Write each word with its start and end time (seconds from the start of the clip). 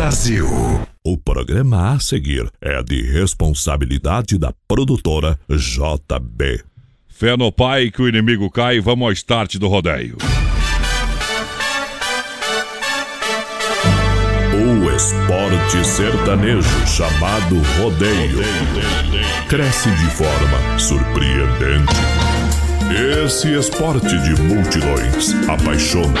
Brasil. 0.00 0.48
O 1.04 1.18
programa 1.18 1.92
a 1.92 2.00
seguir 2.00 2.50
é 2.58 2.82
de 2.82 3.02
responsabilidade 3.02 4.38
da 4.38 4.50
produtora 4.66 5.38
JB. 5.46 6.64
Fé 7.06 7.36
no 7.36 7.52
pai 7.52 7.90
que 7.90 8.00
o 8.00 8.08
inimigo 8.08 8.50
cai, 8.50 8.80
vamos 8.80 9.04
ao 9.04 9.12
start 9.12 9.56
do 9.56 9.68
rodeio. 9.68 10.16
O 14.54 14.90
esporte 14.90 15.86
sertanejo 15.86 16.86
chamado 16.86 17.60
rodeio 17.78 18.38
cresce 19.50 19.90
de 19.90 20.10
forma 20.12 20.78
surpreendente. 20.78 21.94
Esse 23.22 23.52
esporte 23.52 24.08
de 24.08 24.42
multidões 24.42 25.34
apaixona, 25.46 26.20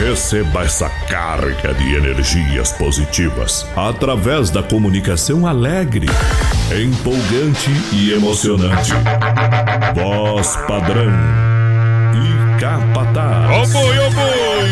Receba 0.00 0.62
essa 0.62 0.88
carga 0.88 1.74
de 1.74 1.94
energias 1.94 2.72
positivas 2.72 3.66
através 3.76 4.48
da 4.48 4.62
comunicação 4.62 5.46
alegre, 5.46 6.06
empolgante 6.74 7.70
e 7.92 8.10
emocionante. 8.10 8.92
Voz 9.94 10.56
padrão 10.66 11.12
e 12.14 12.58
capataz. 12.58 13.70
Boi, 13.70 13.98
ô 13.98 14.10
boi! 14.10 14.70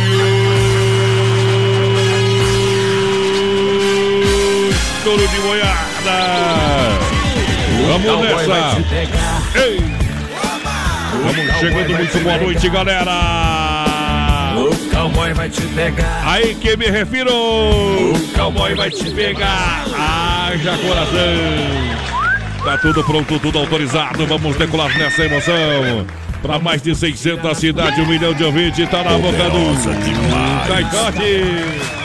Touro 5.04 5.29
de 5.29 5.40
boiada! 5.40 6.18
Vamos 7.87 8.23
nessa! 8.23 9.60
Ei! 9.60 9.79
Vamos 11.23 11.57
chegando, 11.60 11.96
muito 11.98 12.18
boa 12.20 12.38
noite, 12.38 12.68
galera! 12.70 13.68
O 15.09 15.10
cowboy 15.10 15.32
vai 15.32 15.48
te 15.48 15.62
pegar. 15.68 16.23
Aí 16.26 16.54
que 16.54 16.76
me 16.76 16.87
refiro! 16.87 17.32
O 17.32 18.32
cowboy 18.37 18.74
vai 18.74 18.90
te 18.90 19.10
pegar. 19.10 19.84
Haja 19.96 20.76
coração! 20.76 22.09
Tá 22.62 22.78
tudo 22.78 23.02
pronto, 23.02 23.38
tudo 23.38 23.59
autorizado. 23.59 24.26
Vamos 24.26 24.56
decolar 24.56 24.96
nessa 24.98 25.24
emoção. 25.24 26.06
Para 26.42 26.59
mais 26.59 26.82
de 26.82 26.95
600 26.95 27.56
cidades, 27.56 27.98
um 27.98 28.06
milhão 28.06 28.34
de 28.34 28.45
ouvintes, 28.45 28.88
tá 28.90 29.02
na 29.02 29.16
boca 29.18 29.51
do 29.51 30.68
Caicote. 30.68 31.98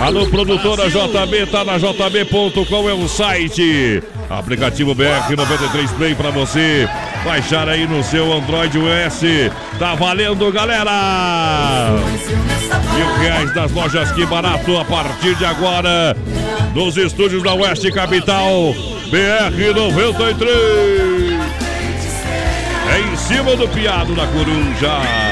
Alô, 0.00 0.26
produtora 0.26 0.88
JB, 0.88 1.46
tá 1.50 1.62
na 1.62 1.76
jb.com, 1.76 2.88
é 2.88 2.94
o 2.94 3.06
site. 3.06 4.02
Aplicativo 4.30 4.94
BR93 4.94 5.94
Play 5.94 6.14
para 6.14 6.30
você 6.30 6.88
baixar 7.22 7.68
aí 7.68 7.86
no 7.86 8.02
seu 8.02 8.32
Android 8.32 8.78
US. 8.78 9.20
Tá 9.78 9.94
valendo, 9.94 10.50
galera! 10.50 11.90
Mil 12.94 13.14
reais 13.18 13.52
das 13.52 13.70
lojas 13.72 14.10
Que 14.12 14.24
Barato 14.24 14.78
a 14.78 14.86
partir 14.86 15.34
de 15.34 15.44
agora. 15.44 16.16
Nos 16.74 16.96
estúdios 16.96 17.42
da 17.42 17.52
Oeste 17.52 17.92
Capital, 17.92 18.74
BR93. 19.10 20.48
É 22.90 23.00
em 23.00 23.16
cima 23.16 23.54
do 23.54 23.68
piado 23.68 24.14
da 24.14 24.26
coruja. 24.28 25.29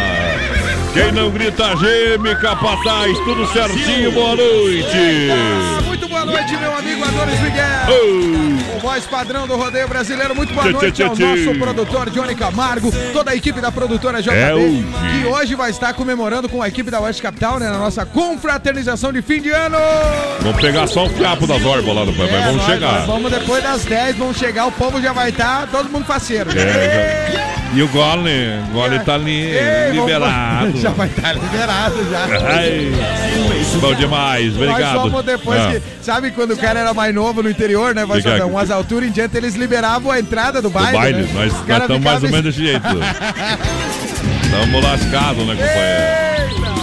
Quem 0.98 1.12
não 1.12 1.30
grita 1.30 1.76
geme, 1.76 2.34
capataz, 2.36 3.16
tudo 3.20 3.46
certinho, 3.52 4.10
boa 4.10 4.34
noite. 4.34 5.28
Ah, 5.30 5.80
muito 5.82 6.08
boa 6.08 6.24
noite, 6.24 6.56
meu 6.56 6.76
amigo 6.76 7.04
Adonis 7.04 7.40
Miguel. 7.40 8.74
O 8.76 8.80
voz 8.80 9.04
padrão 9.06 9.46
do 9.46 9.56
rodeio 9.56 9.86
brasileiro. 9.86 10.34
Muito 10.34 10.52
boa 10.52 10.66
Tchê, 10.66 10.72
noite 10.72 10.92
tchê, 10.92 11.02
ao 11.04 11.14
nosso 11.16 11.54
produtor 11.58 12.10
Johnny 12.10 12.34
Camargo, 12.34 12.92
toda 13.12 13.30
a 13.30 13.36
equipe 13.36 13.60
da 13.60 13.70
produtora 13.70 14.20
JB, 14.20 14.34
É 14.36 14.54
hoje. 14.54 14.84
que 15.22 15.26
hoje 15.28 15.54
vai 15.54 15.70
estar 15.70 15.92
comemorando 15.94 16.48
com 16.48 16.60
a 16.62 16.66
equipe 16.68 16.90
da 16.90 17.00
Oeste 17.00 17.22
Capital, 17.22 17.58
né, 17.60 17.70
na 17.70 17.78
nossa 17.78 18.04
confraternização 18.04 19.12
de 19.12 19.22
fim 19.22 19.40
de 19.40 19.50
ano. 19.50 19.76
Vamos 20.40 20.60
pegar 20.60 20.86
só 20.88 21.06
o 21.06 21.10
fiapo 21.10 21.46
das 21.46 21.64
orbas 21.64 21.94
lá 21.94 22.04
no 22.04 22.12
pai, 22.12 22.26
mas 22.30 22.40
É, 22.40 22.44
vamos 22.44 22.56
nós- 22.56 22.66
chegar. 22.66 22.92
nós 22.92 23.06
vamos 23.06 23.30
depois 23.30 23.62
das 23.62 23.84
10, 23.84 24.16
vamos 24.16 24.36
chegar, 24.36 24.66
o 24.66 24.72
povo 24.72 25.00
já 25.00 25.12
vai 25.12 25.30
estar, 25.30 25.68
todo 25.70 25.88
mundo 25.88 26.04
faceiro. 26.04 26.50
É, 26.50 27.30
já- 27.32 27.47
E 27.74 27.82
o 27.82 27.88
gole, 27.88 28.30
o 28.70 28.72
gole 28.72 28.98
tá 29.00 29.14
ali, 29.14 29.42
Ei, 29.50 29.88
vamos- 29.88 30.00
liberado. 30.00 30.72
Já 30.80 30.90
vai 30.90 31.06
estar 31.06 31.34
liberado 31.34 31.96
já. 32.10 32.24
Ai, 32.48 32.90
bom 33.78 33.94
demais, 33.94 34.54
Nós 34.54 34.68
obrigado. 34.70 35.00
fomos 35.02 35.24
depois 35.24 35.60
Ah, 35.60 35.72
que. 35.72 35.82
Sabe 36.04 36.30
quando 36.30 36.52
o 36.52 36.56
cara 36.56 36.80
era 36.80 36.94
mais 36.94 37.14
novo 37.14 37.42
no 37.42 37.50
interior, 37.50 37.94
né? 37.94 38.06
Vai 38.06 38.22
saber, 38.22 38.44
umas 38.44 38.70
alturas 38.70 39.08
em 39.10 39.12
diante 39.12 39.36
eles 39.36 39.54
liberavam 39.54 40.10
a 40.10 40.18
entrada 40.18 40.62
do 40.62 40.68
do 40.68 40.72
baile. 40.72 40.96
baile, 40.98 41.22
né? 41.24 41.28
nós 41.34 41.52
estamos 41.52 42.00
mais 42.02 42.22
ou 42.22 42.30
menos 42.30 42.44
desse 42.44 42.58
jeito. 42.66 42.86
Estamos 44.48 44.82
lascados, 44.82 45.46
né, 45.46 45.54
companheiro? 45.54 46.77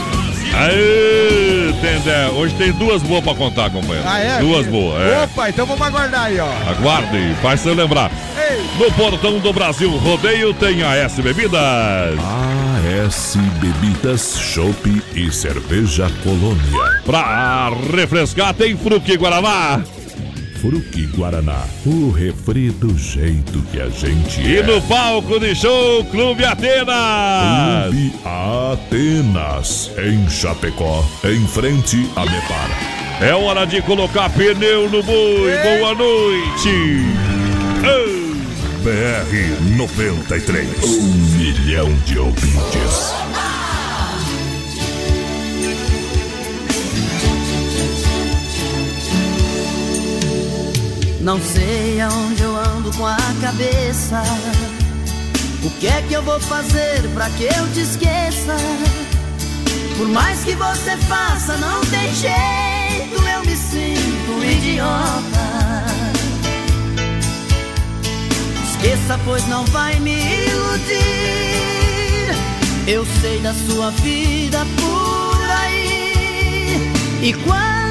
Aê, 0.57 1.73
Tendé, 1.81 2.27
hoje 2.29 2.55
tem 2.55 2.71
duas 2.71 3.01
boas 3.03 3.23
pra 3.23 3.35
contar, 3.35 3.69
companheiro. 3.69 4.03
Ah, 4.07 4.19
é? 4.19 4.39
Duas 4.39 4.65
boas, 4.67 5.01
é. 5.01 5.23
Opa, 5.23 5.49
então 5.49 5.65
vamos 5.65 5.85
aguardar 5.85 6.23
aí, 6.25 6.39
ó. 6.39 6.47
Aguarde, 6.69 7.35
faz 7.41 7.59
você 7.59 7.73
lembrar. 7.73 8.09
Ei, 8.37 8.63
No 8.79 8.91
portão 8.93 9.39
do 9.39 9.51
Brasil 9.51 9.89
Rodeio 9.97 10.53
tem 10.53 10.81
a 10.83 10.95
S 10.95 11.21
Bebidas. 11.21 12.17
AS 13.05 13.37
Bebidas, 13.59 14.37
Chopp 14.39 15.03
e 15.13 15.31
Cerveja 15.31 16.09
Colônia. 16.23 17.01
Pra 17.05 17.69
refrescar 17.95 18.53
tem 18.53 18.77
Fruque 18.77 19.17
Guaraná. 19.17 19.81
Fruque 20.65 21.05
Guaraná, 21.15 21.63
o 21.85 22.09
refri 22.09 22.71
do 22.71 22.97
jeito 22.97 23.61
que 23.71 23.79
a 23.79 23.87
gente 23.87 24.41
E 24.41 24.57
é. 24.57 24.63
no 24.63 24.81
palco 24.81 25.39
de 25.39 25.53
show, 25.53 26.03
Clube 26.05 26.43
Atenas. 26.43 27.83
Clube 27.91 28.11
Atenas, 28.25 29.91
em 29.95 30.27
Chapecó, 30.27 31.05
em 31.23 31.47
frente 31.47 32.09
a 32.15 32.25
Mepar. 32.25 32.69
É 33.21 33.35
hora 33.35 33.67
de 33.67 33.79
colocar 33.83 34.27
pneu 34.31 34.89
no 34.89 35.03
boi. 35.03 35.51
Boa 35.61 35.93
noite. 35.93 36.69
Ei. 37.85 38.25
BR 38.81 39.77
93, 39.77 40.67
um 40.83 41.13
milhão 41.37 41.93
de 42.07 42.17
ouvintes. 42.17 43.13
Não 51.25 51.41
sei 51.41 51.99
aonde 52.01 52.43
eu 52.43 52.55
ando 52.55 52.95
com 52.95 53.07
a 53.07 53.17
cabeça. 53.41 54.21
O 55.63 55.71
que 55.71 55.87
é 55.87 56.03
que 56.03 56.13
eu 56.13 56.21
vou 56.21 56.39
fazer 56.39 57.01
pra 57.15 57.27
que 57.31 57.45
eu 57.45 57.67
te 57.73 57.79
esqueça? 57.79 58.55
Por 59.97 60.07
mais 60.07 60.43
que 60.43 60.53
você 60.53 60.95
faça, 61.07 61.57
não 61.57 61.81
tem 61.85 62.13
jeito, 62.13 63.27
eu 63.27 63.43
me 63.43 63.55
sinto 63.55 64.45
idiota. 64.45 65.85
Esqueça, 68.69 69.19
pois 69.25 69.47
não 69.47 69.65
vai 69.65 69.99
me 69.99 70.45
iludir. 70.45 70.95
Eu 72.85 73.03
sei 73.19 73.39
da 73.39 73.55
sua 73.67 73.89
vida 73.89 74.59
por 74.77 75.49
aí. 75.49 76.93
E 77.23 77.33
quando 77.33 77.84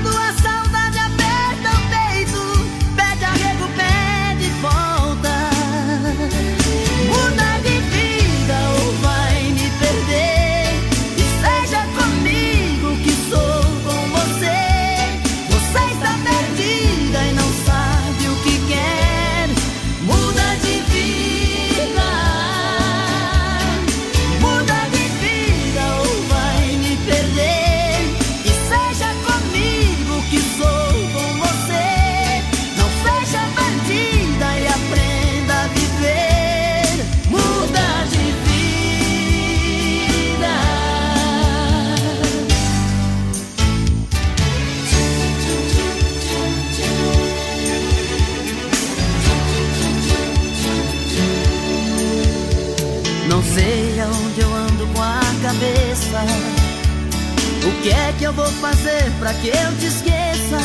pra 59.24 59.32
que 59.32 59.48
eu 59.48 59.78
te 59.78 59.86
esqueça? 59.86 60.58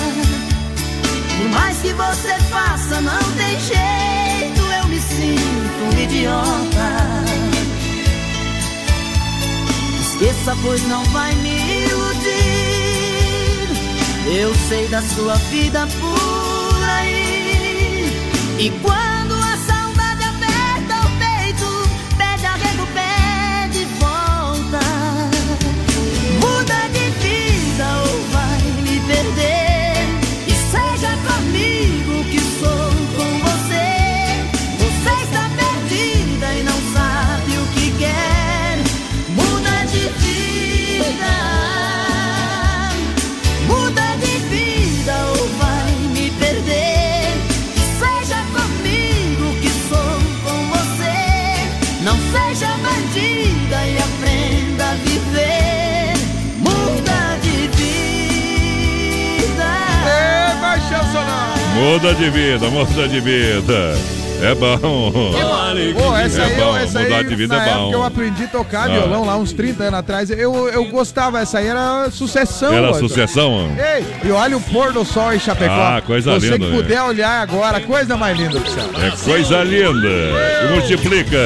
Por 1.38 1.50
mais 1.52 1.78
que 1.78 1.94
você 1.94 2.38
faça, 2.50 3.00
não 3.00 3.24
tem 3.38 3.58
jeito, 3.58 4.60
eu 4.60 4.88
me 4.90 5.00
sinto 5.00 5.96
um 5.96 5.98
idiota. 5.98 6.90
Esqueça, 10.02 10.58
pois 10.62 10.86
não 10.90 11.06
vai 11.06 11.34
me 11.36 11.86
iludir. 11.86 12.30
Eu 14.42 14.54
sei 14.68 14.90
da 14.90 15.02
sua 15.04 15.36
vida 15.36 15.88
por 16.02 16.84
aí. 16.84 18.12
E 18.60 18.70
quando 18.82 19.09
Muda 61.80 62.14
de 62.14 62.30
vida, 62.30 62.70
muda 62.70 63.08
de 63.08 63.20
vida. 63.20 63.96
É 64.42 64.56
bom. 64.56 65.12
Pô, 65.98 66.16
essa 66.18 66.42
É 66.42 66.46
aí, 66.46 66.56
bom, 66.56 66.78
essa 66.78 67.00
mudar 67.02 67.18
aí, 67.18 67.24
de 67.26 67.36
vida 67.36 67.56
é 67.58 67.74
bom. 67.74 67.92
eu 67.92 68.04
aprendi 68.06 68.46
a 68.46 68.48
tocar 68.48 68.90
Ah. 68.90 68.94
violão 68.94 69.26
lá 69.26 69.36
uns 69.36 69.52
30 69.52 69.84
anos 69.84 70.00
atrás, 70.00 70.30
eu, 70.30 70.70
eu 70.70 70.86
gostava, 70.86 71.42
essa 71.42 71.60
aí 71.60 71.68
era 71.68 72.10
sucessão. 72.10 72.74
Era 72.74 72.88
Arthur. 72.88 73.00
sucessão? 73.10 73.70
Ei, 73.78 74.06
e 74.24 74.32
olha 74.32 74.56
o 74.56 74.62
pôr 74.62 74.94
do 74.94 75.04
sol 75.04 75.34
em 75.34 75.40
Chapecó. 75.40 75.74
Ah, 75.74 76.02
coisa 76.06 76.34
Você 76.40 76.46
linda, 76.52 76.60
que 76.60 76.66
né? 76.72 76.78
puder 76.78 77.02
olhar 77.04 77.42
agora, 77.42 77.82
coisa 77.82 78.16
mais 78.16 78.38
linda. 78.38 78.60
É 79.06 79.12
coisa 79.26 79.62
linda. 79.64 80.10
Que 80.62 80.74
multiplica. 80.74 81.38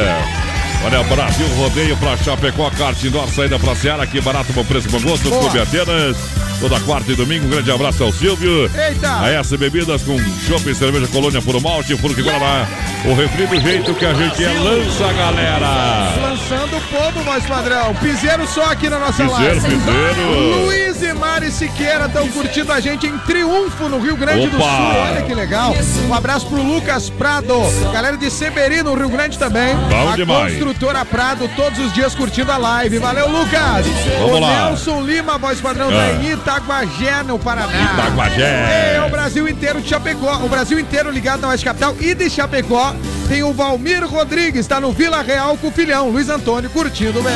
Olha, 0.85 1.01
Brasil 1.03 1.47
Rodeio 1.57 1.97
pra 1.97 2.15
Chapecó, 2.17 2.69
kart 2.77 3.01
indoor, 3.03 3.27
saída 3.29 3.57
pra 3.57 3.73
Seara, 3.73 4.05
que 4.05 4.19
barato, 4.21 4.51
bom 4.53 4.65
preço, 4.65 4.87
bom 4.89 4.99
gosto, 5.01 5.29
Boa. 5.29 5.41
Clube 5.49 5.59
Atenas. 5.59 6.17
Toda 6.59 6.79
quarta 6.81 7.11
e 7.11 7.15
domingo, 7.15 7.45
um 7.45 7.49
grande 7.49 7.69
abraço 7.71 8.03
ao 8.03 8.11
Silvio. 8.13 8.71
Eita! 8.73 9.19
A 9.19 9.29
S 9.31 9.57
Bebidas 9.57 10.01
com 10.03 10.17
chopp 10.47 10.69
e 10.69 10.73
cerveja 10.73 11.07
Colônia 11.07 11.41
Puro 11.41 11.59
Malte, 11.59 11.95
Furque 11.97 12.21
Guaraná. 12.21 12.65
O 13.05 13.13
refri 13.13 13.45
do 13.45 13.59
jeito 13.59 13.93
que 13.93 14.05
a 14.05 14.13
gente 14.13 14.45
é, 14.45 14.47
lança, 14.59 15.11
galera. 15.11 16.13
Lançando 16.21 16.77
o 16.77 16.81
povo, 16.81 17.21
voz 17.25 17.43
padrão. 17.45 17.93
Piseiro 17.95 18.47
só 18.47 18.63
aqui 18.71 18.87
na 18.89 18.97
nossa 18.97 19.25
Piseiro, 19.25 19.61
live. 19.61 19.75
piseiro. 19.75 20.65
Luiz 20.65 21.01
e 21.03 21.13
Mari 21.13 21.51
Siqueira 21.51 22.05
estão 22.05 22.25
curtindo 22.29 22.71
a 22.71 22.79
gente 22.79 23.07
em 23.07 23.17
Triunfo, 23.19 23.89
no 23.89 23.99
Rio 23.99 24.15
Grande 24.15 24.47
do 24.47 24.55
Opa. 24.55 24.65
Sul. 24.65 25.01
Olha 25.11 25.21
que 25.23 25.33
legal. 25.33 25.75
Um 26.07 26.13
abraço 26.13 26.45
pro 26.47 26.63
Lucas 26.63 27.09
Prado. 27.09 27.59
Galera 27.91 28.15
de 28.15 28.31
Seberi, 28.31 28.81
no 28.81 28.93
Rio 28.95 29.09
Grande 29.09 29.37
também. 29.37 29.75
Bom 29.75 30.09
a 30.09 30.15
demais. 30.15 30.53
construtora 30.53 31.03
Prado, 31.03 31.49
todos 31.57 31.77
os 31.79 31.91
dias 31.91 32.15
curtindo 32.15 32.53
a 32.53 32.57
live. 32.57 32.99
Valeu, 32.99 33.27
Lucas. 33.27 33.85
Vamos 34.19 34.37
o 34.37 34.39
lá. 34.39 34.67
Nelson 34.69 35.01
Lima, 35.01 35.37
voz 35.37 35.59
padrão, 35.59 35.89
Ah. 35.89 35.91
da 35.93 36.13
em 36.23 36.31
Itaguagé, 36.43 37.23
no 37.23 37.39
Paraná. 37.39 37.93
Itaguagé. 37.93 38.95
É, 38.95 39.03
o 39.07 39.09
Brasil 39.09 39.47
inteiro 39.47 39.81
de 39.81 39.87
Chapecó. 39.87 40.35
O 40.43 40.49
Brasil 40.49 40.77
inteiro 40.77 41.09
ligado 41.09 41.39
na 41.39 41.47
Oeste 41.47 41.63
Capital 41.63 41.95
e 42.01 42.13
de 42.13 42.29
Chapecó. 42.29 42.93
Tem 43.29 43.43
o 43.43 43.53
Valmir 43.53 44.05
Rodrigues, 44.05 44.67
tá 44.67 44.81
no 44.81 44.91
Vila 44.91 45.21
Real 45.21 45.57
com 45.57 45.69
o 45.69 45.71
filhão, 45.71 46.09
Luiz 46.09 46.27
Antônio, 46.27 46.69
curtindo 46.69 47.19
o 47.19 47.23
BR. 47.23 47.29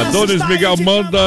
Adonis 0.00 0.44
Miguel 0.48 0.76
manda 0.78 1.18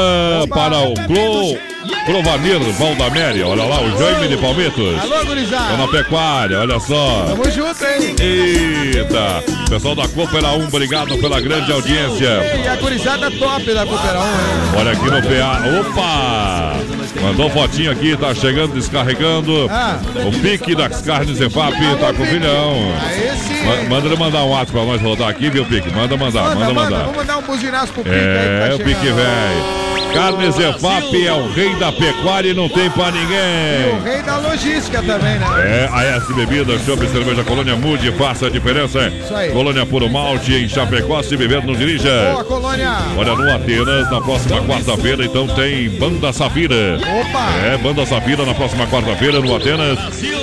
para 0.49 0.79
o 0.79 0.93
Clô, 0.95 1.57
Clovanir 2.05 2.59
Valdaméria. 2.77 3.47
Olha 3.47 3.63
lá, 3.63 3.81
o 3.81 3.97
Jaime 3.97 4.27
de 4.27 4.37
Palmitos. 4.37 4.99
Alô, 5.01 5.25
gurizada. 5.25 5.77
na 5.77 5.87
pecuária, 5.87 6.59
olha 6.59 6.79
só. 6.79 7.25
Tamo 7.29 7.49
junto, 7.51 7.85
hein? 7.85 8.15
Eita! 8.19 9.43
Pessoal 9.69 9.95
da 9.95 10.07
Coopera 10.07 10.49
1, 10.49 10.67
obrigado 10.67 11.17
pela 11.17 11.39
grande 11.39 11.71
audiência. 11.71 12.27
E 12.63 12.67
a 12.67 12.75
gurizada 12.75 13.31
top 13.31 13.73
da 13.73 13.85
Cooperão, 13.85 14.21
hein? 14.21 14.79
Olha 14.79 14.91
aqui 14.91 15.05
no 15.05 15.21
PA. 15.21 15.61
Opa! 15.89 16.73
Mandou 17.21 17.49
fotinho 17.49 17.91
aqui, 17.91 18.15
tá 18.17 18.33
chegando, 18.33 18.73
descarregando. 18.73 19.67
Ah. 19.69 19.99
O 20.25 20.31
pique 20.39 20.73
das 20.75 21.01
carnes 21.01 21.39
Efap 21.39 21.73
tá 21.99 22.13
com 22.13 22.23
o 22.23 22.25
filhão. 22.25 22.73
Aí. 23.07 23.61
Ma- 23.65 23.89
Manda 23.95 24.07
ele 24.07 24.15
mandar 24.17 24.43
um 24.43 24.57
ato 24.57 24.71
pra 24.71 24.83
nós 24.83 25.01
rodar 25.01 25.29
aqui, 25.29 25.49
viu, 25.49 25.63
Pique? 25.65 25.89
Manda 25.93 26.17
mandar, 26.17 26.43
Manda, 26.43 26.55
manda 26.55 26.73
manda. 26.73 26.83
mandar. 26.89 26.99
Vamos 27.03 27.15
mandar 27.17 27.37
um 27.37 27.41
buzinaço 27.43 27.93
pro 27.93 28.03
Pique 28.03 28.15
aí 28.15 28.69
É, 28.71 28.73
o 28.73 28.77
tá 28.79 28.83
Pique 28.83 28.99
chegando. 29.01 29.15
velho. 29.17 29.90
Carnes 30.13 30.57
Efap 30.59 31.25
é 31.27 31.33
o 31.33 31.47
rei 31.51 31.73
da 31.75 31.91
pecuária 31.91 32.49
e 32.49 32.53
não 32.53 32.67
tem 32.69 32.89
pra 32.89 33.07
E 33.07 33.09
o 33.09 33.11
ninguém. 33.13 34.01
rei 34.03 34.21
da 34.21 34.37
logística 34.37 35.01
também, 35.01 35.39
né? 35.39 35.47
É, 35.63 35.89
a 35.91 36.03
S 36.17 36.33
Bebidas, 36.33 36.81
Chopp 36.85 37.03
e 37.05 37.09
Cerveja 37.09 37.43
Colônia 37.43 37.75
Mude, 37.75 38.11
faça 38.13 38.47
a 38.47 38.49
diferença. 38.49 39.07
Isso 39.23 39.33
aí. 39.35 39.51
Colônia 39.51 39.85
Puro 39.85 40.09
Malte 40.09 40.53
em 40.53 40.67
Chapecó, 40.67 41.21
se 41.23 41.35
beber, 41.37 41.63
não 41.65 41.73
dirija. 41.73 42.09
Boa, 42.31 42.43
Colônia. 42.43 42.91
Olha, 43.17 43.35
no 43.35 43.51
Atenas, 43.55 44.11
na 44.11 44.21
próxima 44.21 44.61
quarta-feira, 44.63 45.23
então 45.25 45.47
tem 45.47 45.89
Banda 45.89 46.33
Safira. 46.33 46.97
Opa. 46.97 47.49
É, 47.65 47.77
Banda 47.77 48.05
Safira 48.05 48.45
na 48.45 48.53
próxima 48.53 48.85
quarta-feira 48.87 49.39
no 49.39 49.55
Atenas. 49.55 49.97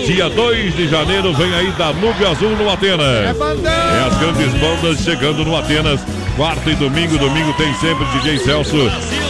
Dia 0.06 0.28
2 0.30 0.74
de 0.76 0.88
janeiro 0.88 1.32
vem 1.34 1.52
aí 1.54 1.70
Danúbio 1.76 2.28
Azul 2.30 2.50
no 2.56 2.68
É 2.68 2.72
Atenas. 2.72 3.36
bandão. 3.36 3.72
É 3.72 4.06
as 4.06 4.16
grandes 4.18 4.54
bandas 4.54 5.00
chegando 5.00 5.44
no 5.44 5.56
Atenas. 5.56 6.00
Quarta 6.38 6.70
e 6.70 6.76
domingo, 6.76 7.18
domingo 7.18 7.52
tem 7.54 7.74
sempre 7.74 8.04
DJ 8.12 8.38
Celso 8.38 8.76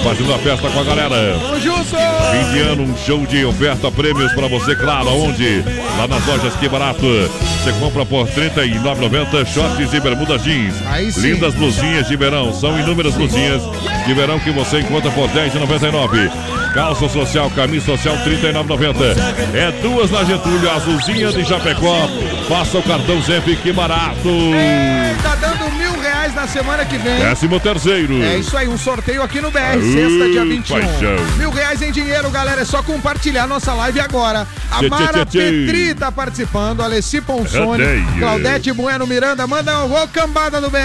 fazendo 0.04 0.34
a 0.34 0.38
festa 0.40 0.68
com 0.68 0.78
a 0.78 0.84
galera. 0.84 1.38
Fim 1.40 2.52
de 2.52 2.58
ano, 2.60 2.82
um 2.82 2.94
show 2.98 3.24
de 3.24 3.46
oferta, 3.46 3.90
prêmios 3.90 4.30
pra 4.34 4.46
você, 4.46 4.76
claro, 4.76 5.08
aonde? 5.08 5.64
Lá 5.96 6.06
nas 6.06 6.26
lojas 6.26 6.54
Que 6.56 6.68
Barato. 6.68 7.00
Você 7.00 7.72
compra 7.80 8.04
por 8.04 8.26
R$ 8.26 8.50
39,90 8.50 9.46
shorts 9.46 9.94
e 9.94 10.00
bermudas 10.00 10.44
jeans. 10.44 11.16
Lindas 11.16 11.54
blusinhas 11.54 12.08
de 12.08 12.14
verão, 12.14 12.52
são 12.52 12.78
inúmeras 12.78 13.14
blusinhas 13.14 13.62
de 14.06 14.12
verão 14.12 14.38
que 14.38 14.50
você 14.50 14.80
encontra 14.80 15.10
por 15.10 15.30
R$ 15.30 15.48
10,99. 15.48 16.30
Calça 16.74 17.08
social, 17.08 17.50
camisa 17.56 17.86
social, 17.86 18.16
R$ 18.16 18.36
39,90. 18.36 19.16
É 19.54 19.72
duas 19.80 20.10
na 20.10 20.24
Getúlio, 20.24 20.70
azulzinha 20.70 21.32
de 21.32 21.42
Chapecó. 21.42 22.06
Passa 22.50 22.76
o 22.76 22.82
cartão 22.82 23.22
sempre, 23.22 23.56
que 23.56 23.72
barato. 23.72 24.28
Ei, 24.28 25.16
tá 25.22 25.34
dando 25.36 25.72
mil 25.72 25.98
reais 25.98 26.07
na 26.34 26.46
semana 26.46 26.84
que 26.84 26.96
vem. 26.98 27.18
Décimo 27.20 27.58
terceiro. 27.60 28.22
É 28.22 28.36
isso 28.38 28.56
aí, 28.56 28.68
um 28.68 28.78
sorteio 28.78 29.22
aqui 29.22 29.40
no 29.40 29.50
BR, 29.50 29.58
sexta, 29.92 30.28
dia 30.30 30.44
21. 30.44 30.76
paixão. 30.80 31.16
Mil 31.36 31.50
reais 31.50 31.82
em 31.82 31.90
dinheiro, 31.92 32.30
galera. 32.30 32.62
É 32.62 32.64
só 32.64 32.82
compartilhar 32.82 33.46
nossa 33.46 33.72
live 33.74 34.00
agora. 34.00 34.46
A 34.70 34.78
Tchê, 34.78 34.88
Mara 34.88 35.24
tchê, 35.24 35.38
tchê. 35.38 35.38
Petri 35.66 35.94
tá 35.94 36.12
participando, 36.12 36.82
Alessi 36.82 37.20
Ponsoni. 37.20 37.84
Claudete 38.18 38.72
Bueno 38.72 39.06
Miranda. 39.06 39.46
Manda 39.46 39.84
um 39.84 39.88
gol 39.88 40.08
cambada 40.08 40.60
no 40.60 40.70
BR. 40.70 40.78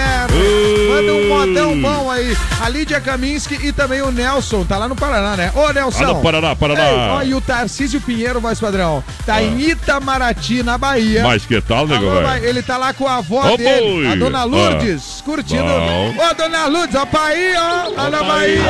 Manda 0.88 1.14
um 1.14 1.28
modão 1.28 1.80
bom 1.80 2.10
aí. 2.10 2.36
A 2.60 2.68
Lídia 2.68 3.00
Kaminski 3.00 3.58
e 3.66 3.72
também 3.72 4.02
o 4.02 4.10
Nelson. 4.10 4.64
Tá 4.64 4.78
lá 4.78 4.88
no 4.88 4.96
Paraná, 4.96 5.36
né? 5.36 5.52
Ô, 5.54 5.72
Nelson. 5.72 6.04
Alô, 6.04 6.14
Paraná, 6.20 6.54
Paraná. 6.56 6.84
Ei, 6.90 6.96
ó, 6.98 7.22
e 7.22 7.34
o 7.34 7.40
Tarcísio 7.40 8.00
Pinheiro, 8.00 8.40
voz 8.40 8.58
padrão. 8.60 9.02
Tá 9.26 9.42
em 9.42 9.60
Itamaraty, 9.60 10.62
na 10.62 10.78
Bahia. 10.78 11.22
Mas 11.22 11.44
que 11.46 11.60
tal, 11.60 11.86
vai- 11.86 12.44
ele 12.44 12.62
tá 12.62 12.76
lá 12.76 12.92
com 12.92 13.06
a 13.06 13.16
avó 13.16 13.52
Ô, 13.52 13.56
dele, 13.56 13.80
boi. 14.04 14.06
a 14.06 14.14
dona 14.16 14.44
Lourdes, 14.44 15.22
curtindo. 15.34 15.64
Bom. 15.64 16.14
Ô, 16.16 16.34
dona 16.34 16.66
Lourdes, 16.66 16.94
ó, 16.94 17.04
Bahia, 17.06 17.86
ó, 17.96 18.08
na 18.08 18.22
Bahia. 18.22 18.62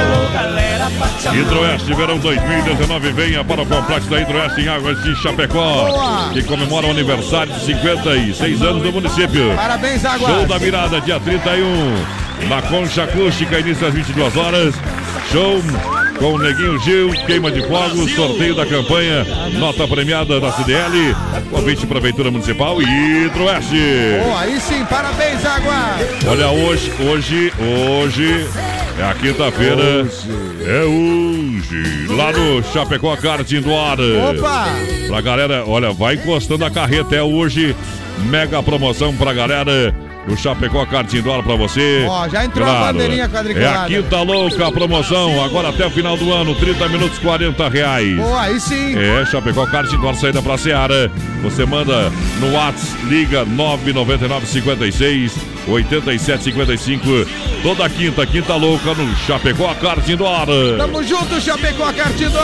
Hidroeste 1.33 1.92
Verão 1.94 2.18
2019 2.18 3.12
venha 3.12 3.44
para 3.44 3.62
o 3.62 3.66
complexo 3.66 4.09
da 4.09 4.21
Hidroeste 4.21 4.62
em 4.62 4.68
Águas 4.68 5.02
de 5.02 5.14
Chapecó, 5.16 5.87
Boa. 5.87 6.30
que 6.33 6.42
comemora 6.42 6.87
o 6.87 6.90
aniversário 6.90 7.52
de 7.52 7.66
56 7.66 8.62
anos 8.62 8.83
do 8.83 8.92
município. 8.92 9.54
Parabéns, 9.54 10.04
Água. 10.04 10.28
Show 10.28 10.47
da 10.47 10.59
virada, 10.59 11.00
dia 11.00 11.21
31, 11.21 12.49
na 12.49 12.62
Concha 12.62 13.04
Acústica, 13.04 13.59
início 13.59 13.87
às 13.87 13.94
22 13.94 14.37
horas. 14.37 14.75
Show 15.30 15.62
com 16.18 16.35
o 16.35 16.38
Neguinho 16.38 16.78
Gil, 16.80 17.11
queima 17.26 17.50
de 17.50 17.61
fogo, 17.62 18.09
sorteio 18.09 18.54
da 18.54 18.64
campanha, 18.64 19.25
nota 19.59 19.87
premiada 19.87 20.40
da 20.40 20.52
CDL, 20.52 21.14
convite 21.50 21.87
Prefeitura 21.87 22.30
Municipal 22.30 22.80
e 22.80 23.26
Hidroeste. 23.26 23.76
Ô, 24.26 24.37
aí 24.37 24.61
sim, 24.61 24.85
parabéns, 24.85 25.44
Água. 25.44 25.75
Olha, 26.28 26.49
hoje, 26.50 26.92
hoje, 27.00 27.52
hoje 27.59 28.47
é 28.99 29.02
a 29.02 29.14
quinta-feira. 29.14 30.06
É 30.66 30.85
hoje. 30.85 32.06
Lá 32.09 32.33
no 32.33 32.62
Chapecó 32.73 33.16
Kart 33.16 33.50
Indoor. 33.50 33.99
Opa. 34.30 34.66
Pra 35.09 35.21
galera, 35.21 35.64
olha, 35.66 35.92
vai 35.92 36.14
encostando 36.14 36.64
a 36.64 36.71
carreta. 36.71 37.16
É 37.16 37.23
hoje. 37.23 37.75
Mega 38.30 38.62
promoção 38.62 39.14
pra 39.16 39.33
galera. 39.33 39.94
O 40.26 40.37
Chapecó 40.37 40.87
Kart 40.87 41.12
Indoor 41.12 41.43
pra 41.43 41.54
você. 41.54 42.07
Ó, 42.09 42.28
já 42.28 42.45
entrou 42.45 42.66
a 42.69 42.81
bandeirinha 42.93 43.25
É 43.25 43.28
quadriculada. 43.28 43.83
a 43.85 43.87
quinta 43.87 44.23
louca 44.23 44.66
a 44.69 44.73
promoção. 44.73 45.45
Agora 45.45 45.69
até 45.69 45.87
o 45.87 45.90
final 45.90 46.16
do 46.16 46.33
ano, 46.33 46.54
30 46.54 46.88
minutos, 46.88 47.19
40 47.19 47.69
reais. 47.69 48.16
Pô, 48.16 48.35
aí 48.37 48.59
sim. 48.59 48.97
É, 48.97 49.25
Chapecó 49.26 49.66
Kart 49.66 49.93
Indoor, 49.93 50.14
saída 50.14 50.40
pra 50.40 50.57
Seara. 50.57 51.11
Você 51.43 51.66
manda 51.66 52.11
no 52.40 52.52
WhatsApp, 52.54 53.04
liga 53.07 53.45
999 53.45 54.47
56 54.47 55.33
87 55.69 56.45
55. 56.45 57.02
Toda 57.62 57.88
quinta, 57.88 58.26
quinta 58.26 58.54
louca 58.54 58.95
no 58.95 59.14
Chapecó 59.26 59.75
Kart 59.75 60.07
Indoor. 60.09 60.47
Tamo 60.78 61.02
junto, 61.02 61.40
Chapecó 61.40 61.93
Cartidor. 61.93 62.43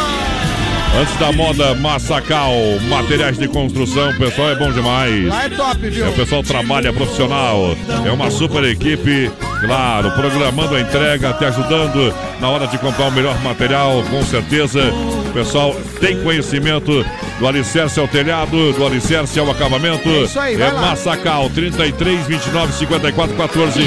Antes 0.99 1.17
da 1.19 1.31
moda 1.33 1.75
Massacal, 1.77 2.53
materiais 2.89 3.39
de 3.39 3.47
construção, 3.47 4.11
o 4.11 4.19
pessoal 4.19 4.51
é 4.51 4.55
bom 4.57 4.73
demais. 4.73 5.27
Lá 5.27 5.45
é 5.45 5.49
top, 5.49 5.89
viu? 5.89 6.05
É, 6.05 6.09
o 6.09 6.13
pessoal 6.13 6.43
trabalha 6.43 6.93
profissional. 6.93 7.77
É 8.05 8.11
uma 8.11 8.29
super 8.31 8.65
equipe, 8.65 9.31
claro, 9.61 10.11
programando 10.11 10.75
a 10.75 10.81
entrega, 10.81 11.33
te 11.35 11.45
ajudando 11.45 12.13
na 12.41 12.49
hora 12.51 12.67
de 12.67 12.77
comprar 12.77 13.07
o 13.07 13.13
melhor 13.13 13.41
material, 13.41 14.03
com 14.11 14.23
certeza. 14.25 14.81
O 15.29 15.33
pessoal 15.33 15.77
tem 16.01 16.21
conhecimento 16.23 17.07
do 17.39 17.47
alicerce 17.47 18.01
ao 18.01 18.09
telhado, 18.09 18.73
do 18.73 18.85
alicerce 18.85 19.39
ao 19.39 19.49
acabamento. 19.49 20.09
É 20.09 20.23
isso 20.25 20.41
aí, 20.41 20.57
lá. 20.57 20.73
Massacal, 20.73 21.49
33, 21.51 22.27
29, 22.27 22.73
54, 22.73 23.37
14. 23.37 23.81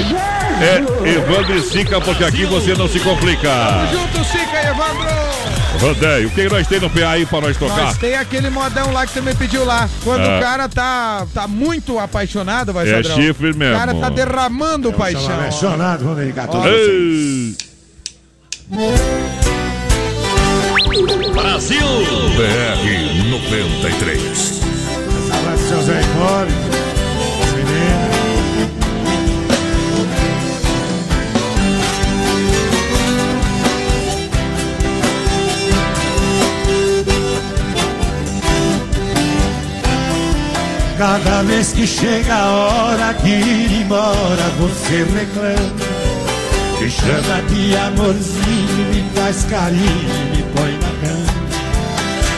É 0.62 1.10
Evandro 1.10 1.57
e 1.57 1.62
Sica, 1.62 2.00
porque 2.00 2.24
aqui 2.24 2.45
você 2.45 2.74
não 2.75 2.88
se 2.88 3.00
complica. 3.01 3.50
Tamo 3.50 3.91
junto, 3.91 4.24
Sica 4.24 4.55
e 4.55 4.67
Evandro. 4.67 5.62
Rodeio, 5.80 6.27
o 6.27 6.32
que 6.32 6.48
nós 6.50 6.68
tem 6.68 6.80
no 6.80 6.89
PA 6.89 7.10
aí 7.10 7.25
pra 7.25 7.42
nós 7.42 7.58
tocar? 7.58 7.75
Nós 7.77 7.98
tem 7.98 8.15
aquele 8.15 8.50
modão 8.50 8.92
lá 8.94 9.06
que 9.06 9.12
você 9.13 9.22
me 9.22 9.34
pediu 9.36 9.65
lá. 9.65 9.89
Quando 10.03 10.22
É. 10.25 10.38
o 10.38 10.42
cara 10.42 10.70
tá, 10.70 11.25
tá 11.34 11.48
muito 11.48 12.00
apaixonado, 12.00 12.72
vai 12.72 12.89
É 12.89 13.03
Sadrão. 13.03 13.15
chifre 13.15 13.53
mesmo. 13.53 13.75
O 13.75 13.77
cara 13.80 13.94
tá 13.96 14.10
derramando 14.10 14.94
paixão. 14.94 15.34
Apaixonado, 15.34 16.03
vamos 16.06 16.24
ligar 16.24 16.48
todos 16.48 16.65
Ei! 16.68 17.56
Brasil! 21.34 21.88
BR 22.38 23.30
93. 23.30 24.62
Abraço, 25.32 25.68
seu 25.68 25.82
Zé. 25.82 26.01
Cada 41.03 41.43
vez 41.43 41.74
que 41.74 41.86
chega 41.86 42.33
a 42.33 42.50
hora 42.50 43.12
de 43.12 43.29
ir 43.29 43.81
embora, 43.81 44.50
você 44.57 45.03
reclama. 45.03 45.75
Me 46.79 46.89
chama 46.89 47.41
de 47.50 47.75
amorzinho, 47.75 48.86
me 48.89 49.03
faz 49.13 49.43
carinho, 49.43 50.31
me 50.33 50.43
põe 50.55 50.72
na 50.79 50.91
cama. 51.01 51.33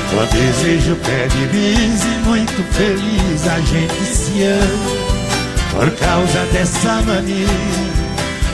Com 0.10 0.36
desejo 0.36 0.96
pé 0.96 1.28
de 1.28 1.46
bis 1.46 2.04
e 2.06 2.28
muito 2.28 2.64
feliz 2.74 3.48
a 3.48 3.60
gente 3.60 4.04
se 4.04 4.44
ama. 4.46 4.96
Por 5.70 5.92
causa 6.00 6.46
dessa 6.52 7.04
mania, 7.04 7.46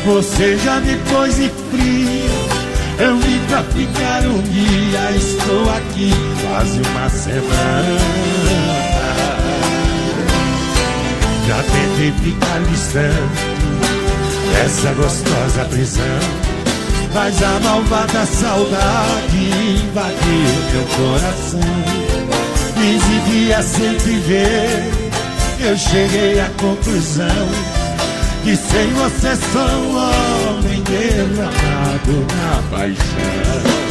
você 0.06 0.58
já 0.58 0.82
me 0.82 0.98
pôs 1.10 1.40
em 1.40 1.50
fria. 1.72 2.52
Eu 3.00 3.18
vim 3.18 3.40
pra 3.48 3.64
ficar 3.64 4.24
um 4.28 4.42
dia, 4.42 5.12
estou 5.16 5.70
aqui 5.70 6.12
quase 6.42 6.82
uma 6.82 7.10
semana. 7.10 9.01
Já 11.52 11.62
tentei 11.64 12.14
ficar 12.14 12.62
distante 12.62 13.44
dessa 14.54 14.94
gostosa 14.94 15.66
prisão. 15.66 16.06
Mas 17.14 17.44
a 17.44 17.60
malvada 17.60 18.26
saudade 18.26 19.36
invadiu 19.36 20.54
meu 20.72 20.86
coração. 20.96 21.60
Quinze 22.74 23.20
dias 23.30 23.66
sem 23.66 23.98
te 23.98 24.18
ver, 24.20 24.92
eu 25.60 25.78
cheguei 25.78 26.40
à 26.40 26.50
conclusão 26.52 27.50
que 28.46 28.56
sem 28.56 28.88
você 28.94 29.36
sou 29.52 29.62
um 29.62 29.98
homem 29.98 30.82
derramado 30.84 32.28
na 32.34 32.78
paixão. 32.78 33.91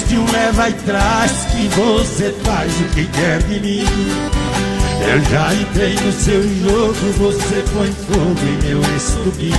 Existe 0.00 0.16
um 0.16 0.32
leva 0.32 0.68
e 0.68 0.72
traz 0.72 1.32
que 1.50 1.68
você 1.68 2.34
faz 2.44 2.72
o 2.80 2.84
que 2.94 3.06
quer 3.06 3.42
de 3.42 3.60
mim. 3.60 3.84
Eu 5.02 5.20
já 5.30 5.54
entrei 5.54 5.94
no 5.94 6.12
seu 6.12 6.42
jogo, 6.42 6.94
você 7.18 7.64
põe 7.72 7.92
fogo 7.92 8.40
em 8.42 8.68
meu 8.68 8.80
estupim. 8.96 9.52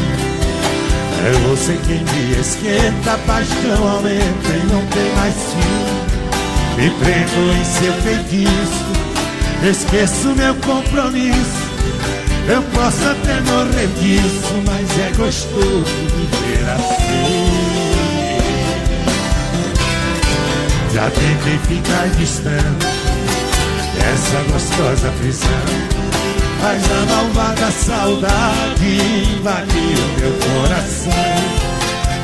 É 1.23 1.31
você 1.47 1.77
quem 1.85 1.99
me 1.99 2.39
esquenta, 2.39 3.13
a 3.13 3.17
paixão 3.19 3.87
aumenta 3.87 4.49
e 4.49 4.71
não 4.71 4.85
tem 4.87 5.15
mais 5.15 5.35
fim. 5.35 6.81
Me 6.81 6.89
prendo 6.89 7.53
em 7.59 7.65
seu 7.65 7.93
feitiço, 8.01 9.69
esqueço 9.69 10.35
meu 10.35 10.55
compromisso. 10.55 11.71
Eu 12.47 12.61
posso 12.73 13.07
até 13.07 13.39
morrer 13.41 13.87
disso, 13.99 14.53
mas 14.65 14.99
é 14.99 15.11
gostoso 15.15 16.10
Já 20.93 21.09
tentei 21.09 21.57
ficar 21.67 22.07
distante 22.17 22.85
dessa 23.95 24.43
gostosa 24.51 25.11
prisão. 25.19 25.49
Mas 26.61 26.83
a 26.91 27.05
malvada 27.13 27.71
saudade 27.71 28.97
invadiu 29.35 29.97
meu 30.19 30.33
coração. 30.33 31.11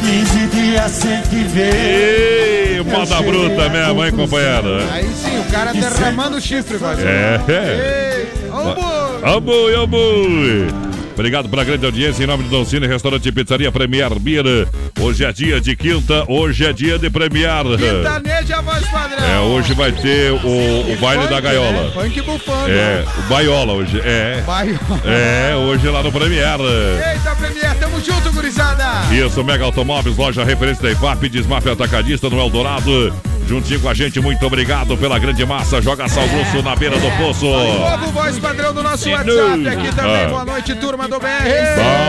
Quinze 0.02 0.48
dias 0.48 0.92
sem 0.92 1.22
te 1.24 1.44
ver. 1.48 1.74
Ei, 1.74 2.84
moda 2.84 3.22
bruta 3.22 3.70
mesmo, 3.70 4.06
hein, 4.06 4.12
companheiro? 4.12 4.80
Aí 4.92 5.10
sim, 5.16 5.40
o 5.40 5.44
cara 5.52 5.74
derramando 5.74 6.40
chifre, 6.40 6.78
vai 6.78 6.96
É. 7.00 7.40
Ei, 7.48 8.50
ô, 8.50 8.76
boi. 8.76 9.32
Ô 9.32 9.42
boi, 9.42 9.76
ô 9.76 9.88
boi. 9.88 10.87
Obrigado 11.18 11.50
pela 11.50 11.64
grande 11.64 11.84
audiência 11.84 12.24
em 12.24 12.28
nome 12.28 12.44
do 12.44 12.50
Doncini, 12.50 12.86
restaurante 12.86 13.28
e 13.28 13.32
pizzaria 13.32 13.72
Premier 13.72 14.14
Beer. 14.20 14.68
Hoje 15.02 15.26
é 15.26 15.34
dia 15.34 15.60
de 15.60 15.76
quinta, 15.76 16.24
hoje 16.28 16.64
é 16.64 16.72
dia 16.72 17.00
de 17.00 17.10
Premier. 17.10 17.64
Quintaneja, 17.76 18.62
voz 18.62 18.88
padrão. 18.88 19.26
É, 19.28 19.40
hoje 19.40 19.74
vai 19.74 19.92
ter 19.92 20.32
o, 20.32 20.38
o 20.38 20.98
baile 21.02 21.24
Funk, 21.24 21.34
da 21.34 21.42
gaiola. 21.42 21.72
né? 21.86 21.92
Funk 21.92 22.22
bufando. 22.22 22.70
É, 22.70 23.04
o 23.18 23.22
baiola 23.24 23.74
hoje. 23.74 24.00
É. 24.06 24.44
Vai. 24.46 24.80
É, 25.06 25.56
hoje 25.56 25.90
lá 25.90 26.04
no 26.04 26.12
Premier. 26.12 26.60
Eita, 26.60 27.36
Premier, 27.36 27.76
tamo 27.80 28.00
junto, 28.00 28.32
gurizada. 28.32 28.86
Isso, 29.12 29.44
Mega 29.44 29.66
Automóveis, 29.66 30.16
loja 30.16 30.44
referência 30.44 30.84
da 30.84 30.92
IFAP, 30.92 31.30
Desmafia 31.30 31.72
Atacadista 31.74 32.30
no 32.30 32.40
Eldorado. 32.40 33.12
Juntinho 33.48 33.80
com 33.80 33.88
a 33.88 33.94
gente, 33.94 34.20
muito 34.20 34.46
obrigado 34.46 34.98
pela 34.98 35.18
grande 35.18 35.46
massa. 35.46 35.82
Joga 35.82 36.08
sal 36.10 36.28
grosso 36.28 36.62
na 36.62 36.76
beira 36.76 36.98
do 37.00 37.10
poço. 37.18 37.46
Novo 37.46 38.12
voz 38.12 38.38
padrão 38.38 38.74
do 38.74 38.84
nosso 38.84 39.10
WhatsApp 39.10 39.68
aqui 39.70 39.96
também. 39.96 40.26
Ah. 40.26 40.28
Boa 40.28 40.46
noite, 40.46 40.76
turma 40.76 41.08
do 41.08 41.18
BR. 41.18 41.26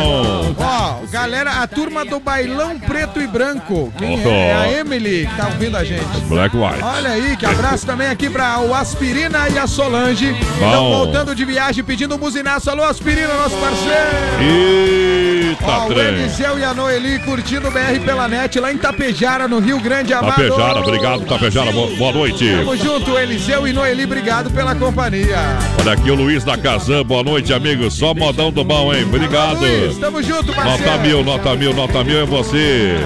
Bom. 0.02 0.54
Ó, 0.58 0.94
galera, 1.12 1.62
a 1.62 1.66
turma 1.68 2.04
do 2.04 2.18
Bailão 2.18 2.76
Preto 2.80 3.20
e 3.20 3.26
Branco. 3.28 3.92
Quem 3.96 4.20
Oh. 4.26 4.28
é? 4.28 4.52
A 4.54 4.72
Emily 4.80 5.26
que 5.30 5.36
tá 5.36 5.46
ouvindo 5.46 5.76
a 5.76 5.84
gente. 5.84 6.02
Black 6.28 6.56
White. 6.56 6.82
Olha 6.82 7.10
aí, 7.10 7.36
que 7.36 7.46
abraço 7.46 7.86
também 7.86 8.08
aqui 8.08 8.28
pra 8.28 8.58
o 8.58 8.74
Aspirina 8.74 9.48
e 9.48 9.58
a 9.58 9.66
Solange. 9.68 10.32
Estão 10.32 10.90
voltando 10.90 11.34
de 11.36 11.44
viagem 11.44 11.84
pedindo 11.84 12.16
um 12.16 12.18
buzinaço. 12.18 12.68
Alô, 12.68 12.82
Aspirina, 12.82 13.32
nosso 13.34 13.56
parceiro. 13.56 14.08
Eita, 14.40 15.64
Ó, 15.66 15.86
o 15.86 15.94
trem. 15.94 16.06
Eliseu 16.08 16.58
e 16.58 16.64
a 16.64 16.74
Noeli 16.74 17.18
curtindo 17.20 17.68
o 17.68 17.70
BR 17.70 18.00
pela 18.04 18.26
net 18.26 18.58
lá 18.58 18.72
em 18.72 18.76
Tapejara, 18.76 19.46
no 19.46 19.60
Rio 19.60 19.78
Grande 19.80 20.12
Amado. 20.12 20.34
Tapejara, 20.34 20.80
obrigado, 20.80 21.24
Tapejara. 21.28 21.70
Boa, 21.70 21.94
boa 21.96 22.12
noite. 22.12 22.50
Tamo 22.56 22.76
junto, 22.76 23.18
Eliseu 23.18 23.68
e 23.68 23.72
Noeli, 23.72 24.04
obrigado 24.04 24.50
pela 24.50 24.74
companhia. 24.74 25.58
Olha 25.78 25.92
aqui 25.92 26.10
o 26.10 26.14
Luiz 26.14 26.42
da 26.42 26.56
Kazan. 26.56 27.04
Boa 27.04 27.22
noite, 27.22 27.52
amigo. 27.52 27.90
Só 27.90 28.14
modão 28.14 28.50
do 28.50 28.64
bom, 28.64 28.92
hein? 28.92 29.04
Obrigado. 29.04 29.60
Luiz, 29.60 29.98
tamo 29.98 30.22
junto, 30.22 30.52
parceiro. 30.54 30.84
Nota 30.84 30.98
mil, 30.98 31.24
nota 31.24 31.54
mil, 31.54 31.74
nota 31.74 32.04
mil 32.04 32.20
é 32.20 32.24
você. 32.24 32.96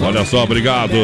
Olha 0.00 0.24
só, 0.24 0.42
obrigado. 0.42 0.96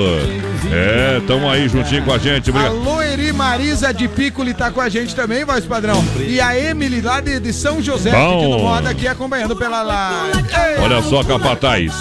É, 0.72 1.20
tamo 1.26 1.48
aí 1.48 1.68
juntinho 1.68 2.02
com 2.04 2.12
a 2.12 2.18
gente. 2.18 2.50
A 2.50 2.52
Obrigado. 2.52 2.82
Loeri 2.82 3.32
Marisa 3.32 3.94
de 3.94 4.08
Piccoli 4.08 4.52
tá 4.52 4.70
com 4.70 4.80
a 4.80 4.88
gente 4.88 5.14
também, 5.14 5.44
voz 5.44 5.64
padrão. 5.64 6.04
E 6.26 6.40
a 6.40 6.58
Emily 6.58 7.00
lá 7.00 7.20
de, 7.20 7.38
de 7.38 7.52
São 7.52 7.80
José, 7.80 8.10
Bom. 8.10 8.40
pedindo 8.40 8.58
moda 8.58 8.90
aqui, 8.90 9.06
acompanhando 9.06 9.54
pela. 9.54 10.28
Ei, 10.34 10.82
Olha 10.82 11.00
só, 11.02 11.22
Capataz. 11.22 11.92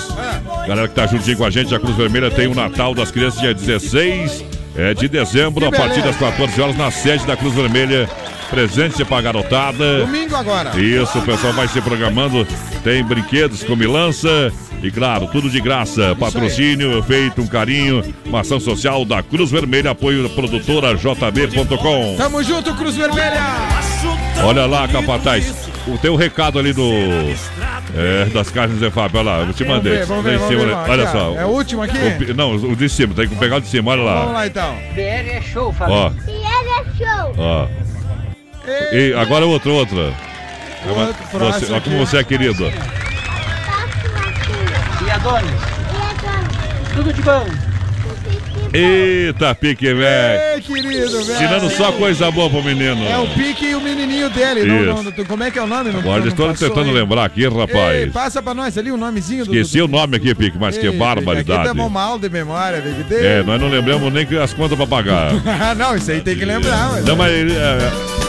Galera 0.67 0.88
que 0.88 0.95
tá 0.95 1.05
juntinho 1.05 1.38
com 1.38 1.45
a 1.45 1.50
gente, 1.51 1.75
a 1.75 1.79
Cruz 1.79 1.95
Vermelha 1.95 2.31
tem 2.31 2.48
o 2.48 2.55
Natal 2.55 2.95
das 2.95 3.12
Crianças 3.12 3.39
dia 3.39 3.53
16 3.53 4.55
é, 4.75 4.94
de 4.94 5.08
dezembro, 5.08 5.67
a 5.67 5.72
partir 5.72 6.01
das 6.01 6.15
14 6.17 6.62
horas, 6.62 6.77
na 6.77 6.91
sede 6.91 7.25
da 7.25 7.36
Cruz 7.36 7.53
Vermelha. 7.53 8.10
Presente 8.50 9.03
pra 9.03 9.22
garotada. 9.22 10.05
Domingo 10.05 10.36
agora. 10.36 10.79
Isso, 10.79 11.17
o 11.17 11.22
pessoal 11.24 11.51
vai 11.53 11.67
se 11.67 11.82
programando. 11.82 12.48
Tem 12.84 13.03
brinquedos, 13.03 13.63
comilança 13.63 14.53
e, 14.84 14.91
claro, 14.91 15.27
tudo 15.32 15.50
de 15.50 15.60
graça. 15.60 16.15
Patrocínio 16.15 17.01
feito, 17.03 17.41
um 17.41 17.48
carinho. 17.48 18.03
Uma 18.25 18.41
ação 18.41 18.60
social 18.60 19.03
da 19.03 19.24
Cruz 19.24 19.50
Vermelha, 19.50 19.91
apoio 19.91 20.22
da 20.24 20.29
produtora 20.29 20.96
JB.com. 20.96 22.15
Tamo 22.17 22.44
junto, 22.44 22.74
Cruz 22.75 22.96
Vermelha. 22.96 23.41
Olha 24.44 24.67
lá, 24.67 24.88
Capataz. 24.88 25.75
O 25.88 25.98
teu 26.00 26.15
recado 26.15 26.58
ali 26.58 26.74
do. 26.74 26.89
É, 27.96 28.25
das 28.34 28.50
carnes 28.50 28.80
de 28.80 28.89
Fábio. 28.89 29.20
Olha 29.20 29.30
lá, 29.32 29.39
eu 29.42 29.54
te 29.54 29.63
Vamos 29.63 29.77
mandei. 29.84 30.00
ver, 30.00 30.06
vamos 30.06 30.25
Lá 30.25 30.32
ver, 30.32 30.38
vamos 30.39 30.54
cima, 30.54 30.65
ver. 30.65 30.74
olha- 30.74 30.92
olha 30.92 31.04
Aqui, 31.04 31.18
ó. 31.18 31.20
só. 31.34 31.39
É 31.39 31.46
o 31.46 31.50
último 31.50 31.84
aqui? 31.84 31.98
O 32.32 32.34
não, 32.34 32.56
o 32.56 32.75
de 32.75 32.89
cima, 32.89 33.13
tem 33.13 33.27
que 33.27 33.36
pegar 33.36 33.58
o 33.58 33.62
de 33.62 33.68
cima, 33.68 33.92
olha 33.92 34.04
Vamos 34.04 34.25
lá. 34.27 34.32
lá 34.34 34.48
então. 34.48 34.75
BR 34.96 35.30
é 35.30 35.42
show, 35.42 35.72
Fábio. 35.72 35.94
Ó, 35.96 36.12
E 36.27 36.32
ele 36.32 36.70
é 36.70 36.84
show. 36.98 37.36
ó. 37.38 37.68
E 38.94 39.13
agora 39.13 39.46
outro, 39.46 39.72
outro. 39.74 40.12
Outro, 40.88 41.15
Você, 41.32 41.38
próximo 41.38 41.72
olha 41.74 41.82
como 41.82 41.98
você 42.06 42.18
é 42.18 42.24
querido. 42.24 42.63
E 42.65 42.72
a 45.12 45.18
Dona? 45.20 45.42
E 45.42 45.92
agora? 46.22 46.46
Tudo 46.96 47.13
de 47.13 47.22
bom. 47.22 47.46
Eita, 48.75 49.55
pique, 49.55 49.94
velho. 49.94 50.41
Ei, 50.55 50.62
querido, 50.62 51.24
velho. 51.24 51.38
Tirando 51.39 51.70
só 51.72 51.91
coisa 51.91 52.29
boa 52.32 52.50
pro 52.50 52.63
menino. 52.63 53.05
É 53.08 53.17
o 53.17 53.27
Pique 53.27 53.65
e 53.67 53.75
o 53.75 53.82
menininho 53.82 54.29
dele. 54.29 54.63
Não, 54.65 55.03
não, 55.03 55.12
como 55.25 55.44
é 55.44 55.51
que 55.51 55.58
é 55.58 55.62
o 55.62 55.67
nome? 55.67 55.91
Não, 55.91 56.00
Agora 56.00 56.27
estou 56.27 56.53
tentando 56.53 56.89
aí. 56.89 56.94
lembrar 56.94 57.25
aqui, 57.25 57.44
Ei, 57.44 57.50
rapaz. 57.50 58.12
passa 58.12 58.41
pra 58.41 58.53
nós 58.53 58.77
ali 58.77 58.91
o 58.91 58.98
nomezinho 58.98 59.46
do... 59.46 59.53
Esqueci 59.55 59.77
do, 59.79 59.86
o 59.86 59.88
nome 59.88 60.17
aqui, 60.17 60.34
Pique, 60.36 60.58
mas 60.60 60.77
que 60.77 60.84
Ei, 60.86 60.89
Aqui 60.89 60.98
barbaridade. 60.98 61.63
tamo 61.63 61.89
mal 61.89 62.20
de 62.20 62.29
memória, 62.29 62.82
D. 62.82 63.15
É, 63.15 63.44
nós 63.44 63.60
não 63.60 63.70
lembramos 63.70 64.12
nem 64.12 64.25
que 64.25 64.38
as 64.38 64.53
contas 64.53 64.77
pra 64.77 64.86
pagar. 64.88 65.32
Ah, 65.65 65.74
não, 65.74 65.96
isso 65.96 66.12
aí 66.12 66.22
tem 66.22 66.36
que 66.36 66.44
lembrar. 66.46 66.91
Mas... 66.91 67.05
Não, 67.05 67.15
mas 67.15 67.32
é, 67.32 67.77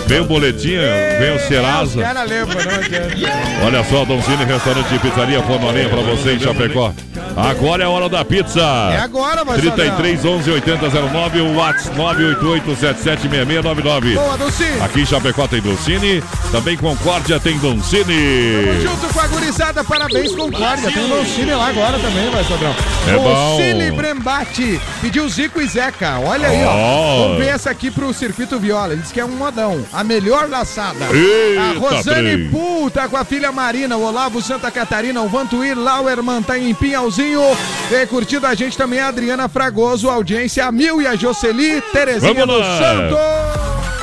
vem 0.06 0.20
o 0.20 0.24
boletim, 0.24 0.76
vem 1.18 1.34
o 1.34 1.40
Serasa. 1.40 2.00
caras 2.00 2.28
lembram, 2.28 2.56
não. 2.64 3.66
Olha 3.66 3.84
só, 3.84 4.04
Donzini 4.04 4.44
Restaurante 4.44 4.94
e 4.94 4.98
Pizzaria 4.98 5.42
Fornolinha 5.42 5.88
pra 5.88 6.00
você 6.02 6.34
em 6.34 6.38
Chapecó. 6.40 6.94
Agora 7.36 7.82
é 7.82 7.86
a 7.86 7.90
hora 7.90 8.08
da 8.08 8.24
pizza. 8.24 8.60
É 8.92 8.98
agora, 8.98 9.44
vai 9.44 9.58
33 9.58 10.24
11 10.24 10.50
80 10.50 10.90
09, 10.90 11.40
o 11.40 11.56
WhatsApp 11.56 11.96
988 11.96 12.76
776699. 12.76 14.14
Boa, 14.14 14.36
Dulcinho. 14.38 14.82
Aqui 14.84 15.00
em 15.00 15.06
Chapecó 15.06 15.46
tem 15.46 15.60
Doncini, 15.60 16.22
também 16.50 16.76
Concórdia 16.76 17.38
tem 17.38 17.58
Tamo 17.58 17.74
Doncini. 17.74 18.80
junto 18.82 19.12
com 19.12 19.20
a 19.20 19.26
gurizada, 19.26 19.84
parabéns, 19.84 20.34
Concórdia. 20.34 20.90
Tem 20.90 21.04
o 21.04 21.08
Dolcine 21.08 21.54
lá 21.54 21.68
agora 21.68 21.98
também, 21.98 22.30
vai, 22.30 22.44
Sodrão. 22.44 22.74
É 23.08 23.12
bom. 23.12 23.22
Dolcine 23.22 23.90
Brembate. 23.90 24.80
Pediu 25.00 25.28
Zico 25.28 25.60
e 25.60 25.66
Zeca. 25.66 26.18
Olha 26.20 26.48
aí, 26.48 26.64
ó. 26.64 26.70
Ó. 26.70 27.22
Vamos 27.22 27.38
ver 27.38 27.48
essa 27.48 27.70
aqui 27.70 27.90
pro 27.90 28.12
Circuito 28.14 28.58
Viola. 28.58 28.92
Ele 28.92 29.02
disse 29.02 29.12
que 29.12 29.20
é 29.20 29.24
um 29.24 29.36
modão. 29.36 29.84
A 29.92 30.02
melhor 30.02 30.48
laçada. 30.48 31.06
Eita, 31.12 31.60
a 31.60 31.72
Rosane. 31.78 32.48
Pool 32.48 32.90
tá 32.90 33.08
com 33.08 33.16
a 33.16 33.24
filha 33.24 33.50
Marina, 33.52 33.96
o 33.96 34.04
Olavo 34.04 34.40
Santa 34.40 34.70
Catarina, 34.70 35.20
o 35.20 35.28
Vantuir 35.28 35.78
Lauerman 35.78 36.42
tá 36.42 36.58
em 36.58 36.72
Pinhalzinho. 36.74 37.25
E 37.90 38.06
curtindo 38.06 38.46
a 38.46 38.54
gente 38.54 38.76
também 38.76 39.00
a 39.00 39.08
Adriana 39.08 39.48
Fragoso, 39.48 40.08
a 40.08 40.14
audiência 40.14 40.64
a 40.64 40.70
Mil 40.70 41.02
e 41.02 41.06
a 41.06 41.16
Jocely, 41.16 41.80
Terezinha 41.92 42.32
Vamos 42.32 42.46
do 42.46 42.60
lá. 42.60 42.78
Santo. 42.78 43.16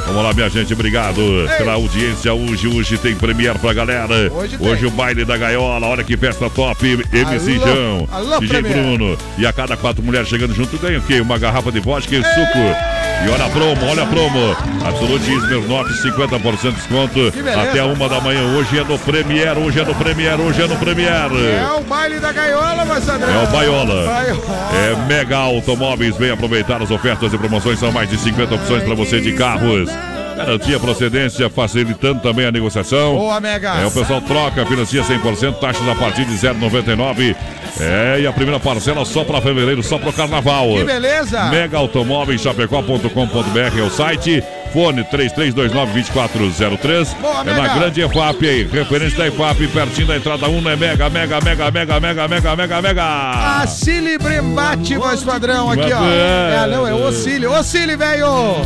Vamos 0.06 0.24
lá, 0.24 0.34
minha 0.34 0.50
gente, 0.50 0.74
obrigado 0.74 1.22
pela 1.58 1.74
audiência. 1.74 2.34
Hoje, 2.34 2.68
hoje 2.68 2.98
tem 2.98 3.16
Premiere 3.16 3.58
pra 3.58 3.74
galera. 3.74 4.32
Hoje 4.32 4.58
tem. 4.58 4.88
o 4.88 4.92
baile 4.92 5.24
da 5.24 5.38
gaiola, 5.38 5.88
olha 5.88 6.04
que 6.04 6.18
festa 6.18 6.50
top. 6.50 7.00
MC 7.12 7.56
Alô, 7.56 7.66
Jão, 7.66 8.10
alô, 8.12 8.40
DJ 8.40 8.48
Premiere. 8.62 8.98
Bruno. 8.98 9.18
E 9.38 9.46
a 9.46 9.54
cada 9.54 9.78
quatro 9.78 10.04
mulheres 10.04 10.28
chegando 10.28 10.54
junto 10.54 10.78
ganha 10.78 11.00
o 11.00 11.02
quê? 11.02 11.22
Uma 11.22 11.38
garrafa 11.38 11.72
de 11.72 11.80
vodka 11.80 12.14
e 12.16 12.22
suco. 12.22 13.03
E 13.26 13.30
olha 13.30 13.46
a 13.46 13.50
promo, 13.50 13.86
olha 13.90 14.04
a 14.04 14.06
promo. 14.06 14.56
Absolute 14.86 15.32
Smirnoff, 15.32 15.90
50% 16.02 16.62
de 16.62 16.72
desconto. 16.72 17.34
Até 17.62 17.84
uma 17.84 18.10
da 18.10 18.20
manhã. 18.20 18.42
Hoje 18.58 18.78
é 18.78 18.84
no 18.84 19.00
Premiere, 19.00 19.60
hoje 19.60 19.80
é 19.80 19.86
no 19.86 19.96
Premiere, 19.96 20.42
hoje 20.42 20.62
é 20.62 20.68
no 20.68 20.76
Premiere. 20.76 21.36
É 21.36 21.72
o 21.78 21.82
baile 21.82 22.20
da 22.20 22.32
gaiola, 22.34 23.00
Sandrão. 23.00 23.30
É 23.30 23.44
o 23.44 23.52
Baiola. 23.52 24.06
Baiola. 24.06 24.42
É 24.74 25.08
Mega 25.08 25.38
Automóveis. 25.38 26.18
Vem 26.18 26.32
aproveitar 26.32 26.82
as 26.82 26.92
ofertas 26.92 27.34
e 27.34 27.38
promoções. 27.38 27.80
São 27.80 27.92
mais 27.92 28.10
de 28.10 28.18
50 28.18 28.56
opções 28.56 28.84
para 28.84 28.96
você 28.96 29.22
de 29.22 29.32
carros. 29.34 29.90
Garantia 30.36 30.80
procedência, 30.80 31.50
facilitando 31.50 32.20
também 32.22 32.46
a 32.46 32.52
negociação. 32.52 33.16
Boa, 33.16 33.40
Mega. 33.40 33.76
É, 33.76 33.86
o 33.86 33.92
pessoal 33.92 34.22
troca, 34.22 34.66
financia 34.66 35.04
100%, 35.04 35.60
taxas 35.60 35.88
a 35.88 35.96
partir 35.96 36.26
de 36.26 36.34
0,99. 36.34 37.36
É, 37.80 38.20
e 38.22 38.28
a 38.28 38.34
primeira 38.34 38.60
parcela 38.60 39.04
só 39.06 39.24
para 39.24 39.42
fevereiro, 39.42 39.82
só 39.82 39.98
para 39.98 40.10
o 40.10 40.14
carnaval. 40.14 40.76
Que 40.76 40.84
beleza. 40.84 41.46
Mega 41.46 41.78
Automóveis, 41.78 42.42
chapecó.com.br 42.42 43.80
é 43.80 43.82
o 43.82 43.90
site. 43.90 44.44
Fone 44.74 45.04
3329-2403. 45.04 47.16
Boa, 47.22 47.42
é 47.42 47.54
na 47.54 47.68
grande 47.76 48.02
EFAP 48.02 48.50
aí. 48.50 48.64
Referência 48.64 49.20
da 49.20 49.28
EFAP, 49.28 49.68
pertinho 49.68 50.08
da 50.08 50.18
entrada 50.18 50.50
1 50.50 50.70
é 50.70 50.76
Mega, 50.76 51.08
Mega, 51.12 51.40
Mega, 51.40 51.70
Mega, 51.70 52.00
Mega, 52.00 52.28
Mega, 52.28 52.56
Mega, 52.56 52.82
Mega. 52.82 53.04
A 53.04 53.68
Cili 53.68 54.18
Brembate, 54.18 54.98
voz 54.98 55.24
padrão, 55.24 55.70
aqui, 55.70 55.94
ó. 55.94 56.04
É. 56.04 56.64
É, 56.64 56.68
não, 56.68 56.88
é 56.88 56.94
o 56.94 57.12
Cili. 57.12 57.46
Ô, 57.46 57.64
Cili, 57.64 57.96
velho! 57.96 58.28
O. 58.28 58.66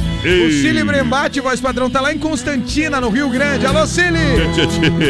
Cili 0.50 0.82
Brembate, 0.82 1.42
voz 1.42 1.60
padrão, 1.60 1.90
tá 1.90 2.00
lá 2.00 2.14
em 2.14 2.18
Constantina, 2.18 3.02
no 3.02 3.10
Rio 3.10 3.30
Grande. 3.30 3.66
Alô, 3.66 3.86
Cili! 3.86 4.18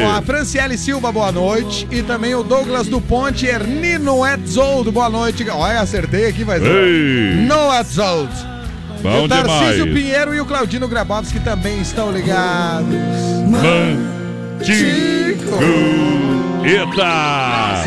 Ó, 0.03 0.17
a 0.17 0.21
Franciele 0.23 0.79
Silva, 0.79 1.11
boa 1.11 1.31
noite. 1.31 1.87
E 1.91 2.01
também 2.01 2.33
o 2.33 2.41
Douglas 2.41 2.87
do 2.87 2.99
Ponte, 2.99 3.45
Ernino 3.45 4.25
Etzoldo, 4.25 4.91
boa 4.91 5.09
noite. 5.09 5.47
Olha, 5.47 5.79
acertei 5.79 6.25
aqui, 6.25 6.43
vai 6.43 6.57
Ei. 6.57 7.35
No 7.45 7.71
Etzold. 7.71 8.56
Bom 9.01 9.25
o 9.25 9.27
Tarcísio 9.27 9.85
demais. 9.85 9.93
Pinheiro 9.93 10.35
e 10.35 10.41
o 10.41 10.45
Claudino 10.45 10.87
Grabowski 10.87 11.39
também 11.39 11.81
estão 11.81 12.11
ligados. 12.11 12.87
Mantico. 13.47 14.77
Eita! 16.63 17.83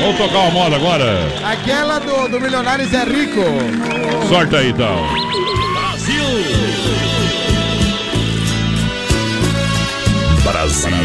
Vamos 0.00 0.16
tocar 0.16 0.38
uma 0.38 0.50
moda 0.50 0.76
agora. 0.76 1.18
Aquela 1.44 1.98
do, 1.98 2.28
do 2.28 2.40
Milionários 2.40 2.92
é 2.94 3.04
Rico. 3.04 3.42
Sorta 4.28 4.58
aí 4.58 4.70
então. 4.70 5.28
Brasil 10.44 10.98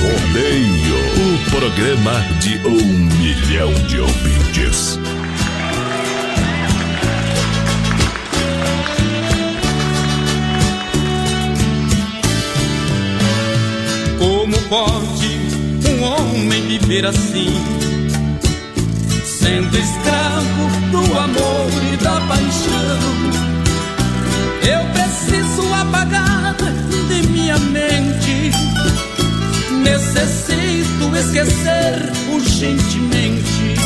Rodeio, 0.00 0.98
o 1.16 1.50
programa 1.50 2.20
de 2.40 2.56
um 2.66 3.08
milhão 3.18 3.72
de 3.86 4.00
ouvintes. 4.00 4.98
Pode 14.68 15.38
um 15.88 16.02
homem 16.02 16.62
viver 16.66 17.06
assim, 17.06 17.52
sendo 19.24 19.76
escravo 19.76 20.70
do 20.90 21.18
amor 21.18 21.70
e 21.92 21.96
da 21.96 22.20
paixão? 22.22 23.46
Eu 24.62 24.84
preciso 24.92 25.72
apagar 25.72 26.56
de 27.08 27.28
minha 27.28 27.58
mente, 27.58 28.50
necessito 29.82 31.16
esquecer 31.16 32.12
urgentemente 32.32 33.76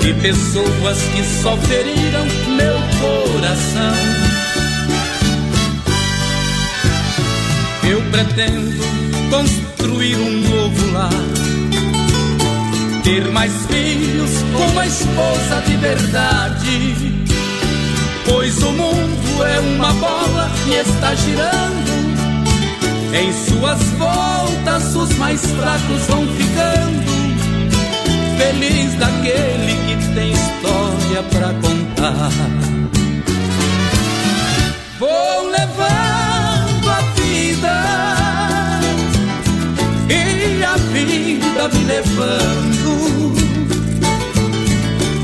de 0.00 0.14
pessoas 0.14 0.98
que 1.14 1.42
só 1.42 1.56
feriram 1.58 2.24
meu 2.56 2.76
coração. 3.00 3.94
Eu 7.82 8.00
pretendo 8.10 9.19
construir 9.30 10.16
um 10.16 10.40
novo 10.40 10.92
lar, 10.92 11.10
ter 13.04 13.30
mais 13.30 13.52
filhos 13.66 14.30
com 14.52 14.64
uma 14.72 14.86
esposa 14.86 15.62
de 15.66 15.76
verdade. 15.76 17.24
Pois 18.28 18.62
o 18.62 18.72
mundo 18.72 19.44
é 19.44 19.60
uma 19.60 19.92
bola 19.94 20.50
e 20.66 20.74
está 20.74 21.14
girando. 21.14 21.90
Em 23.12 23.32
suas 23.32 23.82
voltas, 23.98 24.94
os 24.94 25.16
mais 25.16 25.40
fracos 25.40 26.02
vão 26.08 26.26
ficando. 26.26 27.10
Feliz 28.36 28.94
daquele 28.94 29.76
que 29.86 30.14
tem 30.14 30.32
história 30.32 31.22
pra 31.30 31.52
contar. 31.54 32.30
Vou 34.98 35.50
levando 35.50 36.29
me 41.68 41.84
levando. 41.84 43.34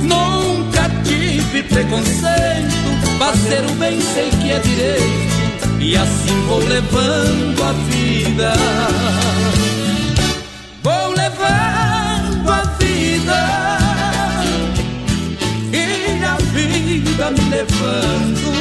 Nunca 0.03 0.91
tive 1.05 1.63
preconceito, 1.63 3.19
fazer 3.19 3.65
o 3.65 3.73
bem 3.75 4.01
sei 4.01 4.31
que 4.31 4.51
é 4.53 4.59
direito, 4.59 5.81
e 5.81 5.97
assim 5.97 6.41
vou 6.47 6.61
levando 6.61 7.63
a 7.63 7.73
vida. 7.91 8.53
Vou 10.83 11.11
levando 11.15 12.51
a 12.51 12.63
vida 12.79 13.79
e 15.73 16.25
a 16.25 16.37
vida 16.53 17.31
me 17.31 17.51
levando. 17.51 18.56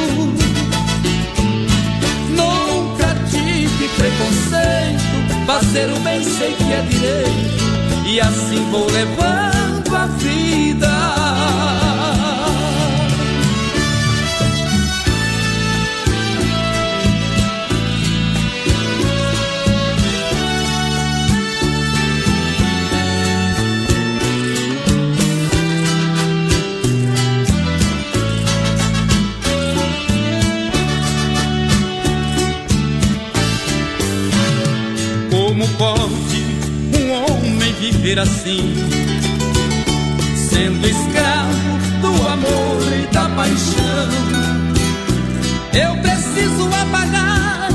Fazer 5.66 5.90
o 5.92 6.00
bem 6.00 6.22
sei 6.22 6.54
que 6.54 6.72
é 6.72 6.82
direito, 6.82 8.06
e 8.06 8.20
assim 8.20 8.70
vou 8.70 8.86
levando 8.86 9.96
a 9.96 10.06
vida. 10.06 11.75
Viver 38.16 38.20
assim, 38.20 38.74
sendo 40.34 40.86
escravo 40.86 41.78
do 42.00 42.28
amor 42.28 42.82
e 42.92 43.06
da 43.12 43.28
paixão? 43.30 44.08
Eu 45.74 45.96
preciso 45.98 46.68
apagar 46.82 47.68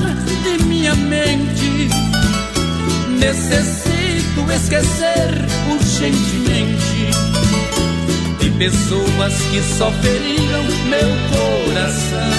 de 0.44 0.64
minha 0.66 0.96
mente, 0.96 1.90
necessito 3.20 4.52
esquecer 4.52 5.46
urgentemente 5.72 7.12
de 8.40 8.50
pessoas 8.52 9.34
que 9.52 9.62
só 9.78 9.92
feriram 9.92 10.64
meu 10.90 11.10
coração. 11.30 12.32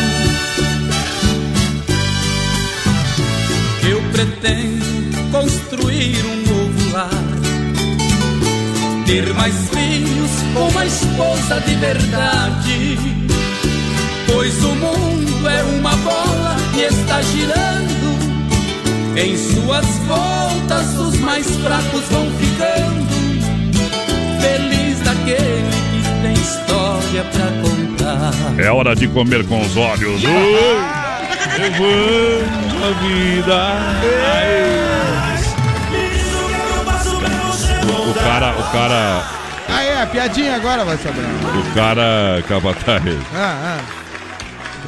Eu 3.88 4.03
pretendo 4.11 5.31
construir 5.31 6.25
um. 6.27 6.62
Ter 9.12 9.35
mais 9.35 9.55
filhos 9.68 10.31
com 10.55 10.68
uma 10.68 10.87
esposa 10.87 11.61
de 11.66 11.75
verdade. 11.75 12.98
Pois 14.27 14.64
o 14.64 14.75
mundo 14.75 15.51
é 15.51 15.62
uma 15.64 15.94
bola 15.96 16.57
e 16.75 16.81
está 16.81 17.20
girando. 17.20 18.16
Em 19.14 19.37
suas 19.37 19.85
voltas, 20.09 20.98
os 20.98 21.18
mais 21.18 21.46
fracos 21.57 22.05
vão 22.11 22.27
ficando. 22.38 23.07
Feliz 24.40 24.98
daquele 25.01 25.68
que 25.92 26.22
tem 26.22 26.33
história 26.33 27.25
pra 27.33 27.51
contar. 27.61 28.33
É 28.64 28.70
hora 28.70 28.96
de 28.96 29.09
comer 29.09 29.46
com 29.46 29.61
os 29.61 29.77
olhos. 29.77 30.22
Levando 31.61 32.83
a 32.83 32.92
vida. 33.03 33.77
O, 34.79 34.82
o 38.22 38.24
cara, 38.24 38.50
o 38.58 38.72
cara, 38.72 39.22
Ah, 39.68 39.82
é, 39.82 40.02
a 40.02 40.06
piadinha 40.06 40.56
agora 40.56 40.85
vai 40.85 40.96
saber. 40.96 41.20
o 41.22 41.74
cara, 41.74 42.42
capataz. 42.48 43.02
Ah, 43.35 43.78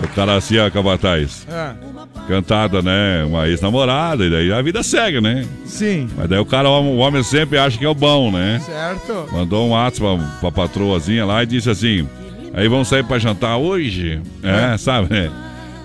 O 0.02 0.08
cara 0.08 0.36
assim, 0.36 0.58
ó, 0.58 0.70
capataz. 0.70 1.46
ah, 1.50 1.74
ah. 1.96 2.04
Cantada, 2.26 2.80
né? 2.80 3.22
Uma 3.26 3.46
ex-namorada, 3.48 4.24
e 4.24 4.30
daí 4.30 4.52
a 4.52 4.60
vida 4.62 4.82
segue, 4.82 5.20
né? 5.20 5.44
Sim, 5.66 6.08
Mas 6.16 6.28
daí 6.28 6.38
o 6.38 6.46
cara, 6.46 6.68
o 6.70 6.96
homem 6.96 7.22
sempre 7.22 7.58
acha 7.58 7.76
que 7.78 7.84
é 7.84 7.88
o 7.88 7.94
bom, 7.94 8.30
né? 8.30 8.60
certo. 8.64 9.28
Mandou 9.32 9.68
um 9.68 9.76
ato 9.76 10.00
pra, 10.00 10.16
pra 10.40 10.50
patroazinha 10.52 11.24
lá 11.26 11.42
e 11.42 11.46
disse 11.46 11.68
assim: 11.70 12.08
Aí 12.54 12.66
vamos 12.68 12.88
sair 12.88 13.04
pra 13.04 13.18
jantar 13.18 13.56
hoje? 13.58 14.20
É, 14.42 14.76
sabe, 14.78 15.12
né? 15.12 15.30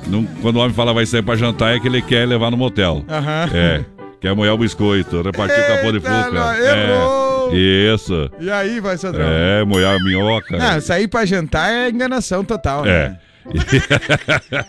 Não- 0.08 0.26
quando 0.42 0.56
o 0.56 0.60
homem 0.60 0.74
fala 0.74 0.94
vai 0.94 1.06
sair 1.06 1.22
pra 1.22 1.36
jantar, 1.36 1.76
é 1.76 1.80
que 1.80 1.88
ele 1.88 2.02
quer 2.02 2.26
levar 2.28 2.50
no 2.52 2.58
motel. 2.58 3.04
Aham. 3.10 3.50
É. 3.54 3.82
Quer 4.22 4.34
molhar 4.36 4.54
o 4.54 4.58
biscoito, 4.58 5.22
repartir 5.22 5.60
o 5.60 5.68
capô 5.68 5.92
de 5.92 5.98
Eita, 5.98 6.10
fuca. 6.10 6.32
não, 6.32 6.54
errou. 6.56 7.19
É. 7.52 7.94
Isso. 7.94 8.30
E 8.40 8.50
aí, 8.50 8.80
vai, 8.80 8.98
Sandrão? 8.98 9.26
É, 9.28 9.64
molhar 9.66 9.96
a 9.96 10.04
minhoca. 10.04 10.58
Não, 10.58 10.82
sair 10.82 11.08
pra 11.08 11.26
jantar 11.26 11.72
é 11.72 11.90
enganação 11.90 12.44
total, 12.44 12.86
É. 12.86 13.10
né? 13.10 13.18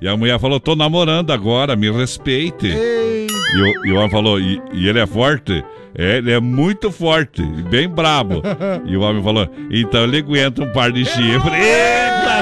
e 0.00 0.08
a 0.08 0.16
mulher 0.16 0.38
falou: 0.40 0.58
tô 0.60 0.74
namorando 0.74 1.30
agora, 1.32 1.76
me 1.76 1.90
respeite. 1.90 2.66
Ei, 2.68 3.26
E 3.28 3.60
o, 3.60 3.86
e 3.86 3.92
o 3.92 3.96
homem 3.96 4.10
falou, 4.10 4.40
e, 4.40 4.60
e 4.72 4.88
ele 4.88 4.98
é 4.98 5.06
forte? 5.06 5.62
É, 5.94 6.16
ele 6.18 6.32
é 6.32 6.40
muito 6.40 6.90
forte, 6.90 7.42
bem 7.42 7.86
brabo. 7.88 8.42
e 8.86 8.96
o 8.96 9.02
homem 9.02 9.22
falou, 9.22 9.46
então 9.70 10.04
ele 10.04 10.18
aguenta 10.18 10.62
um 10.62 10.72
par 10.72 10.90
de 10.90 11.04
chifre. 11.04 11.54
Eita! 11.54 12.32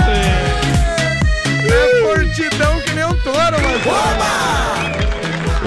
é 1.66 2.02
fortidão 2.02 2.80
que 2.80 2.92
nem 2.94 3.04
um 3.04 3.14
touro, 3.22 3.60
mano. 3.60 3.80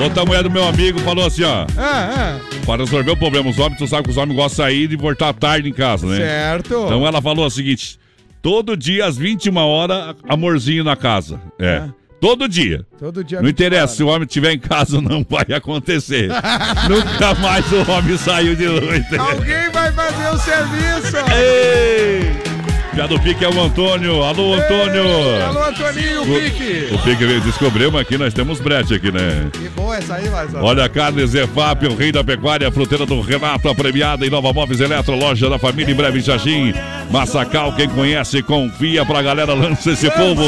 Outra 0.03 0.25
mulher 0.25 0.43
do 0.43 0.49
meu 0.51 0.63
amigo 0.67 0.99
falou 0.99 1.25
assim, 1.27 1.43
ó, 1.43 1.65
Ah, 1.77 2.38
para 2.65 2.84
resolver 2.84 3.12
o 3.12 3.17
problema, 3.17 3.49
os 3.49 3.60
homens, 3.60 3.78
tu 3.78 3.88
sabe 3.88 4.04
que 4.04 4.10
os 4.10 4.17
homens 4.17 4.36
gostam 4.36 4.65
de 4.65 4.71
sair 4.71 4.91
e 4.91 4.95
voltar 4.95 5.34
tarde 5.34 5.69
em 5.69 5.73
casa, 5.73 6.08
né? 6.08 6.17
certo. 6.17 6.84
Então 6.86 7.06
ela 7.06 7.21
falou 7.21 7.45
o 7.45 7.49
seguinte, 7.49 7.99
todo 8.41 8.76
dia 8.76 9.06
às 9.06 9.17
21 9.17 9.56
horas, 9.58 10.15
amorzinho 10.28 10.84
na 10.84 10.95
casa. 10.95 11.41
É, 11.60 11.84
todo 12.19 12.47
dia. 12.47 12.86
Todo 12.97 13.23
dia. 13.23 13.39
Não 13.39 13.47
24 13.47 13.49
interessa, 13.49 13.95
se 13.95 14.04
o 14.04 14.08
homem 14.08 14.26
estiver 14.26 14.54
em 14.54 14.60
casa, 14.60 14.99
não 15.02 15.26
vai 15.28 15.56
acontecer. 15.56 16.30
Nunca 16.89 17.34
mais 17.36 17.71
o 17.71 17.91
homem 17.91 18.17
saiu 18.17 18.56
de 18.56 18.67
noite. 18.67 19.15
Alguém 19.17 19.69
vai 19.71 19.91
fazer 19.91 20.30
o 20.30 20.38
serviço. 20.38 21.17
Ei! 21.36 22.62
Já 22.95 23.08
do 23.08 23.19
Pique 23.19 23.43
é 23.43 23.49
o 23.49 23.62
Antônio. 23.62 24.21
Alô, 24.23 24.53
Antônio! 24.53 25.03
Alô, 25.47 25.63
Antoninho, 25.65 26.21
O, 26.21 26.25
Pique. 26.39 26.89
o 26.93 26.99
Pique 26.99 27.25
descobrimos 27.41 27.99
aqui, 27.99 28.17
nós 28.17 28.34
temos 28.34 28.60
brete 28.60 28.93
aqui, 28.93 29.12
né? 29.12 29.49
Que 29.51 29.67
boa 29.69 29.97
essa 29.97 30.15
aí, 30.15 30.25
Sandrão. 30.25 30.63
Olha, 30.63 30.88
Carne 30.88 31.25
Zefap, 31.25 31.86
o 31.88 31.95
rei 31.95 32.12
da 32.12 32.23
pecuária, 32.23 32.71
fruteira 32.71 33.06
do 33.06 33.19
Renato, 33.21 33.67
a 33.67 33.73
premiada 33.73 34.25
em 34.25 34.29
Nova 34.29 34.53
Móveis 34.53 34.79
Eletro, 34.79 35.15
loja 35.15 35.49
da 35.49 35.58
família 35.58 35.91
em 35.91 35.95
breve 35.95 36.21
Xaxim. 36.21 36.73
Massacal, 37.10 37.75
quem 37.75 37.89
conhece, 37.89 38.43
confia 38.43 39.03
pra 39.06 39.23
galera, 39.23 39.53
lança 39.53 39.91
esse 39.91 40.10
povo. 40.12 40.43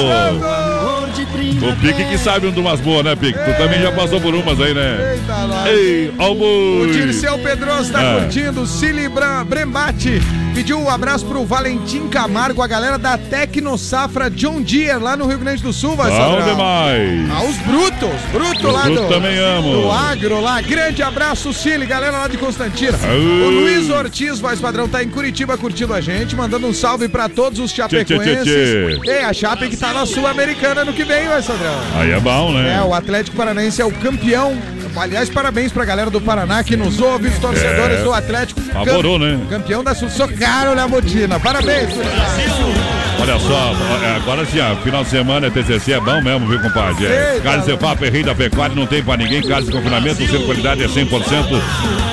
O 1.24 1.76
Pique 1.82 2.06
que 2.06 2.18
sabe 2.18 2.48
um 2.48 2.52
de 2.52 2.60
umas 2.60 2.80
boas, 2.82 3.04
né, 3.06 3.16
Pique? 3.16 3.38
Tu 3.40 3.58
também 3.58 3.82
já 3.82 3.92
passou 3.92 4.20
por 4.20 4.34
umas 4.36 4.60
aí, 4.60 4.74
né? 4.74 5.14
Eita, 5.16 5.34
lá. 5.46 5.70
Ei, 5.72 6.14
O 6.18 6.22
almoço! 6.22 6.92
Dirceu 6.92 7.38
Pedroso 7.40 7.92
tá 7.92 8.00
Ah. 8.00 8.20
curtindo, 8.22 8.66
Cili 8.66 9.10
Brembate 9.48 10.22
pediu 10.54 10.80
um 10.80 10.90
abraço 10.90 11.26
pro 11.26 11.44
Valentim 11.46 12.08
Camargo, 12.08 12.62
a 12.62 12.68
galera 12.68 12.98
da 12.98 13.18
Tecno 13.18 13.78
Safra 13.78 14.30
John 14.30 14.62
Deere 14.62 15.00
lá 15.00 15.18
no 15.18 15.28
Rio 15.28 15.38
Grande 15.38 15.62
do 15.62 15.74
Sul, 15.74 15.98
vai 15.98 16.10
Bom 16.10 16.42
demais! 16.42 17.30
Ah, 17.30 17.44
os 17.44 17.58
brutos, 17.58 18.22
brutos 18.32 18.64
Os 18.64 18.74
lá 18.74 18.84
do, 18.88 19.08
também 19.10 19.38
amo. 19.38 19.82
do 19.82 19.92
agro 19.92 20.40
lá. 20.40 20.62
Grande 20.62 21.04
abraço, 21.04 21.52
Cili, 21.54 21.86
galera 21.86 22.20
lá 22.20 22.28
de 22.30 22.38
Constantina. 22.38 22.98
O 23.46 23.50
Luiz 23.50 23.90
Ortiz, 23.90 24.40
voz 24.40 24.60
padrão, 24.62 24.88
tá 24.88 25.04
em 25.04 25.10
Curitiba 25.10 25.58
curtindo 25.58 25.94
a 25.94 26.00
gente, 26.00 26.36
mandando 26.36 26.68
um 26.68 26.74
salve 26.74 27.08
pra 27.10 27.28
todos 27.28 27.60
os 27.60 27.72
chapecoenses. 27.72 28.44
Tchê, 28.44 28.96
tchê, 28.96 29.00
tchê. 29.02 29.12
Ei, 29.12 29.24
a 29.24 29.34
Chape 29.34 29.68
que 29.68 29.76
tá 29.78 29.92
na 29.94 30.06
Sul-Americana 30.06 30.86
no 30.86 30.94
que 30.94 31.04
vem, 31.06 31.28
vai 31.28 31.42
Sandrão. 31.42 31.76
Aí 31.96 32.12
é 32.12 32.20
bom, 32.20 32.52
né? 32.54 32.78
É, 32.78 32.82
o 32.82 32.94
Atlético 32.94 33.38
Paranaense 33.38 33.82
é 33.82 33.86
o 33.86 33.92
campeão. 33.92 34.58
Aliás, 34.98 35.30
parabéns 35.30 35.72
pra 35.74 35.84
galera 35.84 36.10
do 36.10 36.22
Paraná 36.22 36.64
que 36.64 36.78
nos 36.78 37.00
ouve, 37.02 37.28
os 37.28 37.38
torcedores 37.38 38.00
É. 38.00 38.04
do 38.04 38.14
Atlético. 38.14 38.62
Favorou, 38.62 39.20
né? 39.20 39.38
Campeão 39.50 39.84
da 39.84 39.94
Sul. 39.94 40.10
Socaram 40.10 40.74
na 40.74 40.88
botina. 40.88 41.38
Parabéns, 41.40 41.94
gurizada. 41.94 42.95
Olha 43.28 43.40
só, 43.40 43.74
é, 44.04 44.18
agora 44.18 44.46
sim, 44.46 44.60
ó, 44.60 44.76
final 44.84 45.04
de 45.04 45.10
semana 45.10 45.48
é 45.48 45.50
TCC, 45.50 45.94
é 45.94 46.00
bom 46.00 46.22
mesmo, 46.22 46.48
viu, 46.48 46.60
compadre? 46.60 47.08
É, 47.08 47.42
Carne 47.44 47.66
Cefap, 47.66 48.00
rei 48.08 48.22
da 48.22 48.36
pecuária, 48.36 48.76
não 48.76 48.86
tem 48.86 49.02
pra 49.02 49.18
ninguém. 49.18 49.42
Carne 49.42 49.66
de 49.66 49.72
confinamento, 49.72 50.24
o 50.24 50.46
qualidade 50.46 50.84
é 50.84 50.88
100%. 50.88 51.60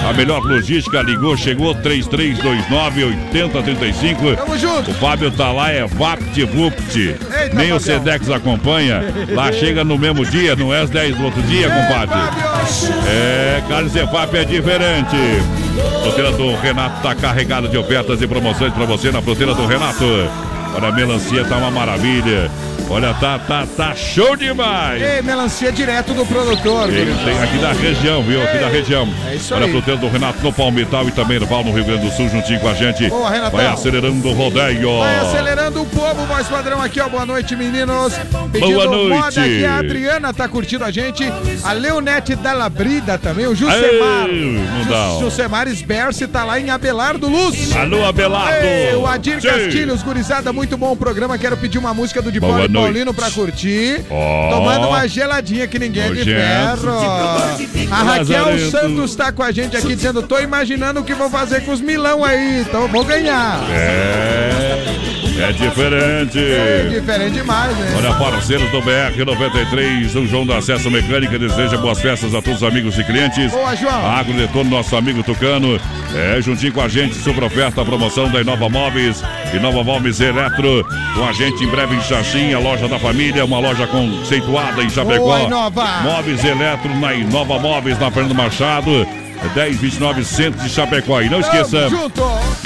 A 0.08 0.12
melhor 0.14 0.42
logística, 0.42 1.02
ligou, 1.02 1.36
chegou, 1.36 1.74
3329-8035. 1.74 4.36
Tamo 4.36 4.58
junto. 4.58 4.90
O 4.90 4.94
Fábio 4.94 5.30
tá 5.30 5.52
lá, 5.52 5.70
é 5.70 5.86
VaptVupt. 5.86 7.16
Nem 7.52 7.74
o. 7.74 7.82
Sedex 7.82 8.30
acompanha. 8.30 9.02
Lá 9.32 9.52
chega 9.52 9.84
no 9.84 9.98
mesmo 9.98 10.24
dia, 10.24 10.56
não 10.56 10.72
é 10.72 10.80
às 10.80 10.88
10 10.88 11.14
do 11.16 11.24
outro 11.24 11.42
dia, 11.42 11.68
compadre. 11.68 12.16
É, 13.06 13.62
Carne 13.68 13.90
Cefap 13.90 14.34
é 14.34 14.46
diferente. 14.46 15.16
Fruteira 16.02 16.32
do 16.32 16.56
Renato 16.56 17.02
tá 17.02 17.14
carregada 17.14 17.68
de 17.68 17.76
ofertas 17.76 18.22
e 18.22 18.26
promoções 18.26 18.72
pra 18.72 18.86
você 18.86 19.10
na 19.10 19.20
fruteira 19.20 19.52
do 19.54 19.66
Renato. 19.66 20.06
Olha, 20.74 20.88
a 20.88 20.92
melancia 20.92 21.44
tá 21.44 21.56
uma 21.56 21.70
maravilha. 21.70 22.50
Olha, 22.88 23.14
tá, 23.14 23.38
tá, 23.38 23.66
tá 23.74 23.94
show 23.94 24.36
demais. 24.36 25.00
Ei, 25.00 25.22
melancia 25.22 25.72
direto 25.72 26.12
do 26.12 26.26
produtor. 26.26 26.90
Ele 26.92 27.14
tem 27.24 27.42
aqui 27.42 27.58
da 27.58 27.72
região, 27.72 28.22
viu? 28.22 28.42
Aqui 28.42 28.58
da 28.58 28.68
região. 28.68 29.08
É 29.30 29.34
isso 29.34 29.54
Olha 29.54 29.64
aí. 29.64 29.80
pro 29.80 29.96
do 29.96 30.08
Renato 30.08 30.42
no 30.42 30.52
Palmital 30.52 31.08
e 31.08 31.10
também 31.10 31.38
no 31.38 31.46
Val, 31.46 31.64
no 31.64 31.72
Rio 31.72 31.84
Grande 31.84 32.04
do 32.04 32.14
Sul, 32.14 32.28
juntinho 32.28 32.60
com 32.60 32.68
a 32.68 32.74
gente. 32.74 33.08
Boa, 33.08 33.30
Renatão. 33.30 33.58
Vai 33.58 33.66
acelerando 33.66 34.28
o 34.28 34.32
rodeio. 34.32 34.98
Vai 34.98 35.18
acelerando 35.20 35.82
o 35.82 35.86
povo, 35.86 36.26
voz 36.26 36.46
padrão 36.48 36.82
aqui, 36.82 37.00
ó. 37.00 37.08
Boa 37.08 37.24
noite, 37.24 37.56
meninos. 37.56 38.12
Pedindo 38.52 38.74
Boa 38.74 38.86
noite. 38.86 39.08
moda 39.08 39.40
aqui, 39.40 39.64
a 39.64 39.78
Adriana 39.78 40.34
tá 40.34 40.48
curtindo 40.48 40.84
a 40.84 40.90
gente. 40.90 41.24
A 41.64 41.72
Leonete 41.72 42.34
Dalla 42.34 42.68
Brida 42.68 43.16
também, 43.16 43.46
o 43.46 43.54
Jusemar. 43.54 44.28
Ei, 44.28 45.20
Jusemar 45.20 45.68
Sberce 45.68 46.26
tá 46.26 46.44
lá 46.44 46.60
em 46.60 46.70
Abelardo 46.70 47.28
Luz. 47.28 47.74
Alô, 47.74 48.04
Abelardo. 48.04 48.66
Ei, 48.66 48.94
o 48.94 49.06
Adir 49.06 49.40
Sim. 49.40 49.48
Castilhos, 49.48 50.02
gurizada, 50.02 50.52
muito 50.52 50.76
bom 50.76 50.92
o 50.92 50.96
programa. 50.96 51.38
Quero 51.38 51.56
pedir 51.56 51.78
uma 51.78 51.94
música 51.94 52.20
do 52.20 52.32
Boa 52.40 52.52
e 52.52 52.68
noite. 52.68 52.71
Paulino 52.72 53.14
pra 53.14 53.30
curtir. 53.30 54.04
Ó. 54.10 54.50
Tomando 54.50 54.88
uma 54.88 55.06
geladinha 55.06 55.66
que 55.66 55.78
ninguém 55.78 56.02
é 56.02 56.08
de 56.08 56.14
Nojento. 56.18 56.40
ferro. 56.40 56.92
A 57.90 58.02
Raquel. 58.02 58.70
Santos 58.70 59.14
tá 59.14 59.32
com 59.32 59.42
a 59.42 59.50
gente 59.52 59.76
aqui 59.76 59.94
dizendo: 59.94 60.22
tô 60.22 60.38
imaginando 60.38 61.00
o 61.00 61.04
que 61.04 61.14
vou 61.14 61.28
fazer 61.30 61.64
com 61.64 61.72
os 61.72 61.80
milão 61.80 62.24
aí, 62.24 62.60
então 62.60 62.82
eu 62.82 62.88
vou 62.88 63.04
ganhar. 63.04 63.60
É, 63.70 64.61
é 65.40 65.52
diferente. 65.52 66.38
É 66.38 66.86
diferente 66.88 67.32
demais, 67.34 67.76
né? 67.76 67.94
Olha, 67.96 68.14
parceiros 68.14 68.70
do 68.70 68.80
BR-93, 68.82 70.16
o 70.16 70.26
João 70.26 70.44
do 70.44 70.52
Acesso 70.52 70.90
Mecânica 70.90 71.38
deseja 71.38 71.76
boas 71.76 72.00
festas 72.00 72.34
a 72.34 72.42
todos 72.42 72.62
os 72.62 72.68
amigos 72.68 72.98
e 72.98 73.04
clientes. 73.04 73.52
Boa, 73.52 73.74
João. 73.74 74.06
Agro 74.10 74.32
Detona, 74.34 74.70
nosso 74.70 74.96
amigo 74.96 75.22
Tucano, 75.22 75.80
é, 76.14 76.40
juntinho 76.40 76.72
com 76.72 76.80
a 76.80 76.88
gente, 76.88 77.14
super 77.14 77.44
oferta, 77.44 77.82
a 77.82 77.84
promoção 77.84 78.30
da 78.30 78.40
Inova 78.40 78.68
Móveis, 78.68 79.22
Inova 79.54 79.82
Móveis 79.82 80.20
Eletro, 80.20 80.86
com 81.14 81.24
a 81.24 81.32
gente 81.32 81.64
em 81.64 81.68
breve 81.68 81.96
em 81.96 82.02
Xaxim, 82.02 82.52
a 82.52 82.58
loja 82.58 82.88
da 82.88 82.98
família, 82.98 83.44
uma 83.44 83.58
loja 83.58 83.86
conceituada 83.86 84.82
em 84.82 84.90
Chapecó. 84.90 85.24
Boa, 85.24 85.42
Inova. 85.42 85.86
Móveis 86.02 86.44
Eletro 86.44 86.94
na 86.98 87.14
Inova 87.14 87.58
Móveis, 87.58 87.98
na 87.98 88.10
Fernando 88.10 88.34
Machado, 88.34 89.06
1029 89.50 90.24
Centro 90.24 90.60
de 90.62 90.68
Chapecó. 90.68 91.20
E 91.20 91.28
não 91.28 91.40
esqueça, 91.40 91.88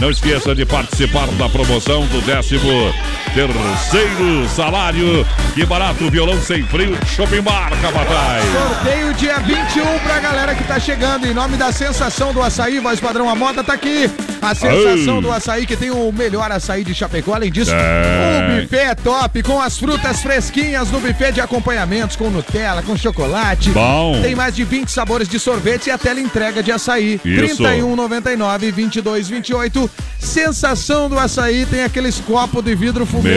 não 0.00 0.10
esqueça 0.10 0.54
de 0.54 0.64
participar 0.64 1.26
da 1.38 1.48
promoção 1.48 2.06
do 2.06 2.20
décimo 2.22 2.92
terceiro 3.34 4.48
salário. 4.54 5.26
Que 5.54 5.64
barato, 5.64 6.10
violão 6.10 6.40
sem 6.40 6.62
frio, 6.64 6.96
Shopping 7.06 7.40
Bar, 7.42 7.70
Capataz. 7.80 8.44
Sorteio 8.52 9.14
dia 9.14 9.38
21 9.38 9.98
pra 10.00 10.18
galera 10.20 10.54
que 10.54 10.64
tá 10.64 10.78
chegando. 10.78 11.26
Em 11.26 11.34
nome 11.34 11.56
da 11.56 11.72
Sensação 11.72 12.32
do 12.32 12.42
Açaí, 12.42 12.78
voz 12.78 13.00
padrão, 13.00 13.28
a 13.28 13.34
moda 13.34 13.62
tá 13.64 13.72
aqui. 13.74 14.10
A 14.40 14.54
Sensação 14.54 15.20
do 15.20 15.32
Açaí, 15.32 15.66
que 15.66 15.76
tem 15.76 15.90
o 15.90 16.12
melhor 16.12 16.50
açaí 16.52 16.84
de 16.84 16.94
Chapecó. 16.94 17.34
Além 17.34 17.50
disso, 17.50 17.72
É. 17.74 18.58
o 18.58 18.62
buffet 18.62 18.76
é 18.90 18.94
top, 18.94 19.42
com 19.42 19.60
as 19.60 19.78
frutas 19.78 20.22
fresquinhas 20.22 20.90
no 20.90 21.00
buffet 21.00 21.32
de 21.32 21.40
acompanhamentos, 21.40 22.16
com 22.16 22.30
Nutella, 22.30 22.82
com 22.82 22.96
chocolate. 22.96 23.70
Bom. 23.70 24.20
Tem 24.22 24.34
mais 24.34 24.54
de 24.54 24.64
20 24.64 24.88
sabores 24.90 25.28
de 25.28 25.38
sorvete 25.38 25.86
e 25.88 25.90
a 25.90 25.98
tela 25.98 26.20
entrega 26.20 26.62
de 26.62 26.65
de 26.66 26.72
açaí. 26.72 27.20
Isso. 27.24 27.62
31,99 27.62 28.72
22,28. 28.72 29.88
Sensação 30.18 31.08
do 31.08 31.18
açaí 31.18 31.64
tem 31.64 31.84
aqueles 31.84 32.20
copos 32.20 32.62
de 32.62 32.74
vidro 32.74 33.06
fumando. 33.06 33.28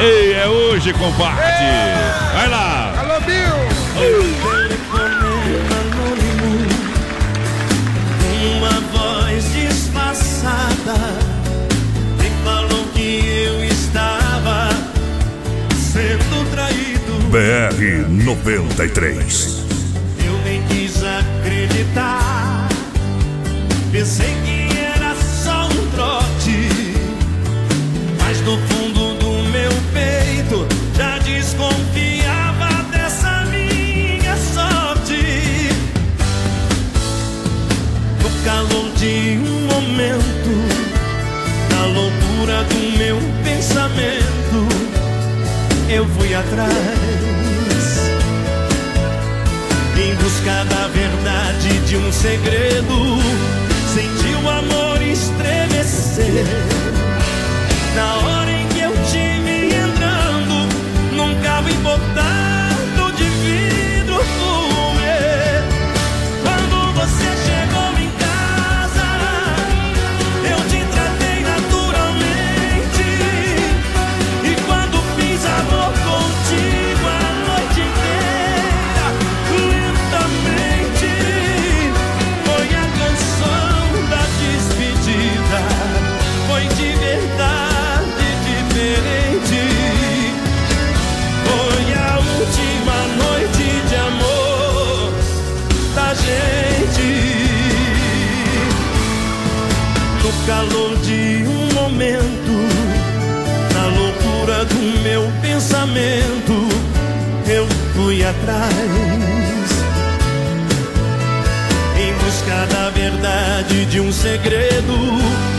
Ei, 0.00 0.32
é 0.34 0.46
hoje, 0.48 0.92
compadre. 0.92 1.44
É. 1.44 2.30
Vai 2.34 2.48
lá. 2.48 2.94
Alô, 2.98 3.20
Bill. 3.20 3.60
Uh. 3.96 4.50
Uma 8.56 8.80
voz 8.92 9.44
disfarçada 9.52 10.94
me 12.18 12.30
falou 12.44 12.84
que 12.94 13.20
eu 13.26 13.64
estava 13.64 14.70
sendo 15.76 16.50
traído. 16.50 17.12
BR 17.30 18.08
93. 18.08 19.69
Pensei 24.00 24.34
que 24.46 24.78
era 24.78 25.14
só 25.14 25.66
um 25.66 25.90
trote. 25.90 26.70
Mas 28.18 28.40
no 28.40 28.56
fundo 28.56 29.14
do 29.18 29.42
meu 29.50 29.70
peito 29.92 30.66
já 30.96 31.18
desconfiava 31.18 32.82
dessa 32.90 33.44
minha 33.50 34.34
sorte. 34.54 35.68
No 38.22 38.30
calor 38.42 38.90
de 38.96 39.38
um 39.38 39.66
momento, 39.66 40.54
na 41.70 41.84
loucura 41.84 42.64
do 42.64 42.96
meu 42.96 43.18
pensamento, 43.44 44.66
eu 45.90 46.06
fui 46.06 46.34
atrás 46.34 47.20
em 49.94 50.14
busca 50.14 50.64
da 50.64 50.88
verdade 50.88 51.78
de 51.86 51.98
um 51.98 52.10
segredo. 52.10 52.59
Pensamento, 105.90 106.68
eu 107.48 107.66
fui 107.94 108.22
atrás 108.24 108.74
em 111.98 112.12
busca 112.24 112.66
da 112.72 112.90
verdade 112.90 113.86
de 113.86 114.00
um 114.00 114.12
segredo. 114.12 115.49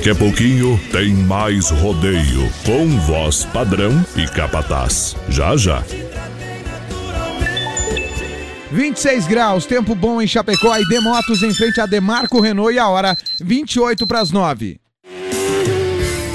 Daqui 0.00 0.12
a 0.12 0.14
pouquinho 0.14 0.80
tem 0.90 1.12
mais 1.12 1.68
rodeio 1.68 2.50
com 2.64 2.88
voz 3.00 3.44
padrão 3.44 4.02
e 4.16 4.26
capataz. 4.26 5.14
Já 5.28 5.54
já. 5.58 5.84
26 8.72 9.26
graus, 9.26 9.66
tempo 9.66 9.94
bom 9.94 10.22
em 10.22 10.26
Chapecó 10.26 10.74
e 10.78 10.88
Demotos 10.88 11.42
em 11.42 11.52
frente 11.52 11.82
a 11.82 11.84
Demarco 11.84 12.40
Renault 12.40 12.74
e 12.74 12.78
a 12.78 12.88
hora 12.88 13.14
28 13.42 14.06
para 14.06 14.20
as 14.20 14.30
9. 14.30 14.79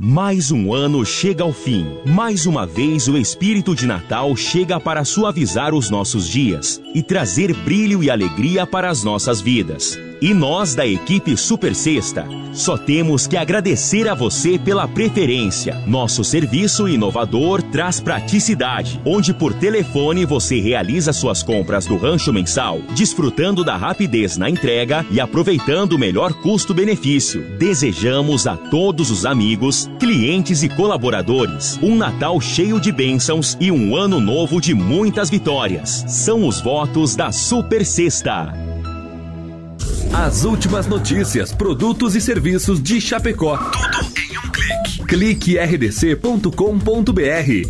Mais 0.00 0.52
um 0.52 0.72
ano 0.72 1.04
chega 1.04 1.42
ao 1.42 1.52
fim. 1.52 1.84
Mais 2.06 2.46
uma 2.46 2.64
vez 2.64 3.08
o 3.08 3.18
espírito 3.18 3.74
de 3.74 3.84
Natal 3.84 4.36
chega 4.36 4.78
para 4.78 5.04
suavizar 5.04 5.74
os 5.74 5.90
nossos 5.90 6.28
dias 6.28 6.80
e 6.94 7.02
trazer 7.02 7.52
brilho 7.52 8.00
e 8.00 8.08
alegria 8.08 8.64
para 8.64 8.88
as 8.88 9.02
nossas 9.02 9.40
vidas. 9.40 9.98
E 10.20 10.34
nós 10.34 10.74
da 10.74 10.86
equipe 10.86 11.36
Super 11.36 11.74
Sexta 11.74 12.26
só 12.52 12.76
temos 12.76 13.26
que 13.26 13.36
agradecer 13.36 14.08
a 14.08 14.14
você 14.14 14.58
pela 14.58 14.88
preferência. 14.88 15.80
Nosso 15.86 16.24
serviço 16.24 16.88
inovador 16.88 17.62
traz 17.62 18.00
praticidade, 18.00 19.00
onde 19.04 19.32
por 19.32 19.54
telefone 19.54 20.24
você 20.24 20.58
realiza 20.60 21.12
suas 21.12 21.42
compras 21.42 21.86
do 21.86 21.96
rancho 21.96 22.32
mensal, 22.32 22.80
desfrutando 22.96 23.62
da 23.62 23.76
rapidez 23.76 24.36
na 24.36 24.50
entrega 24.50 25.06
e 25.10 25.20
aproveitando 25.20 25.92
o 25.92 25.98
melhor 25.98 26.32
custo-benefício. 26.34 27.42
Desejamos 27.58 28.46
a 28.46 28.56
todos 28.56 29.10
os 29.10 29.24
amigos, 29.24 29.88
clientes 30.00 30.62
e 30.62 30.68
colaboradores 30.68 31.78
um 31.82 31.96
Natal 31.96 32.40
cheio 32.40 32.80
de 32.80 32.92
bênçãos 32.92 33.56
e 33.60 33.70
um 33.70 33.96
ano 33.96 34.20
novo 34.20 34.60
de 34.60 34.74
muitas 34.74 35.30
vitórias. 35.30 36.04
São 36.08 36.46
os 36.46 36.60
votos 36.60 37.14
da 37.14 37.32
Super 37.32 37.84
Sexta. 37.84 38.67
As 40.12 40.44
últimas 40.44 40.86
notícias, 40.86 41.52
produtos 41.52 42.16
e 42.16 42.20
serviços 42.20 42.82
de 42.82 43.00
Chapecó. 43.00 43.56
Tudo 43.56 44.12
em 44.18 44.38
um 44.38 44.50
clique. 44.50 45.04
Clique 45.06 45.58
rdc.com.br. 45.58 46.50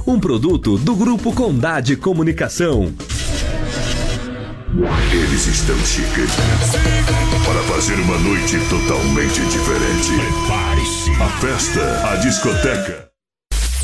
Um 0.06 0.20
produto 0.20 0.78
do 0.78 0.94
Grupo 0.94 1.32
Condade 1.32 1.96
Comunicação. 1.96 2.92
Eles 5.12 5.46
estão 5.46 5.76
chegando 5.78 6.30
para 7.44 7.62
fazer 7.74 7.94
uma 8.00 8.18
noite 8.18 8.58
totalmente 8.68 9.40
diferente. 9.40 10.12
Prepare-se. 10.14 11.10
A 11.22 11.28
festa, 11.40 12.12
a 12.12 12.16
discoteca. 12.16 13.08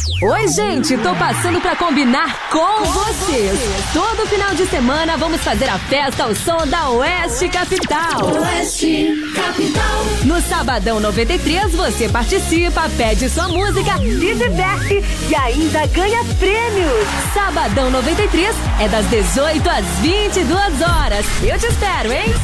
Oi, 0.06 0.48
gente, 0.48 0.98
tô 0.98 1.14
passando 1.14 1.62
pra 1.62 1.74
combinar 1.76 2.50
com 2.50 2.84
vocês. 2.84 3.58
Todo 3.90 4.26
final 4.28 4.54
de 4.54 4.66
semana 4.66 5.16
vamos 5.16 5.40
fazer 5.40 5.66
a 5.66 5.78
festa 5.78 6.24
ao 6.24 6.34
som 6.34 6.66
da 6.66 6.90
Oeste 6.90 7.48
Capital. 7.48 8.26
Oeste 8.42 9.14
Capital. 9.34 10.04
No 10.24 10.42
Sabadão 10.42 11.00
93 11.00 11.74
você 11.74 12.06
participa, 12.10 12.86
pede 12.98 13.30
sua 13.30 13.48
música, 13.48 13.96
se 13.96 14.34
diverte 14.34 15.02
e 15.30 15.34
ainda 15.34 15.86
ganha 15.86 16.22
prêmios. 16.38 17.08
Sabadão 17.32 17.90
93 17.90 18.54
é 18.80 18.88
das 18.88 19.06
18 19.06 19.70
às 19.70 19.86
22 20.02 20.82
horas. 20.82 21.24
Eu 21.42 21.58
te 21.58 21.66
espero, 21.66 22.12
hein? 22.12 22.34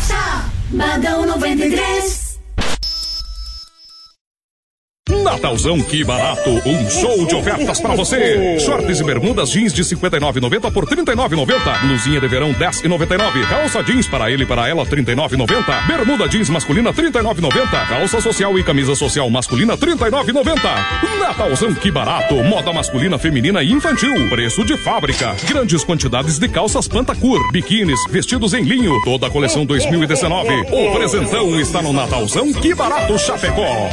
Sabadão 0.70 1.26
93. 1.26 2.29
Natalzão, 5.10 5.80
que 5.80 6.04
barato! 6.04 6.50
Um 6.64 6.88
show 6.88 7.26
de 7.26 7.34
ofertas 7.34 7.80
pra 7.80 7.94
você! 7.94 8.58
Shorts 8.60 9.00
e 9.00 9.04
bermudas 9.04 9.50
jeans 9.50 9.72
de 9.72 9.82
59,90 9.82 10.72
por 10.72 10.86
39,90. 10.86 11.80
Blusinha 11.80 12.20
de 12.20 12.28
verão 12.28 12.52
10,99. 12.54 13.48
Calça 13.48 13.82
jeans 13.82 14.06
para 14.06 14.30
ele 14.30 14.44
e 14.44 14.46
para 14.46 14.68
ela 14.68 14.86
39,90. 14.86 15.86
Bermuda 15.86 16.28
jeans 16.28 16.48
masculina 16.48 16.92
39,90. 16.92 17.88
Calça 17.88 18.20
social 18.20 18.58
e 18.58 18.62
camisa 18.62 18.94
social 18.94 19.28
masculina 19.28 19.76
39,90. 19.76 21.18
Natalzão, 21.18 21.74
que 21.74 21.90
barato! 21.90 22.34
Moda 22.44 22.72
masculina, 22.72 23.18
feminina 23.18 23.62
e 23.62 23.72
infantil. 23.72 24.28
Preço 24.28 24.64
de 24.64 24.76
fábrica. 24.76 25.34
Grandes 25.48 25.84
quantidades 25.84 26.38
de 26.38 26.48
calças 26.48 26.86
Pantacur, 26.86 27.40
biquínis, 27.52 28.00
vestidos 28.10 28.54
em 28.54 28.62
linho. 28.62 29.00
Toda 29.04 29.26
a 29.26 29.30
coleção 29.30 29.64
2019. 29.66 30.48
O 30.70 30.92
presentão 30.92 31.58
está 31.60 31.82
no 31.82 31.92
Natalzão, 31.92 32.52
que 32.52 32.74
barato 32.74 33.18
Chapecó. 33.18 33.88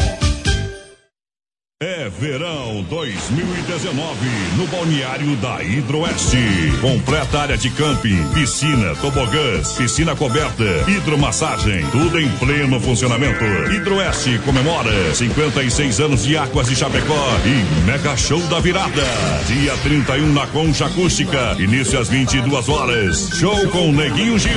É 1.80 2.10
verão 2.10 2.84
2019 2.90 4.28
no 4.58 4.66
balneário 4.66 5.36
da 5.36 5.62
Hidroeste. 5.62 6.40
Completa 6.82 7.42
área 7.42 7.56
de 7.56 7.70
camping, 7.70 8.28
piscina, 8.34 8.96
tobogãs, 8.96 9.74
piscina 9.74 10.16
coberta, 10.16 10.64
hidromassagem, 10.88 11.86
tudo 11.92 12.20
em 12.20 12.28
pleno 12.40 12.80
funcionamento. 12.80 13.44
Hidroeste 13.72 14.40
comemora 14.40 15.14
56 15.14 16.00
anos 16.00 16.24
de 16.24 16.36
Águas 16.36 16.68
de 16.68 16.76
Chapecó 16.76 17.30
e 17.46 17.86
mega 17.86 18.18
show 18.18 18.42
da 18.48 18.60
virada. 18.60 19.04
Dia 19.46 19.78
31 19.84 20.34
na 20.34 20.48
Concha 20.48 20.88
Acústica, 20.88 21.56
início 21.60 22.00
às 22.00 22.10
22 22.10 22.70
horas. 22.70 23.30
Show 23.36 23.70
com 23.70 23.92
Neguinho 23.92 24.40
Gil. 24.40 24.52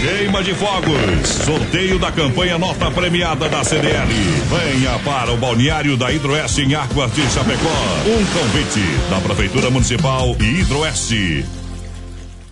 Queima 0.00 0.44
de 0.44 0.54
fogos, 0.54 1.28
sorteio 1.44 1.98
da 1.98 2.12
campanha 2.12 2.56
nota 2.58 2.92
premiada 2.92 3.48
da 3.48 3.64
CDL. 3.64 4.06
Venha 4.48 4.96
para 5.00 5.15
o 5.24 5.36
balneário 5.38 5.96
da 5.96 6.12
Hidroeste 6.12 6.60
em 6.62 6.74
Águas 6.74 7.10
de 7.14 7.22
Chapecó. 7.30 7.72
Um 8.06 8.24
convite 8.38 8.80
da 9.08 9.18
Prefeitura 9.20 9.70
Municipal 9.70 10.36
e 10.38 10.60
Hidroeste. 10.60 11.44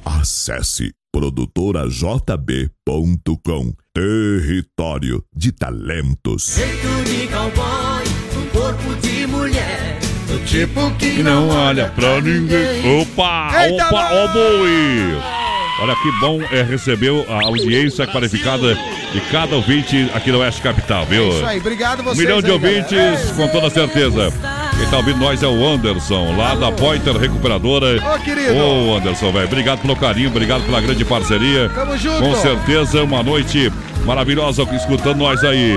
Acesse 0.05 0.93
produtorajb.com 1.13 3.73
Território 3.95 5.23
de 5.37 5.53
talentos. 5.53 6.57
Jeito 6.57 7.05
de 7.05 7.29
cowboy, 7.29 8.03
um 8.37 8.47
corpo 8.59 8.95
de 9.01 9.27
mulher. 9.27 9.99
Do 10.27 10.39
tipo 10.47 10.91
que 10.97 11.21
E 11.21 11.23
não 11.23 11.49
olha 11.51 11.91
pra 11.91 12.19
ninguém. 12.21 13.03
Opa, 13.03 13.53
Eita, 13.67 13.87
opa, 13.87 14.11
ó 14.13 14.27
boi. 14.29 15.44
Olha 15.85 15.95
que 15.97 16.11
bom 16.13 16.41
é 16.51 16.63
receber 16.63 17.11
a 17.29 17.45
audiência 17.45 18.07
qualificada 18.07 18.75
de 19.13 19.21
cada 19.31 19.55
ouvinte 19.55 20.11
aqui 20.15 20.33
no 20.33 20.39
Oeste 20.39 20.63
Capital, 20.63 21.05
viu? 21.05 21.29
Isso 21.29 21.45
aí, 21.45 21.59
obrigado 21.61 22.01
Um 22.01 22.05
vocês. 22.05 22.19
milhão 22.21 22.41
de 22.41 22.51
aí, 22.51 22.59
galera. 22.59 22.85
ouvintes, 23.13 23.31
com 23.33 23.49
toda 23.49 23.69
certeza. 23.69 24.33
Quem 24.79 24.89
tá 24.89 24.97
ouvindo 24.97 25.19
nós 25.19 25.43
é 25.43 25.47
o 25.47 25.67
Anderson, 25.69 26.35
lá 26.39 26.55
da 26.55 26.73
Pointer 26.73 27.15
Recuperadora. 27.19 28.03
Ô, 28.03 28.19
querido. 28.19 28.55
Ô, 28.57 28.97
Anderson, 28.97 29.31
velho. 29.31 29.45
Obrigado 29.45 29.83
pelo 29.83 29.95
carinho, 29.95 30.31
obrigado 30.31 30.65
pela 30.65 30.81
grande 30.81 31.05
parceria. 31.05 31.69
Tamo 31.75 31.99
junto. 31.99 32.19
Com 32.19 32.35
certeza, 32.35 33.05
uma 33.05 33.23
noite 33.23 33.71
maravilhosa 34.05 34.63
escutando 34.75 35.19
nós 35.19 35.43
aí. 35.45 35.75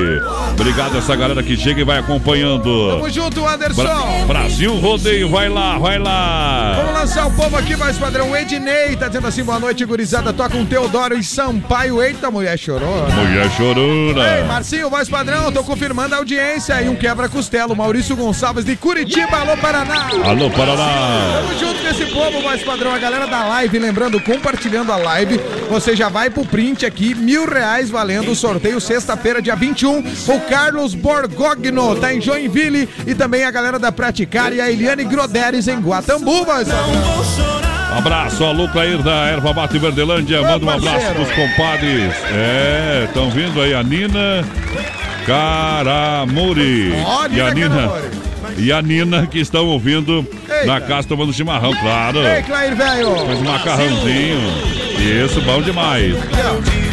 Obrigado 0.51 0.95
a 0.95 0.97
essa 0.99 1.15
galera 1.15 1.41
que 1.43 1.55
chega 1.55 1.81
e 1.81 1.83
vai 1.83 1.97
acompanhando. 1.99 2.89
Tamo 2.91 3.09
junto, 3.09 3.47
Anderson. 3.47 3.83
Bra- 3.83 4.25
Brasil 4.27 4.75
Rodeio, 4.77 5.29
vai 5.29 5.49
lá, 5.49 5.77
vai 5.77 5.97
lá. 5.99 6.73
Vamos 6.77 6.93
lançar 6.99 7.27
o 7.27 7.31
povo 7.31 7.55
aqui, 7.57 7.75
mais 7.75 7.97
padrão. 7.97 8.31
O 8.31 8.35
Ednei 8.35 8.95
tá 8.95 9.07
dizendo 9.07 9.27
assim: 9.27 9.43
boa 9.43 9.59
noite, 9.59 9.85
gurizada. 9.85 10.33
Toca 10.33 10.57
um 10.57 10.65
Teodoro 10.65 11.17
e 11.17 11.23
Sampaio. 11.23 12.01
Eita, 12.01 12.29
mulher 12.31 12.57
chorou. 12.57 13.07
Mulher 13.11 13.45
Ei, 13.45 13.49
chorona. 13.51 14.43
Marcinho, 14.47 14.89
voz 14.89 15.07
padrão, 15.09 15.51
tô 15.51 15.63
confirmando 15.63 16.15
a 16.15 16.17
audiência. 16.17 16.81
E 16.81 16.89
um 16.89 16.95
quebra-costelo. 16.95 17.75
Maurício 17.75 18.15
Gonçalves 18.15 18.65
de 18.65 18.75
Curitiba, 18.75 19.37
alô 19.37 19.55
Paraná. 19.57 20.07
Alô, 20.23 20.49
Paraná. 20.49 21.41
Tamo 21.41 21.59
junto 21.59 21.81
com 21.81 21.87
esse 21.87 22.05
povo, 22.07 22.41
voz 22.41 22.63
padrão. 22.63 22.93
A 22.93 22.97
galera 22.97 23.27
da 23.27 23.45
live, 23.45 23.77
lembrando, 23.79 24.19
compartilhando 24.19 24.91
a 24.91 24.97
live, 24.97 25.39
você 25.69 25.95
já 25.95 26.09
vai 26.09 26.29
pro 26.29 26.45
print 26.45 26.85
aqui, 26.85 27.13
mil 27.15 27.45
reais 27.47 27.89
valendo 27.89 28.16
o 28.25 28.35
sorteio 28.35 28.79
sexta-feira, 28.79 29.41
dia 29.41 29.55
21. 29.55 29.99
O 29.99 30.39
Carlos 30.49 30.93
Borgogno 30.93 31.95
tá 31.95 32.13
em 32.13 32.21
Joinville 32.21 32.87
e 33.05 33.15
também 33.15 33.43
a 33.43 33.51
galera 33.51 33.79
da 33.79 33.91
Praticar 33.91 34.53
e 34.53 34.61
a 34.61 34.69
Eliane 34.71 35.03
Groderes 35.03 35.67
em 35.67 35.79
Guatambu, 35.79 36.45
voz 36.45 36.67
padrão. 36.67 37.97
Abraço, 37.97 38.43
alô, 38.43 38.67
Clair 38.69 39.01
da 39.01 39.27
Erva 39.27 39.53
Mate 39.53 39.79
Verdelândia. 39.79 40.41
Manda 40.41 40.65
um 40.65 40.69
abraço 40.69 41.13
pros 41.13 41.31
compadres. 41.31 42.13
É, 42.31 43.05
estão 43.07 43.29
vindo 43.31 43.61
aí 43.61 43.73
a 43.73 43.81
Nina 43.81 44.45
Caramuri. 45.25 46.93
Ó, 47.05 47.27
e 47.27 47.41
a 47.41 47.53
Nina. 47.53 47.69
Caramuri. 47.69 48.27
E 48.57 48.71
a 48.71 48.81
Nina 48.81 49.27
que 49.27 49.39
estão 49.39 49.67
ouvindo 49.67 50.25
na 50.65 50.81
casa 50.81 51.07
tomando 51.07 51.33
chimarrão, 51.33 51.71
claro. 51.75 52.19
Ei, 52.19 52.41
Clair, 52.43 52.75
velho. 52.75 53.15
Fez 53.15 53.39
um 53.39 53.43
macarrãozinho. 53.43 54.39
Isso, 55.25 55.41
bom 55.41 55.61
demais. 55.61 56.15
Aqui. 56.15 56.86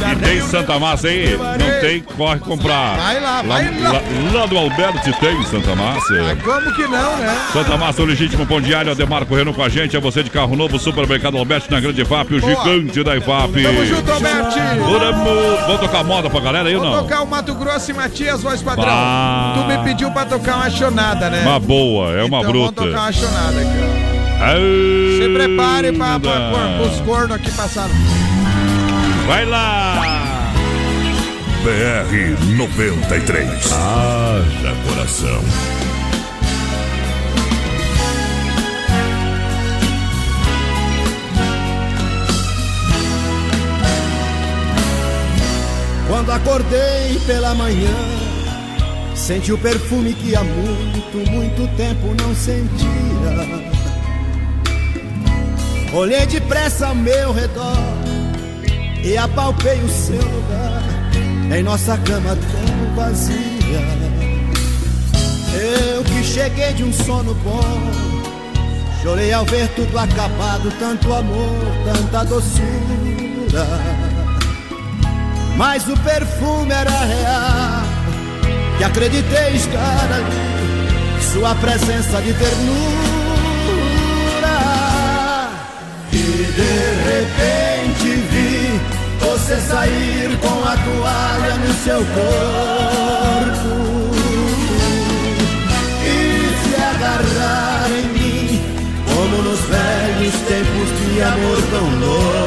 E 0.00 0.16
tem 0.16 0.40
Santa 0.42 0.78
Massa 0.78 1.08
aí? 1.08 1.36
Não 1.36 1.80
tem, 1.80 2.00
corre 2.16 2.38
comprar. 2.40 2.96
Vai 2.96 3.20
lá, 3.20 3.42
vai 3.42 3.64
lá. 3.80 3.90
Lá, 3.92 4.00
lá 4.40 4.46
do 4.46 4.56
Alberti 4.58 5.12
tem 5.20 5.42
Santa 5.44 5.74
Massa. 5.76 6.14
Como 6.42 6.72
que 6.74 6.82
não, 6.82 7.16
né? 7.18 7.38
Santa 7.52 7.76
Massa, 7.76 8.02
o 8.02 8.04
legítimo 8.06 8.46
pão 8.46 8.60
diário, 8.60 8.90
Ademar 8.90 9.24
correndo 9.26 9.52
com 9.52 9.62
a 9.62 9.68
gente. 9.68 9.96
É 9.96 10.00
você 10.00 10.22
de 10.22 10.30
carro 10.30 10.56
novo, 10.56 10.78
Supermercado 10.78 11.36
Alberti 11.36 11.70
na 11.70 11.80
Grande 11.80 12.04
FAP, 12.04 12.32
o 12.34 12.40
Boa. 12.40 12.54
gigante 12.54 13.02
da 13.04 13.16
IFAP. 13.16 13.62
Tamo 13.62 13.84
junto, 13.86 14.10
Alberti. 14.12 14.58
Vamos, 14.78 15.60
vamos 15.66 15.80
tocar 15.80 16.04
moda 16.04 16.30
pra 16.30 16.40
galera 16.40 16.68
aí 16.68 16.74
ou 16.76 16.82
Vou 16.82 16.90
não? 16.90 17.02
tocar 17.02 17.22
o 17.22 17.26
Mato 17.26 17.54
Grosso 17.54 17.90
e 17.90 17.94
Matias, 17.94 18.42
voz 18.42 18.62
padrão. 18.62 18.86
Bah. 18.86 19.54
Tu 19.56 19.64
me 19.68 19.84
pediu 19.84 20.10
pra 20.10 20.24
tocar 20.24 20.56
uma 20.56 20.70
chonada, 20.70 21.28
né? 21.30 21.42
Uma 21.46 21.60
boa, 21.60 22.10
é 22.12 22.24
uma 22.24 22.38
então 22.38 22.50
bruta. 22.52 22.80
Vamos 22.80 22.92
tocar 22.92 23.02
uma 23.04 23.12
chonada 23.12 23.60
aqui, 23.60 23.78
ó. 23.96 24.10
Se 25.20 25.28
prepare 25.34 25.92
cor- 25.92 26.86
os 26.90 27.00
cornos 27.00 27.32
aqui 27.36 27.50
passaram. 27.52 27.90
Vai 29.30 29.46
lá! 29.46 30.52
BR 31.62 32.56
93. 32.56 33.48
Haja 33.48 34.74
coração. 34.88 35.40
Quando 46.08 46.32
acordei 46.32 47.20
pela 47.24 47.54
manhã, 47.54 47.94
senti 49.14 49.52
o 49.52 49.58
perfume 49.58 50.12
que 50.14 50.34
há 50.34 50.42
muito, 50.42 51.30
muito 51.30 51.76
tempo 51.76 52.16
não 52.20 52.34
sentia. 52.34 53.70
Olhei 55.94 56.26
depressa 56.26 56.88
ao 56.88 56.96
meu 56.96 57.32
redor 57.32 58.09
e 59.02 59.16
apalpei 59.16 59.78
o 59.82 59.88
seu 59.88 60.16
lugar 60.16 60.82
em 61.56 61.62
nossa 61.62 61.96
cama 61.98 62.36
tão 62.36 62.94
vazia. 62.94 64.00
Eu 65.52 66.04
que 66.04 66.22
cheguei 66.22 66.72
de 66.74 66.84
um 66.84 66.92
sono 66.92 67.34
bom, 67.34 67.80
chorei 69.02 69.32
ao 69.32 69.44
ver 69.44 69.68
tudo 69.74 69.98
acabado, 69.98 70.72
tanto 70.78 71.12
amor, 71.12 71.66
tanta 71.84 72.24
doçura. 72.24 73.66
Mas 75.56 75.88
o 75.88 75.96
perfume 75.98 76.72
era 76.72 76.90
real, 76.90 77.82
que 78.78 78.84
acreditei 78.84 79.56
estar 79.56 80.08
ali, 80.12 81.22
sua 81.32 81.54
presença 81.56 82.22
de 82.22 82.32
ternura. 82.32 82.90
E 86.12 86.16
de 86.16 87.10
repente 87.10 87.69
vi 87.88 88.80
você 89.20 89.56
sair 89.56 90.38
com 90.40 90.64
a 90.64 90.76
toalha 90.76 91.54
no 91.56 91.72
seu 91.84 91.98
corpo 91.98 93.72
e 96.04 96.16
se 96.62 96.74
agarrar 96.74 97.90
em 97.90 98.06
mim, 98.12 98.60
como 99.06 99.42
nos 99.42 99.60
velhos 99.60 100.34
tempos 100.48 100.88
de 100.98 101.22
amor 101.22 101.58
tão 101.70 101.86
louco. 102.00 102.40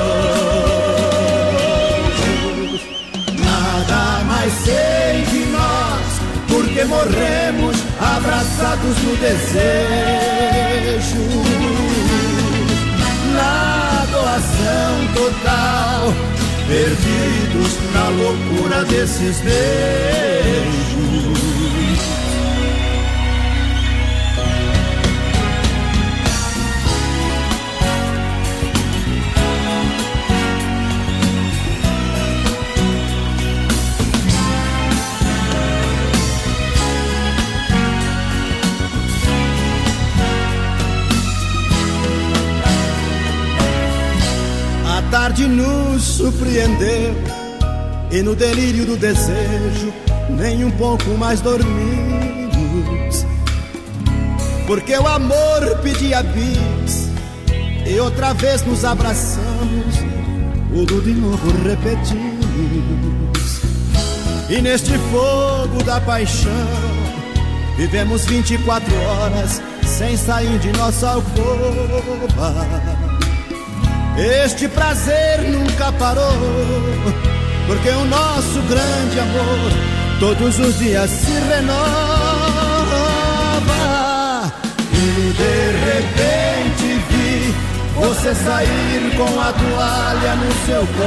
Nada 3.44 4.24
mais 4.26 4.54
sei 4.54 5.24
de 5.32 5.46
nós, 5.52 6.22
porque 6.48 6.84
morremos 6.86 7.78
abraçados 8.00 8.98
no 9.04 9.16
desejo. 9.18 10.63
Desses 19.24 19.42
beijos. 19.42 20.84
A 44.86 45.02
tarde 45.12 45.48
nos 45.48 46.04
surpreendeu 46.04 47.33
e 48.14 48.22
no 48.22 48.36
delírio 48.36 48.86
do 48.86 48.96
desejo 48.96 49.92
nem 50.30 50.64
um 50.64 50.70
pouco 50.72 51.10
mais 51.18 51.42
dormimos. 51.42 53.26
Porque 54.68 54.96
o 54.96 55.08
amor 55.08 55.80
pedia 55.82 56.22
bis 56.22 57.10
e 57.88 58.00
outra 58.00 58.34
vez 58.34 58.64
nos 58.66 58.86
abraçamos, 58.86 59.96
tudo 60.72 61.02
de 61.02 61.14
novo 61.14 61.52
repetimos. 61.68 63.62
E 64.48 64.62
neste 64.62 64.92
fogo 65.12 65.84
da 65.84 66.00
paixão 66.00 66.52
vivemos 67.78 68.26
24 68.26 68.94
horas 68.96 69.60
sem 69.84 70.16
sair 70.16 70.60
de 70.60 70.72
nossa 70.74 71.10
alcova. 71.10 72.54
Este 74.16 74.68
prazer 74.68 75.42
nunca 75.42 75.92
parou, 75.94 76.32
porque 77.68 77.90
o 77.90 78.06
nosso 78.06 78.62
grande 78.64 79.20
amor 79.20 79.72
todos 80.20 80.60
os 80.60 80.80
dias 80.80 81.10
se 81.10 81.32
renova. 81.32 81.74
E 84.94 85.34
de 85.34 85.72
repente 85.86 86.88
vi 87.10 87.54
você 87.96 88.34
sair 88.36 89.16
com 89.18 89.40
a 89.40 89.52
toalha 89.54 90.36
no 90.36 90.52
seu 90.66 90.88
corpo 90.88 91.04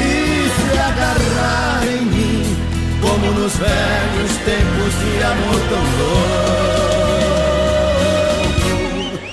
e 0.00 0.48
se 0.48 0.78
agarrar 0.78 1.82
em 1.86 2.02
mim, 2.06 2.56
como 3.00 3.32
nos 3.32 3.56
velhos 3.56 4.36
tempos 4.44 4.94
de 5.00 5.22
amor 5.22 5.60
tão 5.68 5.84
louco. 5.98 6.46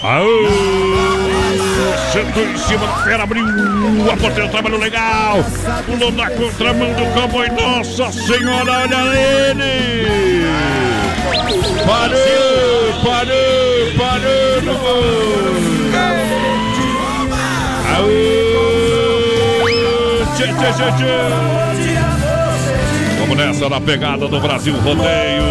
Aô! 0.05 1.12
Sentou 2.11 2.43
em 2.43 2.57
cima 2.57 2.85
do 2.85 3.03
fera, 3.03 3.23
abriu 3.23 3.45
a 4.11 4.17
porteira, 4.17 4.49
trabalhou 4.49 4.79
legal. 4.79 5.43
Pulou 5.85 6.11
na 6.11 6.29
contramão 6.29 6.93
do 6.93 7.05
cowboy, 7.13 7.49
nossa 7.49 8.11
senhora, 8.11 8.71
olha 8.71 9.01
ele! 9.49 10.45
Parou, 11.85 12.93
parou, 13.03 13.91
parou 13.97 14.61
no 14.61 14.73
gol! 14.79 15.03
Aô! 17.95 18.53
Tchê, 20.35 20.47
tchê, 20.47 20.69
tchê, 20.73 20.87
tchê! 20.97 21.15
Vamos 23.19 23.35
nessa 23.37 23.69
na 23.69 23.79
pegada 23.81 24.27
do 24.27 24.39
Brasil 24.39 24.75
Rodeio. 24.75 25.43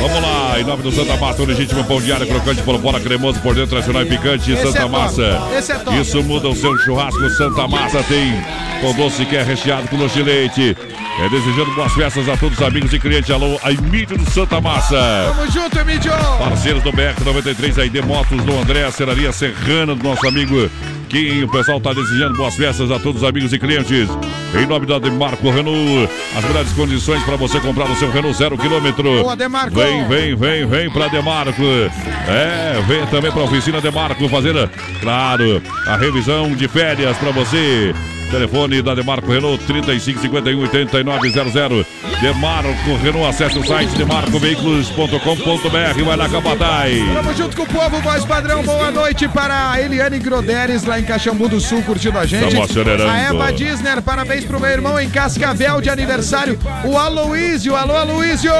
Vamos 0.00 0.20
lá, 0.22 0.41
em 0.60 0.64
nome 0.64 0.82
do 0.82 0.92
Santa 0.92 1.16
Massa, 1.16 1.42
o 1.42 1.44
legítimo 1.46 1.84
pão 1.84 2.00
diário, 2.00 2.26
crocante 2.26 2.62
por 2.62 2.80
fora, 2.80 3.00
cremoso 3.00 3.40
por 3.40 3.54
dentro, 3.54 3.70
tradicional 3.70 4.02
e 4.02 4.06
picante, 4.06 4.52
Esse 4.52 4.62
Santa 4.62 4.82
é 4.82 4.88
Massa. 4.88 5.22
é. 5.92 6.00
Isso 6.00 6.22
muda 6.22 6.48
o 6.48 6.54
seu 6.54 6.76
churrasco, 6.78 7.28
Santa 7.30 7.66
Massa 7.68 8.02
tem 8.04 8.32
com 8.80 8.92
doce 8.94 9.24
que 9.24 9.36
é 9.36 9.42
recheado 9.42 9.88
com 9.88 9.96
doce 9.96 10.14
de 10.14 10.22
leite. 10.22 10.76
É 11.20 11.28
desejando 11.28 11.70
boas 11.74 11.92
festas 11.92 12.28
a 12.28 12.36
todos 12.36 12.58
os 12.58 12.64
amigos 12.64 12.92
e 12.92 12.98
clientes. 12.98 13.30
Alô, 13.30 13.58
a 13.62 13.70
Emílio 13.70 14.16
do 14.16 14.30
Santa 14.30 14.60
Massa. 14.60 14.96
Tamo 15.36 15.50
junto, 15.50 15.78
Emílio! 15.78 16.12
Parceiros 16.38 16.82
do 16.82 16.90
BR-93, 16.90 17.78
aí 17.82 17.88
de 17.90 18.00
Motos 18.02 18.42
do 18.42 18.58
André, 18.58 18.90
Serraria 18.90 19.30
Serrana, 19.30 19.94
do 19.94 20.02
nosso 20.02 20.26
amigo. 20.26 20.70
O 21.44 21.48
pessoal 21.48 21.76
está 21.76 21.92
desejando 21.92 22.38
boas 22.38 22.56
festas 22.56 22.90
a 22.90 22.98
todos 22.98 23.22
os 23.22 23.28
amigos 23.28 23.52
e 23.52 23.58
clientes. 23.58 24.08
Em 24.54 24.66
nome 24.66 24.86
da 24.86 24.98
Demarco 24.98 25.50
Renault, 25.50 26.10
as 26.34 26.42
melhores 26.42 26.72
condições 26.72 27.22
para 27.24 27.36
você 27.36 27.60
comprar 27.60 27.90
o 27.90 27.94
seu 27.96 28.10
Renault 28.10 28.38
zero 28.38 28.56
quilômetro. 28.56 29.22
Boa, 29.22 29.36
Demarco. 29.36 29.76
Vem, 29.76 30.08
vem, 30.08 30.34
vem, 30.34 30.66
vem 30.66 30.90
para 30.90 31.08
Demarco. 31.08 31.62
É, 31.62 32.80
vem 32.88 33.06
também 33.08 33.30
para 33.30 33.42
a 33.42 33.44
oficina 33.44 33.82
Demarco 33.82 34.26
fazer, 34.30 34.70
claro, 35.02 35.62
a 35.86 35.96
revisão 35.98 36.50
de 36.56 36.66
férias 36.66 37.18
para 37.18 37.30
você. 37.30 37.94
Telefone 38.32 38.80
da 38.80 38.94
Demarco 38.94 39.30
Renault 39.30 39.62
3551 39.66 40.62
8900. 40.62 41.86
Demarco 42.22 42.96
Renault, 43.02 43.28
acesse 43.28 43.58
o 43.58 43.66
site 43.66 43.90
demarcoveículos.com.br. 43.90 46.02
Vai 46.02 46.16
lá, 46.16 46.30
Capataz. 46.30 47.12
Tamo 47.12 47.34
junto 47.34 47.54
com 47.54 47.64
o 47.64 47.66
povo, 47.66 48.00
voz 48.00 48.24
padrão. 48.24 48.62
Boa 48.62 48.90
noite 48.90 49.28
para 49.28 49.72
a 49.72 49.82
Eliane 49.82 50.18
Groderes, 50.18 50.84
lá 50.84 50.98
em 50.98 51.04
Caxambu 51.04 51.46
do 51.46 51.60
Sul, 51.60 51.82
curtindo 51.82 52.18
a 52.18 52.24
gente. 52.24 52.52
Tamo 52.52 52.64
acelerando. 52.64 53.10
A 53.10 53.18
Eva 53.18 53.52
Disner, 53.52 54.00
parabéns 54.00 54.46
pro 54.46 54.58
meu 54.58 54.70
irmão 54.70 54.98
em 54.98 55.10
Cascavel 55.10 55.82
de 55.82 55.90
aniversário, 55.90 56.58
o 56.86 56.96
Aloísio. 56.96 57.76
Alô, 57.76 57.94
Aloísio! 57.94 58.50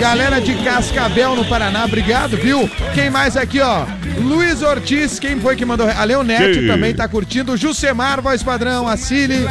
Galera 0.00 0.40
de 0.40 0.54
Cascavel, 0.64 1.36
no 1.36 1.44
Paraná, 1.44 1.84
obrigado, 1.84 2.38
viu? 2.38 2.70
Quem 2.94 3.10
mais 3.10 3.36
aqui, 3.36 3.60
ó? 3.60 3.84
Luiz 4.24 4.62
Ortiz, 4.62 5.18
quem 5.18 5.38
foi 5.38 5.54
que 5.54 5.64
mandou? 5.64 5.86
A 5.86 6.02
Leonete 6.04 6.66
também 6.66 6.94
tá 6.94 7.06
curtindo. 7.06 7.52
O 7.52 7.56
Jusemar, 7.56 8.22
voz 8.22 8.42
padrão, 8.42 8.88
a 8.88 8.96
Cili, 8.96 9.44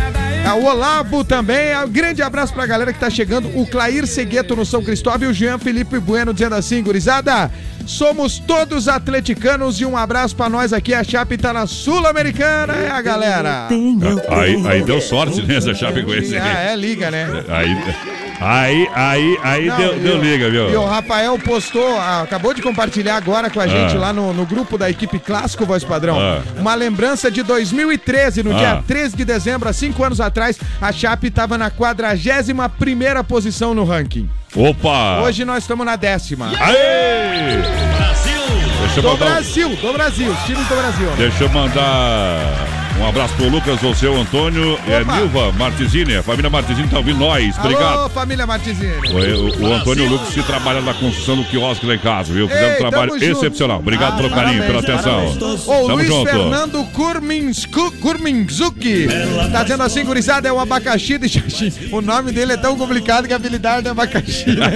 o 0.59 0.65
Olavo 0.65 1.23
também. 1.23 1.77
Um 1.77 1.89
grande 1.89 2.21
abraço 2.21 2.53
pra 2.53 2.65
galera 2.65 2.91
que 2.91 2.99
tá 2.99 3.09
chegando. 3.09 3.47
O 3.57 3.67
Clair 3.67 4.07
Segueto 4.07 4.55
no 4.55 4.65
São 4.65 4.83
Cristóvão 4.83 5.27
e 5.27 5.31
o 5.31 5.33
Jean 5.33 5.59
Felipe 5.59 5.99
Bueno 5.99 6.33
dizendo 6.33 6.55
assim, 6.55 6.81
gurizada. 6.81 7.51
Somos 7.85 8.39
todos 8.39 8.87
atleticanos 8.87 9.79
e 9.81 9.85
um 9.85 9.97
abraço 9.97 10.35
pra 10.35 10.49
nós 10.49 10.71
aqui. 10.73 10.93
A 10.93 11.03
Chape 11.03 11.37
tá 11.37 11.51
na 11.53 11.67
Sul-Americana, 11.67 12.73
é 12.73 12.89
a 12.89 13.01
galera. 13.01 13.67
Aí, 14.29 14.67
aí 14.67 14.83
deu 14.83 15.01
sorte 15.01 15.41
nessa 15.43 15.73
Chapecoense. 15.73 16.37
Ah, 16.37 16.71
é 16.71 16.75
liga, 16.75 17.11
né? 17.11 17.27
Aí, 17.49 17.77
aí, 18.39 18.87
aí, 18.93 19.37
aí 19.43 19.65
Não, 19.67 19.77
deu, 19.77 19.99
deu 19.99 20.21
liga, 20.21 20.49
viu? 20.49 20.69
E 20.71 20.75
o 20.75 20.85
Rafael 20.85 21.37
postou, 21.39 21.97
ah, 21.97 22.21
acabou 22.21 22.53
de 22.53 22.61
compartilhar 22.61 23.15
agora 23.17 23.49
com 23.49 23.59
a 23.59 23.67
gente 23.67 23.95
Ah. 23.95 23.99
lá 23.99 24.13
no, 24.13 24.33
no 24.33 24.45
grupo 24.45 24.77
da 24.77 24.89
equipe 24.89 25.19
Clássico 25.19 25.65
Voz 25.65 25.83
Padrão, 25.83 26.17
Ah. 26.19 26.41
uma 26.57 26.73
lembrança 26.75 27.29
de 27.29 27.43
2013, 27.43 28.43
no 28.43 28.51
Ah. 28.55 28.57
dia 28.59 28.83
13 28.87 29.15
de 29.15 29.25
dezembro, 29.25 29.69
há 29.69 29.73
cinco 29.73 30.03
anos 30.03 30.19
atrás, 30.21 30.57
a 30.81 30.91
Chape 30.91 31.27
estava 31.27 31.57
na 31.57 31.69
41 31.69 32.67
primeira 32.69 33.23
posição 33.23 33.73
no 33.73 33.83
ranking. 33.83 34.29
Opa! 34.55 35.21
Hoje 35.23 35.43
nós 35.45 35.63
estamos 35.63 35.85
na 35.85 35.95
décima. 35.95 36.51
Aê! 36.59 37.61
Deixa 38.81 38.99
eu 38.99 39.03
Do 39.03 39.09
mandar, 39.09 39.25
Brasil, 39.25 39.69
do 39.75 39.93
Brasil, 39.93 40.35
times 40.45 40.67
do 40.67 40.75
Brasil. 40.75 41.07
né? 41.07 41.15
deixa 41.17 41.43
eu 41.43 41.49
mandar 41.49 42.67
um 42.99 43.07
abraço 43.07 43.33
pro 43.35 43.49
Lucas, 43.49 43.81
o 43.83 43.93
seu 43.95 44.15
Antônio 44.15 44.77
e 44.87 44.93
a 44.93 45.01
Opa. 45.01 45.15
Nilva 45.17 45.51
Martizini. 45.53 46.15
A 46.15 46.23
família 46.23 46.49
Martizini 46.49 46.87
tá 46.87 46.97
ouvindo 46.97 47.19
nós. 47.19 47.57
Alô, 47.57 47.65
Obrigado. 47.69 48.09
família 48.11 48.45
Martizini. 48.47 48.93
O, 49.11 49.63
o- 49.65 49.69
o 49.69 49.73
Antônio 49.73 50.03
e 50.05 50.07
o 50.07 50.11
Lucas 50.11 50.29
que 50.33 50.43
trabalham 50.43 50.81
na 50.83 50.93
construção 50.93 51.35
do 51.35 51.43
quiosque 51.45 51.85
lá 51.85 51.95
em 51.95 51.99
casa, 51.99 52.31
viu? 52.33 52.47
Fizeram 52.47 52.75
um 52.75 52.77
trabalho 52.77 53.15
excepcional. 53.23 53.79
Obrigado 53.79 54.13
Ah, 54.13 54.17
pelo 54.17 54.29
carinho, 54.29 54.63
pela 54.63 54.81
parabéns, 54.81 55.05
atenção. 55.07 55.39
parabéns. 55.39 55.67
Ô, 55.67 55.73
Tamo 55.81 55.95
Luiz 55.95 56.07
junto. 56.07 56.29
Fernando 56.31 56.83
Kurminsku- 56.93 57.91
Kurminzuki 57.93 59.07
tá 59.51 59.63
dizendo 59.63 59.83
assim, 59.83 60.05
gurizada, 60.05 60.47
é 60.47 60.51
o 60.51 60.59
abacaxi 60.59 61.17
de 61.17 61.27
Xaxim. 61.27 61.73
O 61.91 61.99
nome 61.99 62.31
dele 62.31 62.53
é 62.53 62.57
tão 62.57 62.77
complicado 62.77 63.27
que 63.27 63.33
a 63.33 63.35
habilidade 63.35 63.87
é 63.87 63.91
abacaxi. 63.91 64.51
né? 64.51 64.67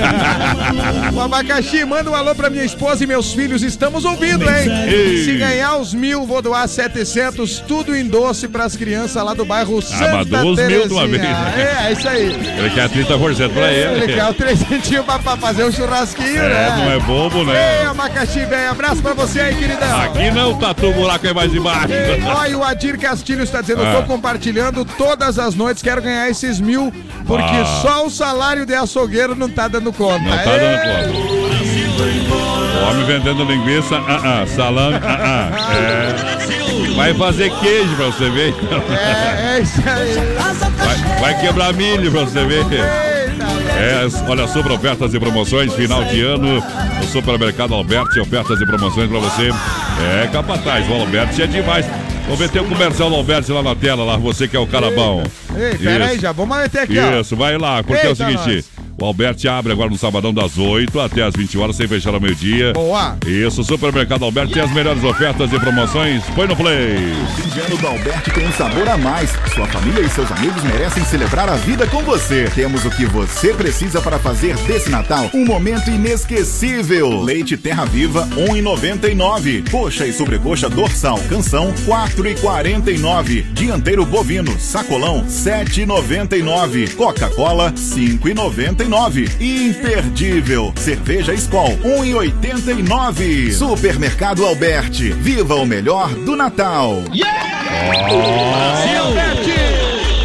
o 1.13 1.21
abacaxi, 1.21 1.85
manda 1.85 2.09
um 2.09 2.15
alô 2.15 2.33
pra 2.35 2.49
minha 2.49 2.63
esposa 2.65 3.03
e 3.03 3.07
meus 3.07 3.31
filhos, 3.33 3.61
estamos 3.63 4.03
ouvindo, 4.05 4.43
hein? 4.49 4.67
Ei. 4.87 5.23
Se 5.23 5.33
ganhar 5.37 5.77
os 5.77 5.93
mil, 5.93 6.25
vou 6.25 6.41
doar 6.41 6.67
700, 6.67 7.59
tudo 7.59 7.95
em 7.95 8.06
doce 8.07 8.47
pras 8.47 8.75
crianças 8.75 9.23
lá 9.23 9.33
do 9.33 9.45
bairro 9.45 9.81
Santa 9.81 10.05
Ah, 10.09 10.13
mas 10.17 10.27
doa 10.27 10.45
os 10.45 10.59
mil 10.59 10.87
de 10.87 10.93
uma 10.93 11.07
vez, 11.07 11.21
né? 11.21 11.53
É, 11.83 11.87
é 11.87 11.91
isso 11.93 12.07
aí. 12.07 12.25
Ele 12.57 12.69
quer 12.71 12.89
30% 12.89 13.49
pra 13.53 13.71
ele. 13.71 14.03
Ele 14.03 14.13
quer 14.13 14.25
o 14.29 14.33
trezentinho 14.33 15.03
pra, 15.03 15.19
pra 15.19 15.37
fazer 15.37 15.63
um 15.65 15.71
churrasquinho, 15.71 16.41
É, 16.41 16.49
né? 16.49 16.75
não 16.77 16.91
é 16.91 16.99
bobo, 16.99 17.39
Ei, 17.39 17.45
né? 17.45 17.85
abacaxi, 17.89 18.45
velho, 18.45 18.71
abraço 18.71 19.01
pra 19.01 19.13
você 19.13 19.39
aí, 19.41 19.55
queridão. 19.55 20.01
Aqui 20.01 20.31
não, 20.31 20.57
tatu, 20.57 20.87
o 20.87 20.93
buraco 20.93 21.27
é 21.27 21.33
mais 21.33 21.53
embaixo. 21.53 21.87
Ei, 21.93 22.51
e 22.51 22.55
o 22.55 22.63
Adir 22.63 22.97
Castilho 22.97 23.43
está 23.43 23.61
dizendo: 23.61 23.83
Ah. 23.83 23.95
tô 23.97 24.03
compartilhando 24.03 24.83
todas 24.85 25.37
as 25.39 25.55
noites, 25.55 25.83
quero 25.83 26.01
ganhar 26.01 26.29
esses 26.29 26.59
mil, 26.59 26.93
porque 27.25 27.43
Ah. 27.43 27.79
só 27.81 28.05
o 28.05 28.09
salário 28.09 28.65
de 28.65 28.73
açougueiro 28.73 29.35
não 29.35 29.49
tá 29.49 29.67
dando 29.67 29.91
conta. 29.93 30.19
Não 30.19 30.37
tá 30.37 30.43
dando 30.43 30.81
conta. 30.81 31.57
O 32.79 32.89
homem 32.89 33.05
vendendo 33.05 33.43
linguiça, 33.43 33.95
ah, 33.97 34.41
ah, 34.43 34.47
salame, 34.47 34.95
ah, 35.03 35.49
ah. 35.51 36.33
É. 36.33 36.36
Vai 36.97 37.13
fazer 37.13 37.51
queijo 37.59 37.95
pra 37.95 38.07
você 38.07 38.27
ver. 38.31 38.55
É, 38.89 39.57
é 39.57 39.61
isso 39.61 39.79
aí. 39.87 40.15
Vai, 40.75 41.19
vai 41.19 41.39
quebrar 41.39 41.71
milho 41.73 42.11
pra 42.11 42.21
você 42.21 42.43
ver. 42.43 42.65
É, 43.79 44.07
olha, 44.27 44.47
super 44.47 44.71
ofertas 44.71 45.13
e 45.13 45.19
promoções, 45.19 45.71
final 45.75 46.03
de 46.05 46.21
ano, 46.21 46.55
no 46.55 47.07
supermercado 47.07 47.75
Alberti, 47.75 48.19
ofertas 48.19 48.59
e 48.59 48.65
promoções 48.65 49.07
pra 49.07 49.19
você. 49.19 49.51
É, 50.23 50.27
capataz, 50.27 50.89
o 50.89 50.93
Alberti 50.93 51.43
é 51.43 51.45
demais. 51.47 51.85
Vou 52.27 52.35
meter 52.35 52.61
o 52.61 52.65
comercial 52.65 53.11
do 53.11 53.15
Alberti 53.15 53.51
lá 53.51 53.61
na 53.61 53.75
tela, 53.75 54.03
lá, 54.03 54.17
você 54.17 54.47
que 54.47 54.57
é 54.57 54.59
o 54.59 54.65
cara 54.65 54.89
bom. 54.89 55.23
Ei, 55.55 55.77
pera 55.77 56.07
aí, 56.07 56.19
já 56.19 56.31
vamos 56.31 56.57
meter 56.57 56.79
aqui, 56.81 56.97
ó. 56.97 57.21
Isso, 57.21 57.35
vai 57.35 57.57
lá, 57.59 57.83
porque 57.83 58.05
é 58.05 58.09
o 58.09 58.13
Eita, 58.13 58.25
seguinte. 58.25 58.65
O 58.99 59.05
Alberti 59.05 59.47
abre 59.47 59.71
agora 59.71 59.91
no 59.91 59.97
sabadão 59.97 60.33
das 60.33 60.57
8 60.57 60.99
até 60.99 61.21
as 61.21 61.35
20 61.35 61.55
horas, 61.59 61.75
sem 61.75 61.87
fechar 61.87 62.15
ao 62.15 62.19
meio-dia. 62.19 62.73
Boa. 62.73 63.15
Isso, 63.27 63.63
Supermercado 63.63 64.25
Alberti 64.25 64.53
tem 64.53 64.63
as 64.63 64.73
melhores 64.73 65.03
ofertas 65.03 65.53
e 65.53 65.59
promoções. 65.59 66.23
Põe 66.33 66.47
no 66.47 66.55
play. 66.55 66.97
Fim 67.35 67.49
de 67.49 67.59
ano 67.59 67.77
do 67.77 67.87
Alberti 67.87 68.31
tem 68.31 68.47
um 68.47 68.51
sabor 68.53 68.89
a 68.89 68.97
mais. 68.97 69.29
Sua 69.53 69.67
família 69.67 70.01
e 70.01 70.09
seus 70.09 70.31
amigos 70.31 70.63
merecem 70.63 71.05
celebrar 71.05 71.47
a 71.47 71.55
vida 71.57 71.85
com 71.85 72.01
você. 72.01 72.49
Temos 72.55 72.85
o 72.85 72.89
que 72.89 73.05
você 73.05 73.53
precisa 73.53 74.01
para 74.01 74.17
fazer 74.17 74.55
desse 74.65 74.89
Natal 74.89 75.29
um 75.31 75.45
momento 75.45 75.91
inesquecível. 75.91 77.21
Leite 77.21 77.55
Terra 77.55 77.85
Viva, 77.85 78.27
1,99. 78.35 79.69
Coxa 79.69 80.07
e 80.07 80.13
sobrecoxa 80.13 80.69
dorsal, 80.69 81.19
canção, 81.29 81.71
4,49. 81.85 83.43
Dianteiro 83.53 84.07
bovino, 84.07 84.59
sacolão, 84.59 85.23
7,99. 85.27 86.95
Coca-Cola, 86.95 87.71
5,99. 87.73 88.86
Imperdível. 89.39 90.73
Cerveja 90.77 91.33
Skol, 91.33 91.77
1,89. 91.83 93.51
Supermercado 93.51 94.45
Alberti. 94.45 95.11
Viva 95.11 95.55
o 95.55 95.65
melhor 95.65 96.09
do 96.09 96.35
Natal. 96.35 97.03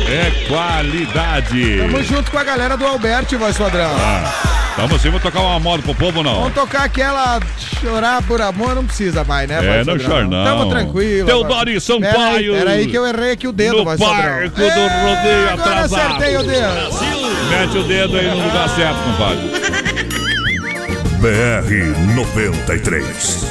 É 0.09 0.47
qualidade. 0.47 1.79
Tamo 1.79 2.03
junto 2.03 2.31
com 2.31 2.39
a 2.39 2.45
galera 2.45 2.77
do 2.77 2.87
Alberti, 2.87 3.35
voz 3.37 3.57
padrão. 3.57 3.91
Ah, 3.91 4.52
tamo 4.77 4.99
sim, 4.99 5.11
vou 5.11 5.21
tocar 5.21 5.41
uma 5.41 5.61
moda 5.61 5.83
pro 5.83 5.95
povo, 5.95 6.23
não. 6.23 6.35
Vamos 6.35 6.55
tocar 6.55 6.85
aquela 6.85 7.41
chorar 7.81 8.23
por 8.23 8.41
amor, 8.41 8.75
não 8.75 8.85
precisa 8.85 9.25
mais, 9.25 9.49
né, 9.49 9.81
É, 9.81 9.85
não 9.85 9.99
chora 9.99 10.25
não. 10.25 10.45
Tamo 10.45 10.71
tranquilo. 10.71 11.27
Teodoro 11.27 11.71
e 11.71 11.81
Sampaio. 11.81 12.55
Pera 12.55 12.71
aí 12.71 12.87
que 12.87 12.97
eu 12.97 13.07
errei 13.07 13.33
aqui 13.33 13.47
o 13.49 13.53
dedo, 13.53 13.79
No 13.79 13.85
barco 13.85 14.05
padrão. 14.05 14.49
do 14.49 14.55
rodeio 14.55 15.51
agora 15.53 15.71
atrasado. 15.85 16.01
acertei 16.17 16.37
o 16.37 16.43
dedo. 16.43 16.93
Mete 17.51 17.79
o 17.79 17.83
dedo 17.85 18.17
aí 18.17 18.29
no 18.29 18.45
lugar 18.45 18.69
certo, 18.71 18.97
compadre. 19.05 19.53
BR 21.23 22.15
93. 22.17 23.42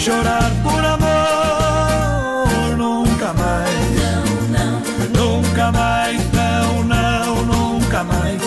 Chorar 0.00 0.50
por 0.62 0.82
amor 0.82 2.48
nunca 2.78 3.34
mais, 3.34 3.68
não, 4.00 4.80
não, 5.20 5.42
nunca 5.42 5.70
mais, 5.70 6.18
não, 6.32 6.82
não, 6.84 7.44
nunca 7.44 8.02
mais. 8.04 8.40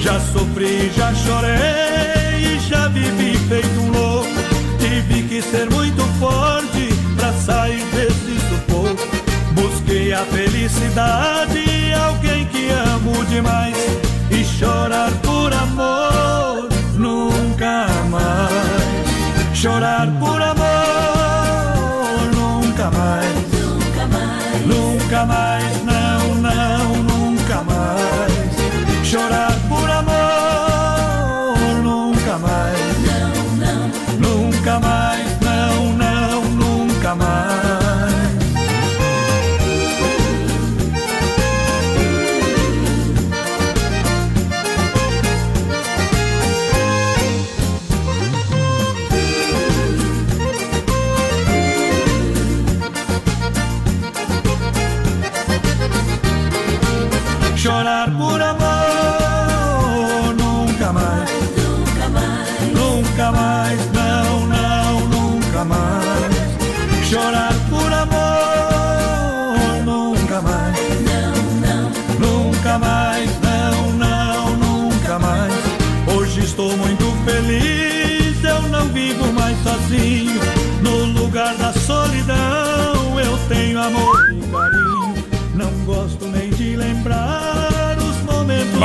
Já 0.00 0.18
sofri, 0.18 0.90
já 0.96 1.14
chorei, 1.14 2.58
já 2.58 2.88
vivi 2.88 3.38
feito 3.48 3.80
um 3.82 3.92
louco. 3.92 4.28
Tive 4.80 5.22
que 5.28 5.40
ser 5.42 5.70
muito 5.70 6.02
forte 6.18 6.92
pra 7.16 7.32
sair 7.34 7.84
desse 7.94 8.40
sufoco. 8.48 8.96
Busquei 9.52 10.12
a 10.12 10.24
felicidade, 10.24 11.94
alguém 12.04 12.46
que 12.46 12.68
amo 12.68 13.24
demais. 13.26 13.76
E 14.28 14.44
chorar 14.44 15.12
por 15.22 15.54
amor 15.54 16.68
nunca 16.96 17.86
mais. 18.10 19.06
Chorar 19.54 20.08
por 20.18 20.42
amor 20.42 20.55
Nunca 25.06 25.24
mais, 25.24 25.55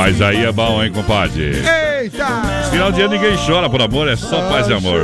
Mas 0.02 0.20
aí 0.20 0.44
é 0.44 0.50
bom, 0.50 0.82
hein, 0.82 0.90
compadre? 0.92 1.62
Eita! 2.00 2.26
Final 2.72 2.90
de 2.90 3.02
ano 3.02 3.14
ninguém 3.14 3.36
chora 3.46 3.70
por 3.70 3.80
amor, 3.80 4.08
é 4.08 4.16
só 4.16 4.40
paz 4.48 4.66
e 4.68 4.72
amor. 4.72 5.02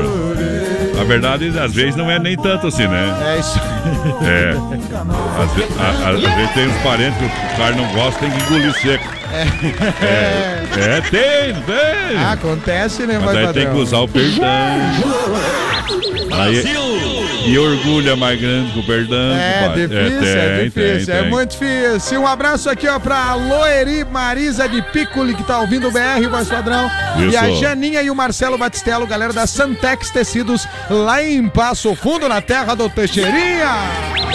Na 0.96 1.05
verdade, 1.05 1.57
às 1.57 1.72
vezes 1.72 1.94
não 1.94 2.11
é 2.11 2.18
nem 2.18 2.36
tanto 2.36 2.66
assim, 2.66 2.88
né? 2.88 3.14
É 3.24 3.38
isso. 3.38 3.61
É. 4.26 4.51
Às, 5.40 5.53
ve- 5.53 5.68
a- 5.78 6.07
a- 6.07 6.11
às 6.11 6.20
vezes 6.20 6.51
tem 6.53 6.66
uns 6.66 6.82
parentes 6.82 7.16
que 7.16 7.24
o 7.26 7.57
cara 7.57 7.76
não 7.76 7.86
gosta, 7.92 8.18
tem 8.18 8.30
que 8.32 8.42
engolir 8.42 8.72
seco. 8.80 9.05
É, 10.03 10.96
é 10.96 11.01
tem, 11.03 11.55
tem. 11.62 12.24
Acontece, 12.32 13.07
né, 13.07 13.20
Mas 13.24 13.36
aí 13.36 13.46
padrão? 13.46 13.53
tem 13.53 13.72
que 13.72 13.78
usar 13.80 13.99
o 13.99 14.09
perdão. 14.09 14.49
Aí, 16.32 16.62
e 17.49 17.59
orgulho 17.59 18.11
é 18.11 18.14
mais 18.14 18.40
grande 18.40 18.72
que 18.72 18.78
o 18.80 18.82
perdão. 18.82 19.32
É 19.36 19.61
compadre. 19.61 19.88
difícil, 19.88 20.20
tem, 20.20 20.28
é 20.28 20.64
difícil, 20.64 21.07
tem, 21.07 21.14
é 21.14 21.22
tem. 21.22 21.30
muito 21.30 21.51
difícil. 21.51 22.20
Um 22.20 22.26
abraço 22.26 22.68
aqui, 22.68 22.86
ó, 22.86 22.99
pra 22.99 23.34
Loeri 23.34 24.05
Marisa 24.05 24.68
de 24.68 24.82
Piccoli, 24.82 25.34
que 25.34 25.42
tá 25.42 25.59
ouvindo 25.61 25.88
o 25.88 25.90
BR, 25.90 26.28
voz 26.30 26.49
padrão. 26.49 26.90
Isso. 27.18 27.30
E 27.30 27.36
a 27.36 27.51
Janinha 27.51 28.03
e 28.03 28.11
o 28.11 28.14
Marcelo 28.14 28.59
Batistello, 28.59 29.07
galera 29.07 29.32
da 29.32 29.46
Santex 29.46 30.11
Tecidos, 30.11 30.66
lá 30.90 31.22
em 31.22 31.49
Passo 31.49 31.94
Fundo, 31.94 32.28
na 32.28 32.40
terra 32.40 32.74
do 32.74 32.88
Teixeirinha. 32.88 33.68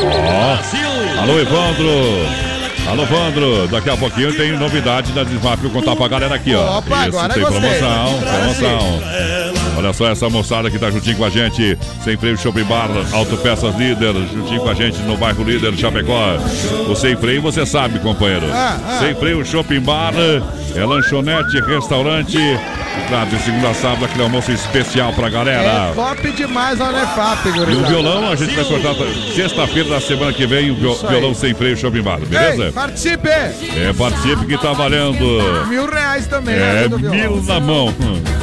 Ó. 0.02 1.22
Alô, 1.22 1.40
Evandro. 1.40 2.44
Alô, 2.88 3.04
Evandro. 3.04 3.68
Daqui 3.68 3.90
a 3.90 3.98
pouquinho 3.98 4.36
tem 4.36 4.52
novidade 4.58 5.12
da 5.14 5.22
eu 5.22 5.70
contar 5.70 5.96
pra 5.96 6.08
galera 6.08 6.36
aqui, 6.36 6.54
ó. 6.54 6.80
Opa, 6.80 7.08
Isso, 7.08 7.18
agora 7.18 7.34
tem 7.34 7.44
gostei. 7.44 7.62
promoção, 7.62 8.20
promoção. 8.20 9.63
Olha 9.78 9.92
só 9.94 10.08
essa 10.10 10.30
moçada 10.30 10.70
que 10.70 10.78
tá 10.80 10.90
juntinho 10.92 11.18
com 11.18 11.26
a 11.26 11.30
gente. 11.30 11.78
Sem 12.04 12.16
freio 12.18 12.38
Shopping 12.38 12.64
Bar, 12.64 12.90
Autopeças 13.12 13.76
Líder, 13.76 14.14
juntinho 14.34 14.62
com 14.62 14.70
a 14.70 14.74
gente 14.74 14.98
no 15.02 15.18
bairro 15.18 15.44
Líder, 15.44 15.74
Chapecó. 15.76 16.38
O 16.90 16.96
Sem 16.96 17.16
Freio 17.16 17.42
você 17.42 17.66
sabe, 17.66 18.00
companheiro. 18.00 18.46
Ah, 18.52 18.78
ah. 18.88 19.00
Sem 19.00 19.16
Freio 19.16 19.44
Shopping 19.46 19.80
Bar, 19.82 20.14
é 20.76 20.86
lanchonete, 20.86 21.60
restaurante. 21.62 22.38
Claro, 23.10 23.30
de 23.32 23.40
segunda 23.40 23.70
a 23.70 23.74
sábado, 23.74 24.06
aquele 24.06 24.24
almoço 24.24 24.52
especial 24.52 25.12
pra 25.14 25.28
galera. 25.28 25.90
É 25.90 25.94
top 25.96 26.32
demais 26.32 26.78
lá 26.78 26.92
no 26.92 26.98
EFAP, 27.00 27.46
E 27.48 27.50
o 27.50 27.54
gurizada. 27.66 27.88
violão 27.88 28.32
a 28.32 28.36
gente 28.36 28.54
vai 28.56 28.64
cortar 28.66 28.94
sexta-feira 29.36 29.90
da 29.90 30.00
semana 30.00 30.32
que 30.32 30.46
vem, 30.46 30.70
o 30.70 30.76
viol- 30.76 30.96
violão 31.10 31.34
sem 31.34 31.54
freio 31.56 31.76
Shopping 31.76 32.02
Bar, 32.04 32.20
Ei, 32.20 32.26
beleza? 32.28 32.72
participe! 32.72 33.28
É, 33.30 33.92
participe 33.98 34.46
que 34.46 34.58
tá 34.60 34.74
valendo. 34.74 35.66
Mil 35.68 35.88
reais 35.90 36.28
também, 36.28 36.54
É, 36.56 36.88
né, 36.88 36.98
mil 37.10 37.42
na 37.44 37.60
mão. 37.60 37.94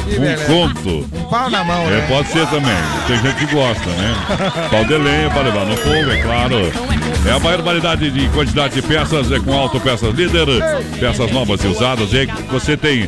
Que 0.09 0.17
Um 0.17 0.21
beleza. 0.21 0.45
conto. 0.45 0.89
Um 1.13 1.23
pau 1.29 1.49
na 1.49 1.63
mão, 1.63 1.83
É, 1.87 1.89
né? 1.91 2.05
pode 2.09 2.27
ser 2.29 2.45
também. 2.47 2.73
Tem 3.07 3.17
gente 3.21 3.45
que 3.45 3.53
gosta, 3.55 3.89
né? 3.91 4.15
Pau 4.69 4.83
de 4.85 4.97
lenha 4.97 5.29
para 5.29 5.41
levar 5.43 5.65
no 5.65 5.77
fogo, 5.77 6.11
é 6.11 6.17
claro. 6.21 6.55
É 7.27 7.31
a 7.31 7.39
maior 7.39 7.61
variedade 7.61 8.09
de 8.09 8.27
quantidade 8.29 8.73
de 8.73 8.81
peças, 8.81 9.31
é 9.31 9.39
com 9.39 9.53
Auto 9.53 9.79
Peças 9.79 10.13
Líder. 10.15 10.47
Peças 10.99 11.31
novas 11.31 11.63
e 11.63 11.67
usadas. 11.67 12.11
E 12.13 12.19
aí 12.19 12.27
você 12.51 12.75
tem, 12.75 13.07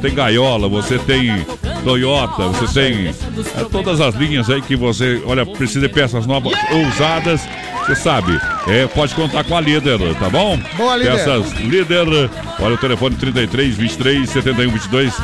tem 0.00 0.14
gaiola, 0.14 0.68
você 0.68 0.98
tem 0.98 1.44
Toyota, 1.84 2.48
você 2.48 2.80
tem 2.80 3.08
é, 3.08 3.64
todas 3.70 4.00
as 4.00 4.14
linhas 4.14 4.48
aí 4.50 4.60
que 4.62 4.76
você, 4.76 5.22
olha, 5.26 5.44
precisa 5.46 5.86
de 5.86 5.92
peças 5.92 6.26
novas 6.26 6.52
ou 6.72 6.86
usadas. 6.86 7.42
Você 7.86 7.94
sabe, 7.96 8.38
é, 8.68 8.86
pode 8.86 9.14
contar 9.14 9.42
com 9.44 9.56
a 9.56 9.60
Líder, 9.60 9.98
tá 10.18 10.28
bom? 10.28 10.58
Boa, 10.76 10.96
Líder. 10.96 11.12
Peças 11.12 11.52
Líder. 11.60 12.30
Olha 12.60 12.74
o 12.74 12.78
telefone 12.78 13.16
33 13.16 13.76
23 13.76 14.28
71 14.30 14.70
22. 14.70 15.14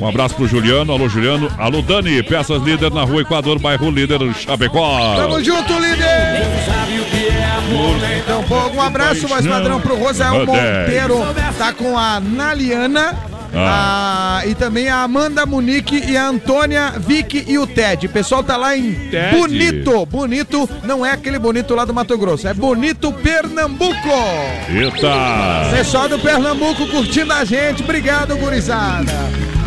Um 0.00 0.08
abraço 0.08 0.34
pro 0.34 0.48
Juliano. 0.48 0.92
Alô, 0.92 1.08
Juliano. 1.08 1.50
Alô, 1.58 1.82
Dani. 1.82 2.22
Peças 2.22 2.62
Líder 2.62 2.90
na 2.90 3.02
rua 3.02 3.20
Equador, 3.20 3.58
bairro 3.58 3.90
Líder, 3.90 4.18
Chapecó. 4.34 5.14
Tamo 5.16 5.44
junto, 5.44 5.74
líder! 5.74 6.40
Então, 8.22 8.42
pô, 8.44 8.56
um 8.76 8.80
abraço 8.80 9.28
mais 9.28 9.46
padrão 9.46 9.80
pro 9.80 9.96
Rosael 9.96 10.46
Monteiro, 10.46 11.18
tá 11.56 11.72
com 11.72 11.96
a 11.98 12.18
Naliana. 12.18 13.30
Ah. 13.52 14.42
e 14.46 14.54
também 14.54 14.88
a 14.88 15.02
Amanda 15.02 15.44
Munique 15.44 16.04
e 16.06 16.16
a 16.16 16.28
Antônia, 16.28 16.94
Vicky 16.98 17.44
e 17.48 17.58
o 17.58 17.66
Ted. 17.66 18.06
O 18.06 18.10
pessoal 18.10 18.44
tá 18.44 18.56
lá 18.56 18.76
em 18.76 18.92
Ted. 19.10 19.36
Bonito. 19.36 20.06
Bonito 20.06 20.70
não 20.84 21.04
é 21.04 21.10
aquele 21.10 21.38
bonito 21.38 21.74
lá 21.74 21.84
do 21.84 21.92
Mato 21.92 22.16
Grosso, 22.16 22.46
é 22.46 22.54
Bonito 22.54 23.12
Pernambuco. 23.12 24.08
Eita! 24.68 25.76
Pessoal 25.76 26.08
do 26.08 26.18
Pernambuco 26.20 26.86
curtindo 26.86 27.32
a 27.32 27.44
gente. 27.44 27.82
Obrigado, 27.82 28.36
gurizada. 28.36 29.12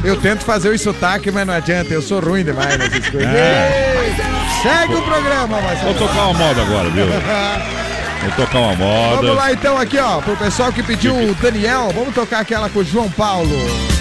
Eu 0.04 0.18
tento 0.18 0.44
fazer 0.44 0.70
o 0.70 0.78
sotaque, 0.78 1.32
mas 1.32 1.48
não 1.48 1.54
adianta. 1.54 1.94
Eu 1.94 2.02
sou 2.02 2.20
ruim 2.20 2.44
demais 2.44 2.78
nessas 2.78 3.10
coisas. 3.10 3.30
É. 3.34 4.16
Segue 4.62 4.96
o 4.96 5.02
programa, 5.02 5.58
Vou 5.58 5.62
Marcelo. 5.62 5.94
tocar 5.96 6.28
uma 6.28 6.34
moda 6.34 6.62
agora, 6.62 6.90
viu? 6.90 7.06
Vou 7.08 8.32
tocar 8.36 8.60
uma 8.60 8.76
moda. 8.76 9.16
Vamos 9.22 9.36
lá 9.36 9.52
então 9.54 9.78
aqui, 9.78 9.98
ó, 9.98 10.20
pro 10.22 10.36
pessoal 10.38 10.72
que 10.72 10.84
pediu 10.84 11.16
o 11.16 11.34
Daniel, 11.36 11.92
vamos 11.94 12.14
tocar 12.14 12.40
aquela 12.40 12.70
com 12.70 12.80
o 12.80 12.84
João 12.84 13.10
Paulo. 13.12 13.50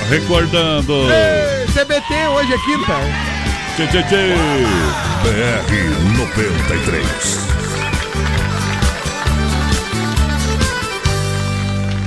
Recordando. 0.09 0.93
Ei, 1.11 1.67
CBT 1.67 2.15
hoje 2.29 2.53
é 2.53 2.59
quinta. 2.59 2.95
Tchê, 3.77 3.87
tchê, 3.87 4.03
tchê. 4.03 4.35
BR 5.23 6.19
93. 6.19 7.43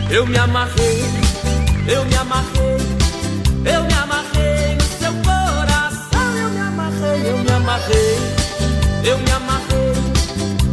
Eu 0.09 0.25
me 0.27 0.37
amarrei, 0.37 1.03
eu 1.87 2.05
me 2.05 2.15
amarrei, 2.15 2.77
eu 9.05 9.17
me 9.19 9.31
amarrei. 9.31 9.93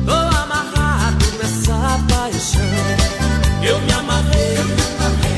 Tô 0.06 0.12
amarrado 0.12 1.26
nessa 1.38 2.00
paixão. 2.08 2.62
Eu 3.62 3.78
me 3.80 3.92
amarrei, 3.92 4.56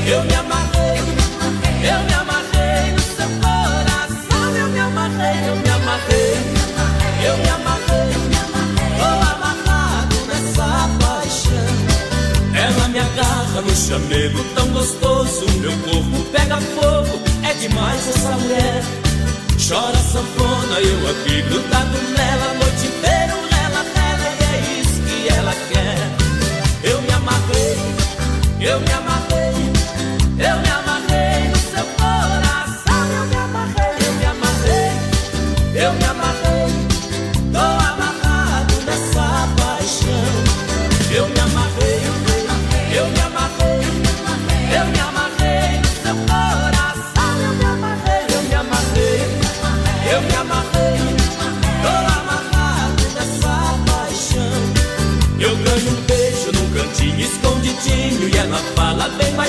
eu 0.06 0.22
me 0.24 0.34
amarrei, 0.34 0.98
eu 1.82 2.00
me 2.04 2.14
amarrei 2.14 2.92
no 2.92 3.00
seu 3.00 3.28
coração. 3.42 4.56
Eu 4.56 4.68
me 4.68 4.78
amarrei, 4.78 5.48
eu 5.48 5.56
me 5.56 5.70
amarrei, 5.70 6.36
eu 7.26 7.36
me 7.38 7.48
amarrei. 7.48 8.12
Tô 8.98 9.04
amarrado 9.34 10.16
nessa 10.28 10.88
paixão. 11.00 11.74
Ela 12.54 12.88
me 12.88 12.98
agarra 13.00 13.60
no 13.60 13.74
chamego 13.74 14.42
tão 14.54 14.68
gostoso 14.68 15.44
Meu 15.60 15.72
corpo 15.78 16.24
pega 16.30 16.60
fogo, 16.60 17.20
é 17.42 17.52
demais 17.54 18.08
essa 18.08 18.30
mulher 18.30 18.82
Chora 19.66 19.96
sanfona, 19.96 20.78
eu 20.78 21.10
aqui 21.10 21.40
grudado 21.42 21.98
nela 22.16 22.54
noite 22.54 22.73
E 23.04 24.44
é 24.44 24.80
isso 24.80 25.02
que 25.02 25.28
ela 25.28 25.52
quer. 25.70 26.90
Eu 26.90 27.00
me 27.02 27.12
amarrei, 27.12 27.76
eu 28.60 28.80
me 28.80 28.92
amarrei 28.92 29.33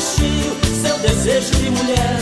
seu 0.05 0.97
desejo 0.99 1.51
de 1.55 1.69
mulher. 1.71 2.19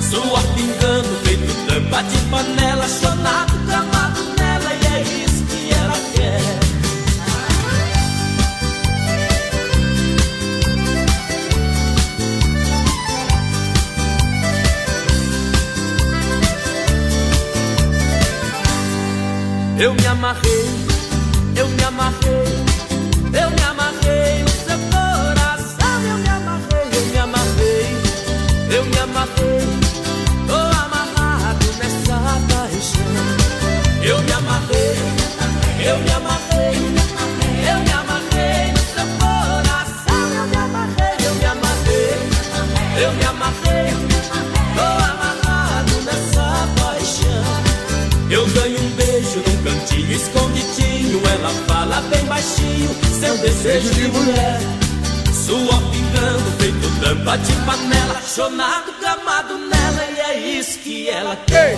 Suor 0.00 0.42
pingando, 0.54 1.08
feito 1.24 1.52
tampa 1.66 2.02
de 2.04 2.18
panela, 2.30 2.86
chonado, 2.88 3.52
gramado 3.66 4.20
nela 4.38 4.72
e 4.72 4.86
é 4.94 5.02
isso 5.24 5.44
que 5.44 5.72
ela 5.72 5.98
quer. 6.14 6.40
Eu 19.82 19.94
me 19.94 20.06
amarrei, 20.06 20.66
eu 21.56 21.68
me 21.68 21.84
amarrei, 21.84 22.39
baixinho, 52.40 52.90
seu 53.20 53.36
desejo 53.38 53.90
de 53.90 54.08
mulher. 54.08 54.58
Suor 55.32 55.82
pingando, 55.90 56.50
feito 56.58 57.00
tampa 57.00 57.36
de 57.36 57.52
panela. 57.66 58.20
Chonado, 58.34 58.92
gamado 59.00 59.58
nela, 59.58 60.04
e 60.16 60.20
é 60.20 60.58
isso 60.58 60.78
que 60.78 61.08
ela 61.08 61.36
quer. 61.46 61.76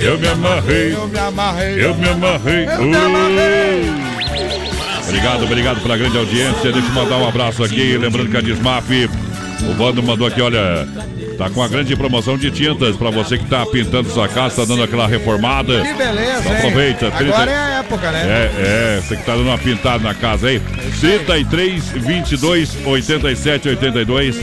Eu 0.00 0.18
me 0.18 0.28
amarrei. 0.28 0.94
Eu 0.94 1.08
me 1.08 1.18
amarrei. 1.18 1.84
Eu 1.84 1.94
me 1.94 2.08
amarrei. 2.08 2.64
Eu 2.66 2.82
me 2.82 2.96
amarrei. 2.96 3.92
Obrigado, 5.04 5.44
obrigado 5.44 5.80
pela 5.82 5.96
grande 5.96 6.16
audiência. 6.16 6.72
Deixa 6.72 6.88
eu 6.88 6.92
mandar 6.94 7.16
um 7.16 7.28
abraço 7.28 7.62
aqui. 7.64 7.96
Lembrando 7.98 8.30
que 8.30 8.36
a 8.36 8.40
Desmaf, 8.40 8.88
o 9.68 9.74
Bando 9.74 10.02
mandou 10.02 10.26
aqui, 10.26 10.40
olha. 10.40 10.86
Tá 11.36 11.48
com 11.50 11.62
a 11.62 11.66
grande 11.68 11.96
promoção 11.96 12.36
de 12.36 12.50
tintas 12.50 12.94
pra 12.96 13.10
você 13.10 13.38
que 13.38 13.46
tá 13.46 13.64
pintando 13.66 14.08
sua 14.10 14.28
casa, 14.28 14.56
tá 14.56 14.64
dando 14.64 14.82
aquela 14.82 15.06
reformada. 15.08 15.80
Que 15.80 15.92
beleza, 15.94 16.40
Então 16.40 16.52
hein? 16.52 16.58
aproveita. 16.58 17.10
30 17.10 17.34
Agora 17.34 17.50
é 17.50 17.71
época, 17.92 18.10
né? 18.10 18.22
É, 18.26 18.96
é, 18.96 19.00
você 19.00 19.16
que 19.16 19.24
tá 19.24 19.32
dando 19.32 19.48
uma 19.48 19.58
pintada 19.58 20.02
na 20.02 20.14
casa 20.14 20.48
aí. 20.48 20.60
33 21.00 21.88
22 21.90 22.86
87 22.86 23.68
82. 23.68 24.36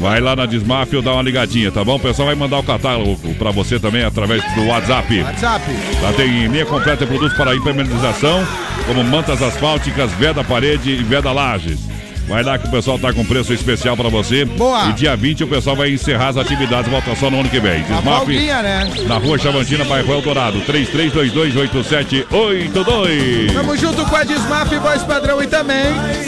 Vai 0.00 0.20
lá 0.20 0.36
na 0.36 0.46
Desmaf 0.46 0.94
ou 0.94 1.02
dá 1.02 1.12
uma 1.12 1.22
ligadinha, 1.22 1.70
tá 1.70 1.84
bom? 1.84 1.96
O 1.96 2.00
pessoal 2.00 2.26
vai 2.26 2.34
mandar 2.34 2.58
o 2.58 2.62
catálogo 2.62 3.16
pra 3.34 3.50
você 3.50 3.78
também 3.78 4.04
através 4.04 4.42
do 4.54 4.66
WhatsApp. 4.66 5.22
WhatsApp. 5.22 5.64
Lá 6.02 6.12
tem 6.12 6.46
linha 6.48 6.66
completa 6.66 7.04
de 7.04 7.06
produtos 7.06 7.36
para 7.36 7.54
impermeabilização, 7.54 8.46
como 8.86 9.04
mantas 9.04 9.42
asfálticas, 9.42 10.10
veda 10.12 10.42
parede 10.42 10.90
e 10.90 11.02
veda 11.02 11.32
lajes. 11.32 11.95
Vai 12.28 12.42
lá 12.42 12.58
que 12.58 12.66
o 12.66 12.70
pessoal 12.70 12.98
tá 12.98 13.12
com 13.12 13.24
preço 13.24 13.52
especial 13.52 13.96
pra 13.96 14.08
você. 14.08 14.44
Boa. 14.44 14.88
E 14.88 14.92
dia 14.94 15.14
20 15.16 15.44
o 15.44 15.48
pessoal 15.48 15.76
vai 15.76 15.92
encerrar 15.92 16.28
as 16.28 16.36
atividades, 16.36 16.90
volta 16.90 17.14
só 17.14 17.30
no 17.30 17.40
ano 17.40 17.48
que 17.48 17.60
vem. 17.60 17.84
Folguinha, 18.02 18.62
né? 18.62 18.90
na 19.06 19.16
rua 19.16 19.38
Chavantina, 19.38 19.84
bairro 19.84 20.12
Eldorado, 20.12 20.60
33228782. 20.62 23.52
Tamo 23.52 23.76
junto 23.76 24.04
com 24.04 24.16
a 24.16 24.24
Desmaf 24.24 24.74
Voz 24.76 25.02
Padrão 25.02 25.42
e 25.42 25.46
também 25.46 25.86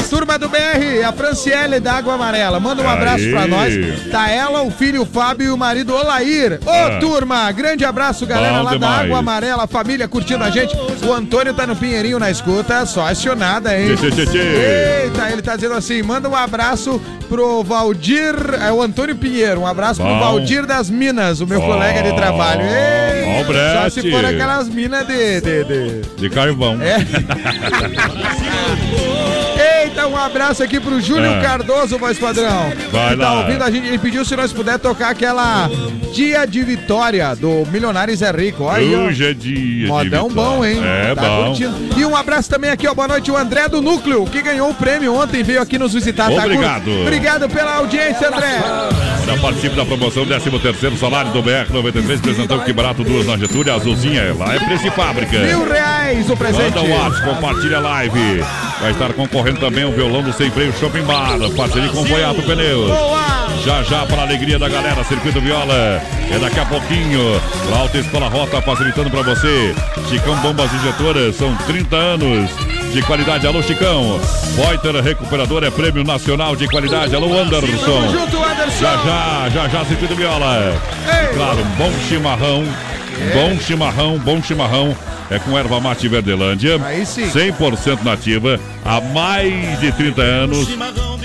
Turma 0.09 0.39
do 0.39 0.49
BR, 0.49 1.05
a 1.07 1.13
Franciele 1.13 1.81
da 1.81 1.95
Água 1.95 2.15
Amarela. 2.15 2.59
Manda 2.59 2.83
um 2.83 2.89
abraço 2.89 3.25
Aí. 3.25 3.31
pra 3.31 3.47
nós. 3.47 3.75
Tá 4.11 4.31
ela, 4.31 4.63
o 4.63 4.71
filho 4.71 5.03
o 5.03 5.07
Fábio 5.07 5.49
e 5.49 5.51
o 5.51 5.57
marido 5.57 5.95
Olair. 5.95 6.59
Ô, 6.65 6.71
Ah. 6.71 6.99
turma, 6.99 7.51
grande 7.53 7.85
abraço, 7.85 8.25
galera 8.25 8.59
Bom 8.59 8.65
lá 8.65 8.71
da 8.71 8.77
demais. 8.77 9.01
Água 9.03 9.19
Amarela, 9.19 9.67
família 9.67 10.09
curtindo 10.09 10.43
a 10.45 10.51
gente. 10.51 10.75
O 11.07 11.13
Antônio 11.13 11.53
tá 11.53 11.67
no 11.67 11.77
Pinheirinho 11.77 12.19
na 12.19 12.31
escuta, 12.31 12.87
só 12.87 13.07
acionada, 13.07 13.79
hein? 13.79 13.95
Tchê, 13.97 14.11
tchê, 14.11 14.27
tchê. 14.27 14.39
Eita, 15.05 15.31
ele 15.31 15.43
tá 15.43 15.55
dizendo 15.57 15.75
assim: 15.75 15.88
manda 16.03 16.29
um 16.29 16.37
abraço 16.37 17.01
pro 17.29 17.63
Valdir, 17.63 18.35
é 18.61 18.73
o 18.73 18.81
Antônio 18.83 19.15
Pinheiro. 19.17 19.61
Um 19.63 19.67
abraço 19.67 20.01
pro 20.01 20.11
Bom. 20.11 20.19
Valdir 20.19 20.65
das 20.67 20.89
Minas, 20.89 21.41
o 21.41 21.47
meu 21.47 21.61
colega 21.61 22.03
de 22.03 22.15
trabalho. 22.15 22.63
Ei, 22.63 23.43
o 23.43 23.83
só 23.83 23.91
se 23.91 24.11
for 24.11 24.25
aquelas 24.25 24.69
minas 24.69 25.07
de- 25.07 25.41
de- 25.41 25.65
de... 25.65 26.01
De 26.17 26.31
carvão. 26.31 26.79
É. 26.83 26.97
Eita, 29.89 30.07
um 30.07 30.17
abraço 30.17 30.63
aqui 30.63 30.79
pro 30.79 31.01
Júlio 31.01 31.25
É. 31.25 31.41
Cardoso, 31.41 31.97
voz 31.99 32.19
padrão. 32.19 32.71
Vai 32.93 33.17
tá 33.17 33.33
lá. 33.33 33.41
ouvindo 33.41 33.63
a 33.65 33.71
gente. 33.71 33.87
Ele 33.87 33.99
pediu 33.99 34.23
se 34.25 34.37
nós 34.37 34.53
puder 34.53 34.79
tocar 34.79 35.09
aquela 35.11 35.71
Dia 36.13 36.47
de 36.47 36.63
Vitória 36.63 37.35
do 37.35 37.67
Milionários 37.71 38.21
é 38.21 38.31
Rico. 38.31 38.65
Olha. 38.65 38.99
Hoje 38.99 39.31
é 39.31 39.33
dia 39.33 39.89
Modão 39.89 40.29
bom, 40.29 40.63
hein? 40.65 40.79
É 40.85 41.15
Tá 41.15 41.23
bom. 41.23 41.47
curtindo. 41.47 41.75
E 41.99 42.05
um 42.05 42.15
abraço 42.15 42.51
também 42.51 42.71
aqui, 42.71 42.87
ó. 42.87 42.93
Boa 42.95 43.09
noite, 43.09 43.31
o 43.31 43.37
André 43.37 43.67
do 43.69 43.81
Núcleo, 43.81 44.27
que 44.27 44.43
ganhou 44.43 44.69
o 44.71 44.75
prêmio 44.75 45.15
ontem, 45.15 45.43
veio 45.43 45.63
aqui 45.63 45.79
nos 45.79 45.95
visitar. 45.95 46.31
tá? 46.31 46.45
Obrigado. 46.45 46.91
Obrigado 47.03 47.49
pela 47.49 47.77
audiência, 47.77 48.29
André. 48.29 48.61
Já 49.27 49.37
participe 49.41 49.75
da 49.77 49.87
promoção 49.87 50.27
13º 50.27 50.97
salário 50.99 51.31
do 51.33 51.43
BR-93, 51.43 52.19
apresentando 52.19 52.65
que 52.65 52.73
barato 52.75 53.05
duas 53.05 53.27
na 53.27 53.37
Getúlio, 53.39 53.75
azulzinha, 53.75 54.35
lá 54.39 54.55
é 54.55 54.59
preço 54.59 54.83
de 54.85 54.91
fábrica. 54.91 55.39
Mil 55.39 55.67
reais 55.67 56.29
o 56.29 56.37
presente. 56.37 56.75
Manda 56.75 56.83
o 56.83 56.91
WhatsApp, 56.91 57.25
compartilha 57.35 57.77
a 57.79 57.81
live. 57.81 58.45
Vai 58.81 58.93
estar 58.93 59.13
concorrendo 59.13 59.59
também 59.59 59.85
o 59.85 59.93
violão 59.93 60.23
do 60.23 60.33
Sem 60.33 60.51
Freio 60.51 60.73
Shopping 60.79 61.03
Bar, 61.03 61.39
parceria 61.57 61.89
com 61.89 62.05
Voiato 62.05 62.43
Pneus. 62.43 62.91
Já 63.65 63.83
já 63.83 64.07
para 64.07 64.19
a 64.19 64.23
alegria 64.23 64.59
da 64.59 64.69
galera, 64.69 65.03
Circuito 65.03 65.41
Viola. 65.41 66.01
É 66.31 66.39
daqui 66.41 66.61
a 66.61 66.65
pouquinho. 66.65 67.21
Lá 67.71 67.79
Alta 67.81 67.99
Escola 67.99 68.29
Rota 68.29 68.63
facilitando 68.63 69.11
para 69.11 69.23
você. 69.23 69.75
Chicão 70.09 70.37
Bombas 70.37 70.73
Injetoras, 70.73 71.37
são 71.37 71.55
30 71.67 71.97
anos 71.97 72.51
de 72.93 73.03
qualidade. 73.03 73.47
Alô, 73.47 73.63
Chicão. 73.63 74.21
Poiter 74.55 74.95
Recuperador 75.03 75.65
é 75.65 75.71
prêmio 75.71 76.05
nacional 76.05 76.55
de 76.55 76.69
qualidade. 76.69 77.15
Alô, 77.15 77.37
Anderson. 77.37 78.13
Já 78.81 78.97
já, 78.97 79.49
já 79.53 79.69
já, 79.69 79.85
Circuito 79.87 80.15
Viola. 80.15 80.73
Ei. 81.07 81.35
Claro, 81.35 81.59
um 81.59 81.77
bom 81.77 81.93
chimarrão. 82.09 82.65
Bom 83.35 83.59
chimarrão, 83.61 84.19
bom 84.19 84.43
chimarrão. 84.43 84.97
É 85.31 85.39
com 85.39 85.59
erva 85.59 85.79
mate 85.79 86.09
Verdelândia. 86.09 86.81
Aí 86.85 87.05
sim. 87.05 87.29
100% 87.29 88.03
nativa. 88.03 88.59
Há 88.85 88.99
mais 89.01 89.79
de 89.79 89.93
30 89.93 90.23
anos. 90.23 90.69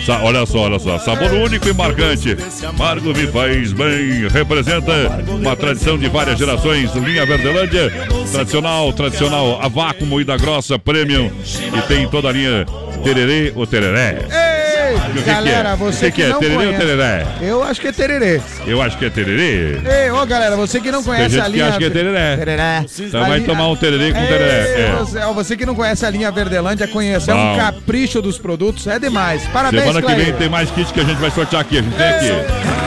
Sa- 0.05 0.19
olha 0.21 0.45
só, 0.45 0.59
olha 0.63 0.77
só. 0.79 0.99
Sabor 0.99 1.31
único 1.31 1.69
e 1.69 1.73
marcante. 1.73 2.35
Margo 2.77 3.13
me 3.15 3.25
faz 3.27 3.71
bem. 3.71 4.27
Representa 4.27 4.91
uma 5.29 5.55
tradição 5.55 5.97
de 5.97 6.09
várias 6.09 6.37
gerações. 6.37 6.93
Linha 6.95 7.25
Verdelândia. 7.25 7.89
Tradicional, 8.31 8.91
tradicional. 8.91 9.59
A 9.61 9.69
vácuo 9.69 10.05
moída 10.05 10.35
grossa, 10.35 10.77
premium. 10.77 11.31
E 11.77 11.81
tem 11.87 12.05
toda 12.09 12.27
a 12.27 12.31
linha 12.33 12.65
tererê 13.05 13.53
ou 13.55 13.65
tereré. 13.65 14.53
Ei, 14.93 14.99
o 14.99 15.13
que 15.13 15.21
que 15.23 15.29
galera, 15.29 15.69
é? 15.69 15.75
você 15.75 16.07
O 16.07 16.11
que 16.11 16.15
que 16.15 16.21
é? 16.23 16.29
não 16.29 16.39
Tererê 16.39 16.55
ou 16.57 16.63
conhece. 16.63 16.85
tereré? 16.85 17.27
Eu 17.41 17.63
acho 17.63 17.81
que 17.81 17.87
é 17.87 17.91
tererê. 17.91 18.41
Eu 18.67 18.81
acho 18.81 18.97
que 18.97 19.05
é 19.05 19.09
tererê. 19.09 19.79
Ei, 20.03 20.11
ô 20.11 20.25
galera, 20.25 20.55
você 20.55 20.79
que 20.79 20.91
não 20.91 21.03
conhece 21.03 21.39
a 21.39 21.43
gente 21.43 21.45
que 21.45 21.51
linha. 21.57 21.69
acha 21.69 21.77
que 21.77 21.85
é 21.85 21.89
tereré. 21.89 22.37
Tereré. 22.37 22.85
Então 22.99 23.23
A 23.23 23.27
vai 23.27 23.39
linha- 23.39 23.49
tomar 23.49 23.67
um 23.69 23.75
tererê 23.75 24.11
com 24.11 24.19
Ei, 24.19 24.27
tereré. 24.27 24.81
É. 24.81 24.95
Você, 24.99 25.17
ó, 25.19 25.33
você 25.33 25.57
que 25.57 25.65
não 25.65 25.75
conhece 25.75 26.05
a 26.05 26.09
linha 26.09 26.31
Verdelândia, 26.31 26.87
conhece. 26.87 27.29
É 27.31 27.35
um 27.35 27.57
capricho 27.57 28.21
dos 28.21 28.37
produtos, 28.37 28.85
é 28.87 28.99
demais. 28.99 29.45
Parabéns, 29.47 29.83
Semana 29.83 30.01
que 30.01 30.13
vem 30.15 30.33
tem 30.33 30.49
mais 30.49 30.69
kit 30.71 30.91
que 30.93 30.99
a 30.99 31.03
gente 31.03 31.17
vai 31.19 31.31
sortear 31.31 31.61
aqui. 31.61 31.77
A 31.79 31.81
gente 31.81 31.95
tem 31.95 32.07
aqui. 32.07 32.83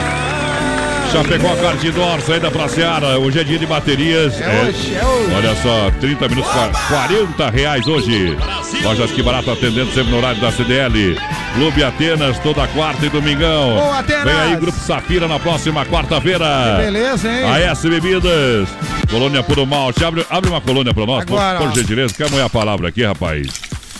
Chapecó 1.11 1.55
Cardidor, 1.55 2.19
saída 2.21 2.51
pra 2.51 2.67
Seara. 2.67 3.17
Hoje 3.17 3.39
é 3.39 3.43
dia 3.43 3.57
de 3.57 3.65
baterias. 3.65 4.33
É 4.41 4.61
hoje, 4.65 4.93
é 5.01 5.05
hoje. 5.05 5.33
Olha 5.35 5.55
só, 5.55 5.89
30 6.01 6.27
minutos, 6.27 6.51
qua- 6.51 6.69
40 6.89 7.49
reais 7.49 7.87
hoje. 7.87 8.37
Lojas 8.83 9.11
que 9.11 9.23
barato 9.23 9.49
atendendo 9.49 9.89
sempre 9.93 10.11
no 10.11 10.17
horário 10.17 10.41
da 10.41 10.51
CDL. 10.51 11.17
Clube 11.57 11.83
Atenas, 11.83 12.37
toda 12.39 12.67
quarta 12.67 13.03
e 13.03 13.09
domingão. 13.09 13.73
Boa, 13.73 13.97
Atenas! 13.97 14.25
Vem 14.25 14.35
aí, 14.35 14.55
Grupo 14.57 14.77
Safira 14.77 15.27
na 15.27 15.39
próxima 15.39 15.83
quarta-feira. 15.87 16.45
Que 16.77 16.83
beleza, 16.83 17.27
hein? 17.27 17.45
A 17.51 17.59
S 17.59 17.89
Bebidas. 17.89 18.69
Colônia 19.09 19.41
Puro 19.41 19.65
Malte. 19.65 20.05
Abre, 20.05 20.23
abre 20.29 20.51
uma 20.51 20.61
colônia 20.61 20.93
pra 20.93 21.07
nós, 21.07 21.25
por, 21.25 21.33
Agora, 21.39 21.57
por 21.57 21.69
ó. 21.69 21.73
gentileza. 21.73 22.13
Quer 22.13 22.29
moer 22.29 22.45
a 22.45 22.49
palavra 22.49 22.89
aqui, 22.89 23.03
rapaz? 23.03 23.47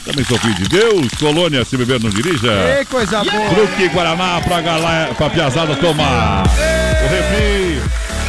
Também 0.06 0.24
sou 0.24 0.38
filho 0.38 0.54
de 0.54 0.70
Deus. 0.70 1.08
Colônia, 1.20 1.66
se 1.66 1.76
beber, 1.76 2.00
não 2.00 2.12
dirija. 2.12 2.52
Ei, 2.78 2.86
coisa 2.86 3.24
boa. 3.24 3.50
Truque 3.50 3.90
Guaraná 3.90 4.40
pra, 4.42 4.62
galera, 4.62 5.14
pra 5.16 5.28
piazada 5.28 5.76
tomar. 5.78 6.44
O 6.44 7.10
refri, 7.10 7.57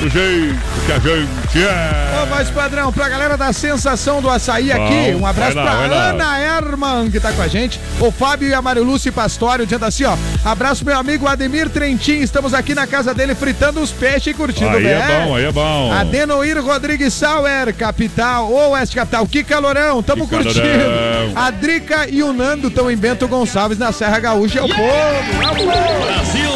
do 0.01 0.09
jeito 0.09 0.57
que 0.87 0.93
a 0.93 0.99
gente 0.99 1.65
é. 1.65 2.23
Ô, 2.23 2.27
voz 2.27 2.51
padrão, 2.51 2.93
pra 2.93 3.09
galera 3.09 3.37
da 3.37 3.53
sensação 3.53 4.23
do 4.23 4.31
açaí 4.31 4.71
aqui, 4.71 5.13
Bom, 5.13 5.21
um 5.23 5.27
abraço 5.27 5.57
lá, 5.57 5.63
pra 5.63 5.75
vai 5.75 5.89
lá. 5.89 6.05
Ana 6.11 6.39
Herman, 6.41 7.11
que 7.11 7.19
tá 7.19 7.33
com 7.33 7.43
a 7.43 7.49
gente, 7.49 7.81
o 7.99 8.11
Fábio 8.13 8.49
e 8.49 8.55
a 8.55 8.63
Mário 8.63 8.85
Lúcio 8.85 9.13
Pastório, 9.13 9.65
dizendo 9.67 9.85
assim, 9.85 10.05
ó, 10.05 10.17
abraço 10.45 10.85
meu 10.85 10.97
amigo 10.97 11.27
Ademir 11.27 11.69
Trentin, 11.69 12.21
estamos 12.21 12.55
aqui 12.55 12.75
na 12.75 12.87
casa 12.87 13.13
dele 13.13 13.35
fritando 13.35 13.81
os 13.81 13.91
peixes 13.91 14.29
e 14.29 14.35
curtindo 14.35 14.77
Aí 14.77 14.87
é 14.87 15.25
bom, 15.27 15.35
aí 15.35 15.45
é 15.45 15.53
bom. 15.53 15.93
Adenoir 15.93 16.63
Rodrigues 16.65 17.13
Sauer, 17.15 17.75
capital, 17.75 18.51
ou 18.53 18.71
Oeste 18.73 18.95
Capital, 18.95 19.27
que 19.27 19.43
calorão, 19.43 20.03
tamo 20.03 20.29
Que 20.29 20.37
curtindo. 20.37 20.61
calorão. 20.61 21.33
A 21.35 21.51
Drica 21.51 22.07
e 22.09 22.23
o 22.23 22.33
Nando 22.33 22.69
estão 22.69 22.91
em 22.91 22.97
Bento 22.97 23.27
Gonçalves, 23.27 23.79
na 23.79 23.91
Serra 23.93 24.19
Gaúcha, 24.21 24.61
é 24.61 24.63
o 24.63 24.69
povo, 24.69 24.81
é 24.83 25.51
o 25.51 25.57
povo. 25.57 26.09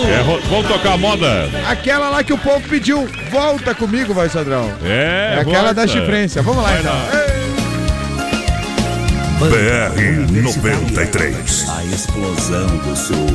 É, 0.09 0.20
ro- 0.22 0.40
vamos 0.49 0.66
tocar 0.68 0.93
a 0.95 0.97
moda. 0.99 1.49
Aquela 1.68 2.09
lá 2.11 2.22
que 2.22 2.32
o 2.32 2.38
povo 2.38 2.61
pediu, 2.68 3.09
volta 3.33 3.74
comigo, 3.74 4.12
voz 4.14 4.33
padrão. 4.33 4.70
É, 4.85 5.35
É 5.37 5.41
aquela 5.41 5.72
volta. 5.72 5.74
da 5.74 5.87
chifrência, 5.87 6.43
vamos 6.43 6.62
lá 6.62 6.70
Vai 6.70 6.80
então. 6.80 6.95
BR 9.49 10.43
93. 10.43 11.66
A 11.68 11.85
explosão 11.87 12.66
do 12.78 12.95
sul. 12.97 13.26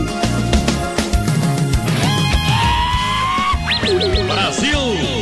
Brasil! 4.28 5.16